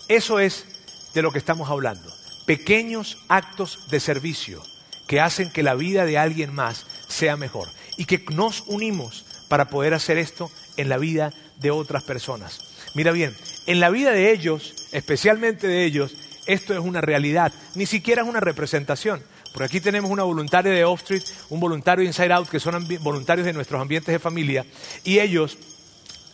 eso 0.09 0.39
es 0.39 0.72
de 1.15 1.23
lo 1.23 1.33
que 1.33 1.39
estamos 1.39 1.71
hablando. 1.71 2.13
Pequeños 2.47 3.19
actos 3.29 3.89
de 3.89 4.01
servicio 4.01 4.63
que 5.07 5.21
hacen 5.21 5.51
que 5.51 5.63
la 5.63 5.75
vida 5.75 6.05
de 6.05 6.19
alguien 6.19 6.55
más 6.55 6.87
sea 7.09 7.37
mejor 7.37 7.69
y 7.97 8.07
que 8.07 8.25
nos 8.31 8.63
unimos 8.67 9.25
para 9.49 9.67
poder 9.67 9.95
hacer 9.95 10.19
esto 10.19 10.51
en 10.77 10.89
la 10.89 10.99
vida 10.99 11.33
de 11.61 11.71
otras 11.71 12.03
personas. 12.03 12.61
Mira 12.95 13.13
bien, 13.13 13.35
en 13.67 13.81
la 13.81 13.91
vida 13.91 14.11
de 14.11 14.33
ellos, 14.33 14.89
especialmente 14.93 15.67
de 15.67 15.85
ellos, 15.85 16.15
esto 16.47 16.73
es 16.73 16.81
una 16.81 17.01
realidad, 17.01 17.53
ni 17.75 17.87
siquiera 17.87 18.23
es 18.23 18.29
una 18.29 18.41
representación. 18.41 19.23
Por 19.53 19.63
aquí 19.63 19.81
tenemos 19.81 20.11
una 20.11 20.23
voluntaria 20.23 20.73
de 20.73 20.85
Off 20.85 21.03
Street, 21.03 21.23
un 21.51 21.61
voluntario 21.61 22.03
de 22.03 22.09
Inside 22.09 22.33
Out, 22.33 22.49
que 22.49 22.59
son 22.59 22.87
voluntarios 23.01 23.47
de 23.47 23.53
nuestros 23.53 23.81
ambientes 23.81 24.13
de 24.13 24.19
familia, 24.19 24.65
y 25.05 25.19
ellos 25.19 25.59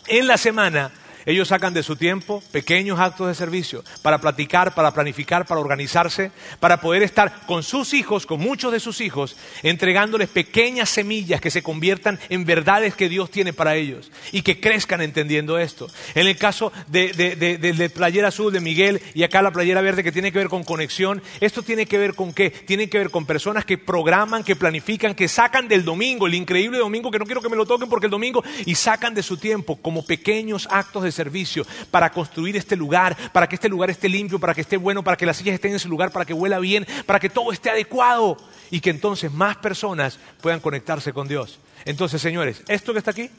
en 0.06 0.26
la 0.26 0.38
semana 0.38 0.92
ellos 1.26 1.48
sacan 1.48 1.74
de 1.74 1.82
su 1.82 1.96
tiempo 1.96 2.42
pequeños 2.52 2.98
actos 3.00 3.28
de 3.28 3.34
servicio 3.34 3.84
para 4.02 4.20
platicar, 4.20 4.74
para 4.74 4.92
planificar, 4.92 5.46
para 5.46 5.60
organizarse, 5.60 6.30
para 6.60 6.80
poder 6.80 7.02
estar 7.02 7.46
con 7.46 7.62
sus 7.62 7.94
hijos, 7.94 8.26
con 8.26 8.40
muchos 8.40 8.72
de 8.72 8.80
sus 8.80 9.00
hijos, 9.00 9.36
entregándoles 9.62 10.28
pequeñas 10.28 10.90
semillas 10.90 11.40
que 11.40 11.50
se 11.50 11.62
conviertan 11.62 12.18
en 12.28 12.44
verdades 12.44 12.94
que 12.94 13.08
Dios 13.08 13.30
tiene 13.30 13.52
para 13.52 13.76
ellos 13.76 14.10
y 14.32 14.42
que 14.42 14.60
crezcan 14.60 15.00
entendiendo 15.00 15.58
esto. 15.58 15.88
En 16.14 16.26
el 16.26 16.36
caso 16.36 16.72
de, 16.86 17.12
de, 17.12 17.90
playera 17.90 18.28
azul 18.28 18.52
de 18.52 18.60
Miguel 18.60 19.00
y 19.14 19.22
acá 19.22 19.42
la 19.42 19.50
playera 19.50 19.80
verde 19.80 20.04
que 20.04 20.12
tiene 20.12 20.32
que 20.32 20.38
ver 20.38 20.48
con 20.48 20.64
conexión, 20.64 21.22
esto 21.40 21.62
tiene 21.62 21.86
que 21.86 21.98
ver 21.98 22.14
con 22.14 22.32
qué? 22.32 22.50
Tiene 22.50 22.88
que 22.88 22.98
ver 22.98 23.10
con 23.10 23.26
personas 23.26 23.64
que 23.64 23.78
programan, 23.78 24.44
que 24.44 24.56
planifican, 24.56 25.14
que 25.14 25.28
sacan 25.28 25.68
del 25.68 25.84
domingo, 25.84 26.26
el 26.26 26.34
increíble 26.34 26.78
domingo 26.78 27.10
que 27.10 27.18
no 27.18 27.24
quiero 27.24 27.42
que 27.42 27.48
me 27.48 27.56
lo 27.56 27.66
toquen 27.66 27.88
porque 27.88 28.06
el 28.06 28.10
domingo, 28.10 28.42
y 28.66 28.74
sacan 28.74 29.14
de 29.14 29.22
su 29.22 29.36
tiempo 29.36 29.76
como 29.76 30.04
pequeños 30.04 30.68
actos 30.70 31.02
de 31.02 31.07
servicio 31.12 31.66
para 31.90 32.10
construir 32.10 32.56
este 32.56 32.76
lugar, 32.76 33.16
para 33.32 33.48
que 33.48 33.56
este 33.56 33.68
lugar 33.68 33.90
esté 33.90 34.08
limpio, 34.08 34.38
para 34.38 34.54
que 34.54 34.62
esté 34.62 34.76
bueno, 34.76 35.02
para 35.02 35.16
que 35.16 35.26
las 35.26 35.36
sillas 35.36 35.54
estén 35.54 35.72
en 35.72 35.78
su 35.78 35.88
lugar, 35.88 36.10
para 36.10 36.24
que 36.24 36.34
huela 36.34 36.58
bien, 36.58 36.86
para 37.06 37.20
que 37.20 37.28
todo 37.28 37.52
esté 37.52 37.70
adecuado 37.70 38.36
y 38.70 38.80
que 38.80 38.90
entonces 38.90 39.32
más 39.32 39.56
personas 39.56 40.18
puedan 40.40 40.60
conectarse 40.60 41.12
con 41.12 41.28
Dios. 41.28 41.58
Entonces, 41.84 42.20
señores, 42.20 42.62
esto 42.68 42.92
que 42.92 42.98
está 42.98 43.12
aquí 43.12 43.30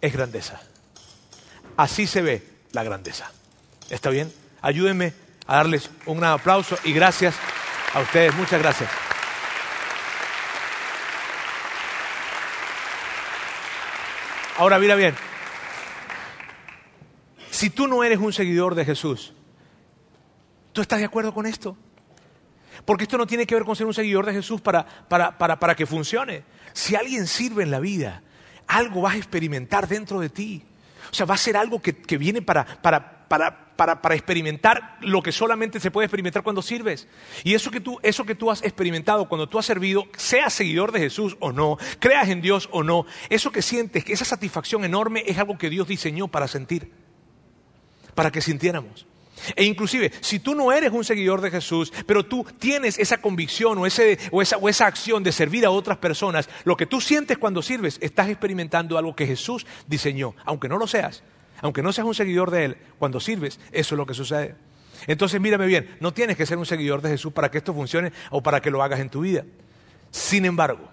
es 0.00 0.12
grandeza. 0.12 0.60
Así 1.76 2.06
se 2.06 2.22
ve 2.22 2.42
la 2.72 2.82
grandeza. 2.82 3.30
¿Está 3.90 4.10
bien? 4.10 4.32
Ayúdenme 4.62 5.12
a 5.46 5.56
darles 5.56 5.90
un 6.06 6.22
aplauso 6.24 6.78
y 6.84 6.92
gracias 6.92 7.34
a 7.92 8.00
ustedes. 8.00 8.34
Muchas 8.34 8.60
gracias. 8.60 8.90
Ahora 14.56 14.78
mira 14.78 14.94
bien, 14.94 15.16
si 17.54 17.70
tú 17.70 17.86
no 17.86 18.02
eres 18.02 18.18
un 18.18 18.32
seguidor 18.32 18.74
de 18.74 18.84
Jesús, 18.84 19.32
¿tú 20.72 20.80
estás 20.80 20.98
de 20.98 21.04
acuerdo 21.04 21.32
con 21.32 21.46
esto? 21.46 21.76
Porque 22.84 23.04
esto 23.04 23.16
no 23.16 23.28
tiene 23.28 23.46
que 23.46 23.54
ver 23.54 23.62
con 23.62 23.76
ser 23.76 23.86
un 23.86 23.94
seguidor 23.94 24.26
de 24.26 24.32
Jesús 24.32 24.60
para, 24.60 24.84
para, 25.08 25.76
que 25.76 25.86
funcione. 25.86 26.42
Si 26.72 26.96
alguien 26.96 27.28
sirve 27.28 27.62
en 27.62 27.70
la 27.70 27.78
vida, 27.78 28.24
algo 28.66 29.02
vas 29.02 29.14
a 29.14 29.18
experimentar 29.18 29.86
dentro 29.86 30.18
de 30.18 30.30
ti. 30.30 30.64
O 31.12 31.14
sea, 31.14 31.26
va 31.26 31.36
a 31.36 31.38
ser 31.38 31.56
algo 31.56 31.80
que, 31.80 31.92
viene 32.18 32.42
para, 32.42 32.66
para, 32.82 34.16
experimentar 34.16 34.98
lo 35.02 35.22
que 35.22 35.30
solamente 35.30 35.78
se 35.78 35.92
puede 35.92 36.06
experimentar 36.06 36.42
cuando 36.42 36.60
sirves. 36.60 37.06
Y 37.44 37.54
eso 37.54 37.70
que, 37.70 37.80
tú, 37.80 38.00
eso 38.02 38.24
que 38.24 38.34
tú 38.34 38.50
has 38.50 38.64
experimentado 38.64 39.28
cuando 39.28 39.48
tú 39.48 39.60
has 39.60 39.66
servido, 39.66 40.06
seas 40.16 40.52
seguidor 40.52 40.90
de 40.90 40.98
Jesús 40.98 41.36
o 41.38 41.52
no, 41.52 41.78
creas 42.00 42.28
en 42.30 42.40
Dios 42.40 42.68
o 42.72 42.82
no, 42.82 43.06
eso 43.30 43.52
que 43.52 43.62
sientes, 43.62 44.02
esa 44.08 44.24
satisfacción 44.24 44.84
enorme 44.84 45.22
es 45.24 45.38
algo 45.38 45.56
que 45.56 45.70
Dios 45.70 45.86
diseñó 45.86 46.26
para 46.26 46.48
sentir 46.48 47.03
para 48.14 48.30
que 48.30 48.40
sintiéramos. 48.40 49.06
E 49.56 49.64
inclusive, 49.64 50.12
si 50.20 50.38
tú 50.38 50.54
no 50.54 50.72
eres 50.72 50.92
un 50.92 51.04
seguidor 51.04 51.40
de 51.40 51.50
Jesús, 51.50 51.92
pero 52.06 52.24
tú 52.24 52.46
tienes 52.58 52.98
esa 52.98 53.18
convicción 53.18 53.78
o, 53.78 53.86
ese, 53.86 54.18
o, 54.30 54.40
esa, 54.40 54.56
o, 54.56 54.68
esa, 54.68 54.86
acción 54.86 55.22
de 55.22 55.32
servir 55.32 55.66
a 55.66 55.70
otras 55.70 55.98
personas, 55.98 56.48
lo 56.64 56.76
que 56.76 56.86
tú 56.86 57.00
sientes 57.00 57.36
cuando 57.36 57.60
sirves, 57.60 57.98
estás 58.00 58.28
experimentando 58.28 58.96
algo 58.96 59.14
que 59.14 59.26
Jesús 59.26 59.66
diseñó. 59.86 60.34
Aunque 60.44 60.68
no 60.68 60.78
lo 60.78 60.86
seas, 60.86 61.22
aunque 61.60 61.82
no 61.82 61.92
seas 61.92 62.06
un 62.06 62.14
seguidor 62.14 62.50
de 62.50 62.64
Él, 62.64 62.76
cuando 62.98 63.20
sirves, 63.20 63.58
eso 63.72 63.94
es 63.94 63.98
lo 63.98 64.06
que 64.06 64.14
sucede. 64.14 64.54
Entonces, 65.06 65.40
mírame 65.40 65.66
bien, 65.66 65.96
no 66.00 66.14
tienes 66.14 66.36
que 66.36 66.46
ser 66.46 66.56
un 66.56 66.66
seguidor 66.66 67.02
de 67.02 67.10
Jesús 67.10 67.32
para 67.32 67.50
que 67.50 67.58
esto 67.58 67.74
funcione 67.74 68.12
o 68.30 68.42
para 68.42 68.60
que 68.60 68.70
lo 68.70 68.82
hagas 68.82 69.00
en 69.00 69.10
tu 69.10 69.20
vida. 69.20 69.44
Sin 70.10 70.44
embargo, 70.44 70.88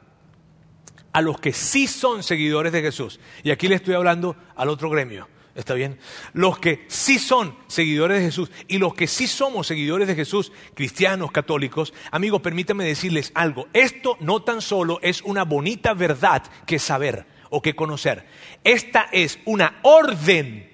a 1.14 1.22
los 1.22 1.40
que 1.40 1.54
sí 1.54 1.88
son 1.88 2.24
seguidores 2.24 2.72
de 2.72 2.82
Jesús, 2.82 3.20
y 3.44 3.52
aquí 3.52 3.68
le 3.68 3.76
estoy 3.76 3.94
hablando 3.94 4.36
al 4.56 4.70
otro 4.70 4.90
gremio, 4.90 5.28
¿Está 5.54 5.74
bien? 5.74 6.00
Los 6.34 6.60
que 6.60 6.86
sí 6.88 7.20
son 7.20 7.58
seguidores 7.68 8.20
de 8.20 8.26
Jesús 8.26 8.52
y 8.68 8.78
los 8.78 8.94
que 8.94 9.08
sí 9.08 9.28
somos 9.28 9.68
seguidores 9.68 10.08
de 10.08 10.16
Jesús, 10.16 10.52
cristianos, 10.74 11.32
católicos, 11.32 11.94
amigos, 12.10 12.42
permítanme 12.42 12.86
decirles 12.86 13.32
algo. 13.36 13.68
Esto 13.74 14.16
no 14.22 14.44
tan 14.44 14.62
solo 14.62 15.00
es 15.02 15.22
una 15.24 15.44
bonita 15.44 15.94
verdad 15.94 16.44
que 16.66 16.80
saber 16.80 17.26
o 17.50 17.62
que 17.62 17.76
conocer. 17.76 18.26
Esta 18.64 19.10
es 19.12 19.40
una 19.46 19.80
orden 19.84 20.72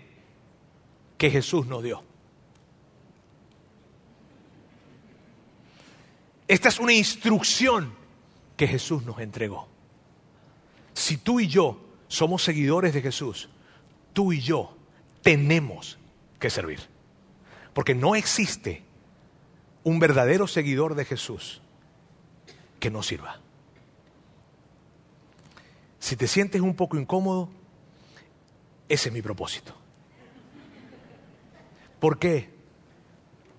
que 1.18 1.32
Jesús 1.32 1.66
nos 1.66 1.82
dio. 1.82 2.04
Esta 6.48 6.70
es 6.70 6.80
una 6.80 6.94
instrucción 6.94 7.94
que 8.56 8.68
Jesús 8.68 9.04
nos 9.04 9.20
entregó. 9.20 9.68
Si 10.94 11.18
tú 11.18 11.40
y 11.40 11.48
yo 11.48 11.82
somos 12.08 12.44
seguidores 12.44 12.94
de 12.94 13.02
Jesús, 13.02 13.50
tú 14.18 14.34
y 14.34 14.42
yo 14.42 14.76
tenemos 15.22 16.00
que 16.40 16.50
servir. 16.50 16.80
Porque 17.76 17.94
no 17.94 18.16
existe 18.16 18.82
un 19.84 20.00
verdadero 20.00 20.48
seguidor 20.48 20.96
de 20.96 21.06
Jesús 21.06 21.62
que 22.80 22.90
no 22.90 23.04
sirva. 23.04 23.40
Si 26.00 26.16
te 26.16 26.28
sientes 26.28 26.62
un 26.62 26.74
poco 26.74 26.98
incómodo, 26.98 27.48
ese 28.90 29.10
es 29.10 29.14
mi 29.14 29.22
propósito. 29.22 29.76
¿Por 32.00 32.18
qué? 32.18 32.50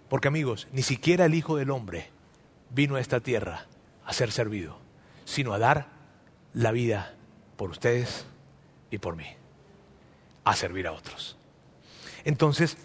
Porque 0.08 0.26
amigos, 0.26 0.66
ni 0.72 0.82
siquiera 0.82 1.26
el 1.26 1.34
Hijo 1.34 1.54
del 1.54 1.70
Hombre 1.70 2.10
vino 2.70 2.96
a 2.96 3.00
esta 3.00 3.20
tierra 3.20 3.66
a 4.04 4.12
ser 4.12 4.32
servido, 4.32 4.80
sino 5.24 5.52
a 5.52 5.60
dar 5.60 5.86
la 6.52 6.72
vida 6.72 7.14
por 7.56 7.70
ustedes 7.70 8.26
y 8.90 8.98
por 8.98 9.14
mí 9.14 9.37
a 10.50 10.56
servir 10.56 10.86
a 10.86 10.92
otros. 10.92 11.36
Entonces, 12.24 12.76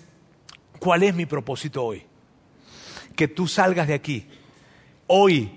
¿Cuál 0.84 1.03
es 1.03 1.16
mi 1.16 1.26
propósito 1.26 1.82
hoy? 1.82 2.03
Que 3.16 3.30
tú 3.30 3.47
salgas 3.47 3.88
de 3.88 3.93
aquí, 3.93 4.28
hoy, 5.07 5.49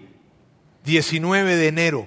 19 0.85 1.57
de 1.57 1.67
enero, 1.67 2.07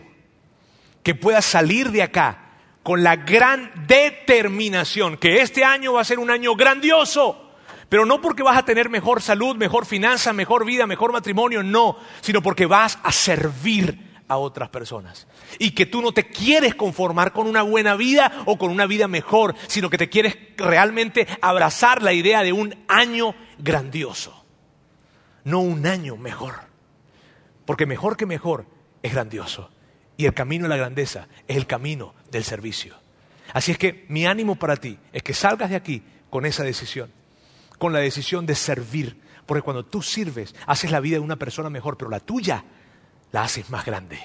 que 1.03 1.15
puedas 1.15 1.43
salir 1.43 1.91
de 1.91 2.01
acá 2.01 2.53
con 2.81 3.03
la 3.03 3.17
gran 3.17 3.73
determinación 3.87 5.17
que 5.17 5.41
este 5.41 5.65
año 5.65 5.91
va 5.91 5.99
a 5.99 6.05
ser 6.05 6.17
un 6.17 6.31
año 6.31 6.55
grandioso. 6.55 7.51
Pero 7.89 8.05
no 8.05 8.21
porque 8.21 8.41
vas 8.41 8.57
a 8.57 8.63
tener 8.63 8.89
mejor 8.89 9.21
salud, 9.21 9.57
mejor 9.57 9.85
finanza, 9.85 10.31
mejor 10.31 10.63
vida, 10.63 10.87
mejor 10.87 11.11
matrimonio, 11.11 11.61
no, 11.61 11.97
sino 12.21 12.41
porque 12.41 12.67
vas 12.67 12.99
a 13.03 13.11
servir 13.11 14.08
a 14.29 14.37
otras 14.37 14.69
personas. 14.69 15.27
Y 15.57 15.71
que 15.71 15.85
tú 15.85 16.01
no 16.01 16.13
te 16.13 16.27
quieres 16.27 16.75
conformar 16.75 17.33
con 17.33 17.47
una 17.47 17.63
buena 17.63 17.95
vida 17.95 18.43
o 18.45 18.57
con 18.57 18.71
una 18.71 18.85
vida 18.85 19.09
mejor, 19.09 19.55
sino 19.67 19.89
que 19.89 19.97
te 19.97 20.07
quieres 20.07 20.37
realmente 20.55 21.27
abrazar 21.41 22.01
la 22.01 22.13
idea 22.13 22.43
de 22.43 22.53
un 22.53 22.73
año 22.87 23.35
grandioso, 23.57 24.45
no 25.43 25.59
un 25.59 25.85
año 25.85 26.15
mejor. 26.15 26.69
Porque 27.65 27.85
mejor 27.85 28.15
que 28.15 28.25
mejor 28.25 28.65
es 29.03 29.13
grandioso. 29.13 29.69
Y 30.15 30.25
el 30.25 30.33
camino 30.33 30.63
de 30.63 30.69
la 30.69 30.77
grandeza 30.77 31.27
es 31.47 31.57
el 31.57 31.65
camino 31.65 32.13
del 32.31 32.43
servicio. 32.43 32.95
Así 33.53 33.71
es 33.71 33.77
que 33.77 34.05
mi 34.09 34.25
ánimo 34.25 34.55
para 34.55 34.77
ti 34.77 34.97
es 35.11 35.23
que 35.23 35.33
salgas 35.33 35.69
de 35.71 35.75
aquí 35.75 36.03
con 36.29 36.45
esa 36.45 36.63
decisión, 36.63 37.11
con 37.79 37.93
la 37.93 37.99
decisión 37.99 38.45
de 38.45 38.55
servir. 38.55 39.19
Porque 39.45 39.63
cuando 39.63 39.83
tú 39.85 40.03
sirves, 40.03 40.53
haces 40.67 40.91
la 40.91 40.99
vida 40.99 41.15
de 41.15 41.21
una 41.21 41.37
persona 41.37 41.71
mejor, 41.71 41.97
pero 41.97 42.11
la 42.11 42.19
tuya 42.19 42.63
la 43.31 43.43
haces 43.43 43.69
más 43.69 43.85
grande. 43.85 44.19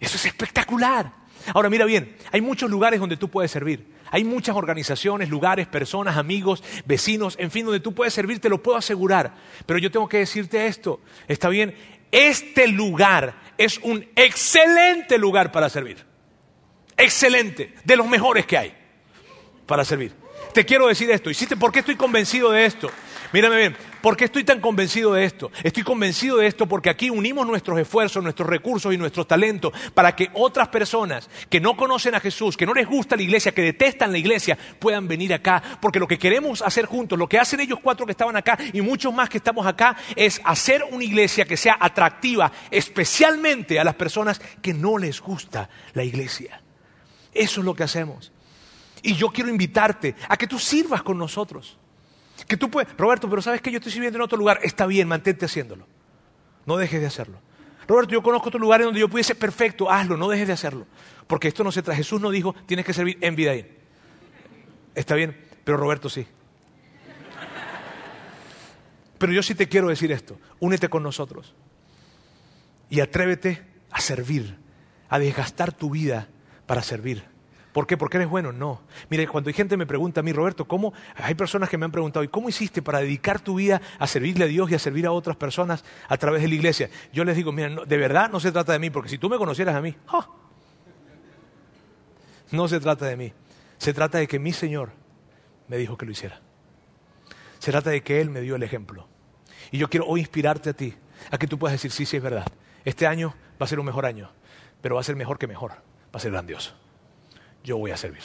Eso 0.00 0.16
es 0.16 0.26
espectacular. 0.26 1.12
Ahora 1.54 1.70
mira 1.70 1.84
bien, 1.84 2.16
hay 2.30 2.40
muchos 2.40 2.70
lugares 2.70 3.00
donde 3.00 3.16
tú 3.16 3.28
puedes 3.28 3.50
servir. 3.50 3.92
Hay 4.10 4.24
muchas 4.24 4.54
organizaciones, 4.54 5.30
lugares, 5.30 5.66
personas, 5.66 6.16
amigos, 6.16 6.62
vecinos, 6.84 7.34
en 7.38 7.50
fin, 7.50 7.64
donde 7.64 7.80
tú 7.80 7.94
puedes 7.94 8.12
servir, 8.12 8.40
te 8.40 8.50
lo 8.50 8.62
puedo 8.62 8.76
asegurar. 8.76 9.34
Pero 9.64 9.78
yo 9.78 9.90
tengo 9.90 10.08
que 10.08 10.18
decirte 10.18 10.66
esto, 10.66 11.00
está 11.28 11.48
bien, 11.48 11.74
este 12.10 12.68
lugar 12.68 13.34
es 13.56 13.78
un 13.78 14.06
excelente 14.14 15.16
lugar 15.16 15.50
para 15.50 15.70
servir. 15.70 16.04
Excelente, 16.96 17.74
de 17.84 17.96
los 17.96 18.06
mejores 18.06 18.44
que 18.44 18.58
hay 18.58 18.74
para 19.66 19.84
servir. 19.84 20.12
Te 20.52 20.66
quiero 20.66 20.88
decir 20.88 21.10
esto, 21.10 21.30
¿y 21.30 21.34
por 21.56 21.72
qué 21.72 21.78
estoy 21.78 21.96
convencido 21.96 22.50
de 22.50 22.66
esto? 22.66 22.90
Mírame 23.32 23.56
bien, 23.56 23.76
¿por 24.02 24.14
qué 24.14 24.26
estoy 24.26 24.44
tan 24.44 24.60
convencido 24.60 25.14
de 25.14 25.24
esto? 25.24 25.50
Estoy 25.62 25.82
convencido 25.82 26.36
de 26.36 26.46
esto 26.46 26.66
porque 26.66 26.90
aquí 26.90 27.08
unimos 27.08 27.46
nuestros 27.46 27.78
esfuerzos, 27.78 28.22
nuestros 28.22 28.46
recursos 28.46 28.92
y 28.92 28.98
nuestros 28.98 29.26
talentos 29.26 29.72
para 29.94 30.14
que 30.14 30.28
otras 30.34 30.68
personas 30.68 31.30
que 31.48 31.58
no 31.58 31.74
conocen 31.74 32.14
a 32.14 32.20
Jesús, 32.20 32.58
que 32.58 32.66
no 32.66 32.74
les 32.74 32.86
gusta 32.86 33.16
la 33.16 33.22
iglesia, 33.22 33.52
que 33.52 33.62
detestan 33.62 34.12
la 34.12 34.18
iglesia, 34.18 34.58
puedan 34.78 35.08
venir 35.08 35.32
acá. 35.32 35.62
Porque 35.80 35.98
lo 35.98 36.06
que 36.06 36.18
queremos 36.18 36.60
hacer 36.60 36.84
juntos, 36.84 37.18
lo 37.18 37.26
que 37.26 37.38
hacen 37.38 37.60
ellos 37.60 37.78
cuatro 37.82 38.04
que 38.04 38.12
estaban 38.12 38.36
acá 38.36 38.58
y 38.70 38.82
muchos 38.82 39.14
más 39.14 39.30
que 39.30 39.38
estamos 39.38 39.66
acá, 39.66 39.96
es 40.14 40.38
hacer 40.44 40.84
una 40.90 41.04
iglesia 41.04 41.46
que 41.46 41.56
sea 41.56 41.78
atractiva, 41.80 42.52
especialmente 42.70 43.80
a 43.80 43.84
las 43.84 43.94
personas 43.94 44.42
que 44.60 44.74
no 44.74 44.98
les 44.98 45.22
gusta 45.22 45.70
la 45.94 46.04
iglesia. 46.04 46.60
Eso 47.32 47.60
es 47.60 47.64
lo 47.64 47.74
que 47.74 47.84
hacemos. 47.84 48.30
Y 49.02 49.14
yo 49.14 49.28
quiero 49.30 49.48
invitarte 49.48 50.14
a 50.28 50.36
que 50.36 50.46
tú 50.46 50.58
sirvas 50.58 51.02
con 51.02 51.16
nosotros. 51.16 51.78
Que 52.46 52.56
tú 52.56 52.70
puedes, 52.70 52.94
Roberto, 52.96 53.28
pero 53.28 53.42
sabes 53.42 53.60
que 53.60 53.70
yo 53.70 53.78
estoy 53.78 53.92
sirviendo 53.92 54.18
en 54.18 54.22
otro 54.22 54.38
lugar. 54.38 54.60
Está 54.62 54.86
bien, 54.86 55.08
mantente 55.08 55.46
haciéndolo. 55.46 55.86
No 56.66 56.76
dejes 56.76 57.00
de 57.00 57.06
hacerlo. 57.06 57.38
Roberto, 57.86 58.12
yo 58.12 58.22
conozco 58.22 58.48
otro 58.48 58.60
lugar 58.60 58.80
en 58.80 58.86
donde 58.86 59.00
yo 59.00 59.08
pudiese, 59.08 59.34
perfecto, 59.34 59.90
hazlo, 59.90 60.16
no 60.16 60.28
dejes 60.28 60.46
de 60.46 60.52
hacerlo. 60.52 60.86
Porque 61.26 61.48
esto 61.48 61.64
no 61.64 61.72
se 61.72 61.82
trata. 61.82 61.96
Jesús 61.96 62.20
no 62.20 62.30
dijo, 62.30 62.54
tienes 62.66 62.86
que 62.86 62.92
servir 62.92 63.18
en 63.20 63.36
vida. 63.36 63.52
Está 64.94 65.14
bien, 65.14 65.36
pero 65.64 65.76
Roberto 65.76 66.08
sí. 66.08 66.26
Pero 69.18 69.32
yo 69.32 69.42
sí 69.42 69.54
te 69.54 69.68
quiero 69.68 69.88
decir 69.88 70.10
esto. 70.10 70.38
Únete 70.58 70.88
con 70.88 71.02
nosotros. 71.02 71.54
Y 72.90 73.00
atrévete 73.00 73.62
a 73.90 74.00
servir, 74.00 74.58
a 75.08 75.18
desgastar 75.18 75.72
tu 75.72 75.90
vida 75.90 76.28
para 76.66 76.82
servir. 76.82 77.31
¿Por 77.72 77.86
qué? 77.86 77.96
¿Porque 77.96 78.18
eres 78.18 78.28
bueno? 78.28 78.52
No. 78.52 78.82
Mire, 79.08 79.26
cuando 79.26 79.48
hay 79.48 79.54
gente 79.54 79.78
me 79.78 79.86
pregunta 79.86 80.20
a 80.20 80.22
mí, 80.22 80.32
Roberto, 80.32 80.66
¿cómo? 80.66 80.92
Hay 81.16 81.34
personas 81.34 81.70
que 81.70 81.78
me 81.78 81.86
han 81.86 81.90
preguntado, 81.90 82.22
¿y 82.22 82.28
cómo 82.28 82.50
hiciste 82.50 82.82
para 82.82 83.00
dedicar 83.00 83.40
tu 83.40 83.54
vida 83.54 83.80
a 83.98 84.06
servirle 84.06 84.44
a 84.44 84.48
Dios 84.48 84.70
y 84.70 84.74
a 84.74 84.78
servir 84.78 85.06
a 85.06 85.12
otras 85.12 85.36
personas 85.36 85.82
a 86.06 86.16
través 86.18 86.42
de 86.42 86.48
la 86.48 86.54
iglesia? 86.54 86.90
Yo 87.12 87.24
les 87.24 87.34
digo, 87.34 87.50
mira, 87.50 87.70
de 87.70 87.96
verdad 87.96 88.30
no 88.30 88.40
se 88.40 88.52
trata 88.52 88.72
de 88.74 88.78
mí, 88.78 88.90
porque 88.90 89.08
si 89.08 89.16
tú 89.16 89.30
me 89.30 89.38
conocieras 89.38 89.74
a 89.74 89.80
mí, 89.80 89.96
¡ah! 90.08 90.28
no 92.50 92.68
se 92.68 92.78
trata 92.78 93.06
de 93.06 93.16
mí. 93.16 93.32
Se 93.78 93.94
trata 93.94 94.18
de 94.18 94.28
que 94.28 94.38
mi 94.38 94.52
Señor 94.52 94.90
me 95.68 95.78
dijo 95.78 95.96
que 95.96 96.04
lo 96.04 96.12
hiciera. 96.12 96.40
Se 97.58 97.70
trata 97.70 97.88
de 97.88 98.02
que 98.02 98.20
Él 98.20 98.28
me 98.28 98.42
dio 98.42 98.56
el 98.56 98.62
ejemplo. 98.62 99.08
Y 99.70 99.78
yo 99.78 99.88
quiero 99.88 100.06
hoy 100.06 100.20
inspirarte 100.20 100.68
a 100.68 100.72
ti, 100.74 100.94
a 101.30 101.38
que 101.38 101.46
tú 101.46 101.58
puedas 101.58 101.72
decir, 101.72 101.90
sí, 101.90 102.04
sí, 102.04 102.18
es 102.18 102.22
verdad. 102.22 102.44
Este 102.84 103.06
año 103.06 103.34
va 103.60 103.64
a 103.64 103.66
ser 103.66 103.80
un 103.80 103.86
mejor 103.86 104.04
año, 104.04 104.30
pero 104.82 104.96
va 104.96 105.00
a 105.00 105.04
ser 105.04 105.16
mejor 105.16 105.38
que 105.38 105.46
mejor, 105.46 105.70
va 105.70 105.78
a 106.12 106.18
ser 106.18 106.32
grandioso 106.32 106.81
yo 107.64 107.76
voy 107.76 107.90
a 107.90 107.96
servir. 107.96 108.22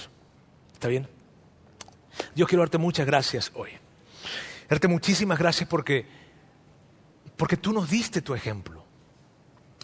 ¿Está 0.73 0.87
bien? 0.87 1.07
Dios 2.35 2.47
quiero 2.47 2.61
darte 2.61 2.77
muchas 2.77 3.05
gracias 3.05 3.51
hoy. 3.55 3.69
Darte 4.69 4.87
muchísimas 4.87 5.39
gracias 5.39 5.69
porque, 5.69 6.05
porque 7.35 7.57
tú 7.57 7.73
nos 7.73 7.89
diste 7.89 8.21
tu 8.21 8.33
ejemplo. 8.33 8.83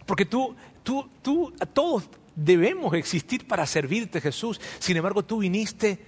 Porque 0.06 0.26
tú, 0.26 0.56
tú, 0.84 1.10
tú, 1.22 1.54
todos 1.74 2.10
debemos 2.36 2.94
existir 2.94 3.48
para 3.48 3.66
servirte, 3.66 4.20
Jesús. 4.20 4.60
Sin 4.80 4.98
embargo, 4.98 5.24
tú 5.24 5.40
viniste 5.40 6.00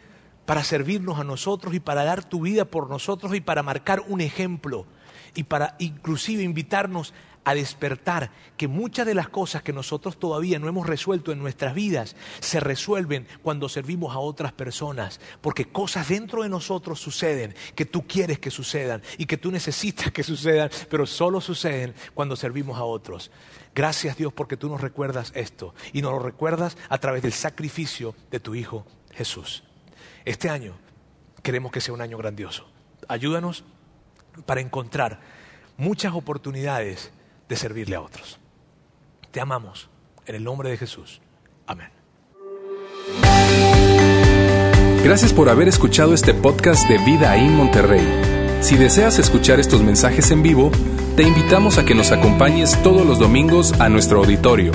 para 0.46 0.64
servirnos 0.64 1.20
a 1.20 1.24
nosotros 1.24 1.74
y 1.74 1.80
para 1.80 2.04
dar 2.04 2.24
tu 2.24 2.42
vida 2.42 2.66
por 2.66 2.90
nosotros 2.90 3.34
y 3.36 3.42
para 3.42 3.64
marcar 3.64 4.04
un 4.08 4.22
ejemplo 4.22 4.86
y 5.34 5.44
para 5.44 5.76
inclusive 5.80 6.44
invitarnos 6.44 7.14
a 7.46 7.54
despertar 7.54 8.32
que 8.58 8.68
muchas 8.68 9.06
de 9.06 9.14
las 9.14 9.30
cosas 9.30 9.62
que 9.62 9.72
nosotros 9.72 10.20
todavía 10.20 10.60
no 10.60 10.68
hemos 10.68 10.88
resuelto 10.88 11.32
en 11.32 11.40
nuestras 11.40 11.74
vidas 11.74 12.16
se 12.40 12.60
resuelven 12.60 13.28
cuando 13.44 13.70
servimos 13.70 14.16
a 14.16 14.20
otras 14.20 14.52
personas, 14.52 15.22
porque 15.42 15.66
cosas 15.66 16.10
dentro 16.10 16.44
de 16.44 16.50
nosotros 16.50 17.00
suceden 17.00 17.56
que 17.76 17.86
tú 17.86 18.06
quieres 18.08 18.40
que 18.40 18.52
sucedan 18.52 19.02
y 19.18 19.26
que 19.26 19.38
tú 19.38 19.52
necesitas 19.52 20.12
que 20.12 20.24
sucedan, 20.24 20.70
pero 20.90 21.06
solo 21.06 21.40
suceden 21.40 21.94
cuando 22.14 22.36
servimos 22.36 22.78
a 22.78 22.84
otros. 22.84 23.32
Gracias 23.74 24.18
Dios 24.18 24.34
porque 24.34 24.58
tú 24.58 24.68
nos 24.68 24.82
recuerdas 24.82 25.32
esto 25.36 25.76
y 25.94 26.02
nos 26.02 26.14
lo 26.14 26.20
recuerdas 26.20 26.78
a 26.90 26.98
través 26.98 27.22
del 27.22 27.34
sacrificio 27.34 28.16
de 28.32 28.40
tu 28.40 28.56
Hijo 28.56 28.86
Jesús. 29.14 29.64
Este 30.24 30.50
año 30.50 30.76
queremos 31.44 31.72
que 31.72 31.82
sea 31.82 31.94
un 31.94 32.02
año 32.02 32.18
grandioso. 32.18 32.68
Ayúdanos 33.08 33.64
para 34.46 34.62
encontrar 34.62 35.20
muchas 35.78 36.14
oportunidades 36.14 37.12
de 37.48 37.56
servirle 37.56 37.96
a 37.96 38.02
otros. 38.02 38.40
Te 39.32 39.42
amamos 39.42 39.90
en 40.26 40.36
el 40.36 40.44
nombre 40.44 40.70
de 40.70 40.78
Jesús. 40.78 41.22
Amén. 41.68 41.90
Gracias 45.04 45.34
por 45.34 45.50
haber 45.50 45.68
escuchado 45.68 46.14
este 46.14 46.34
podcast 46.34 46.88
de 46.88 46.98
Vida 47.00 47.36
en 47.38 47.56
Monterrey. 47.56 48.08
Si 48.62 48.76
deseas 48.76 49.20
escuchar 49.20 49.60
estos 49.60 49.84
mensajes 49.84 50.32
en 50.32 50.42
vivo, 50.42 50.72
te 51.16 51.24
invitamos 51.24 51.78
a 51.78 51.86
que 51.86 51.94
nos 51.94 52.12
acompañes 52.12 52.82
todos 52.82 53.06
los 53.06 53.20
domingos 53.20 53.80
a 53.80 53.90
nuestro 53.90 54.20
auditorio. 54.20 54.72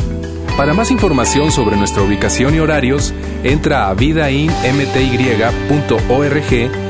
Para 0.56 0.74
más 0.74 0.90
información 0.90 1.50
sobre 1.50 1.76
nuestra 1.76 2.02
ubicación 2.02 2.54
y 2.54 2.60
horarios, 2.60 3.12
entra 3.42 3.88
a 3.88 3.94
vidainmty.org 3.94 6.89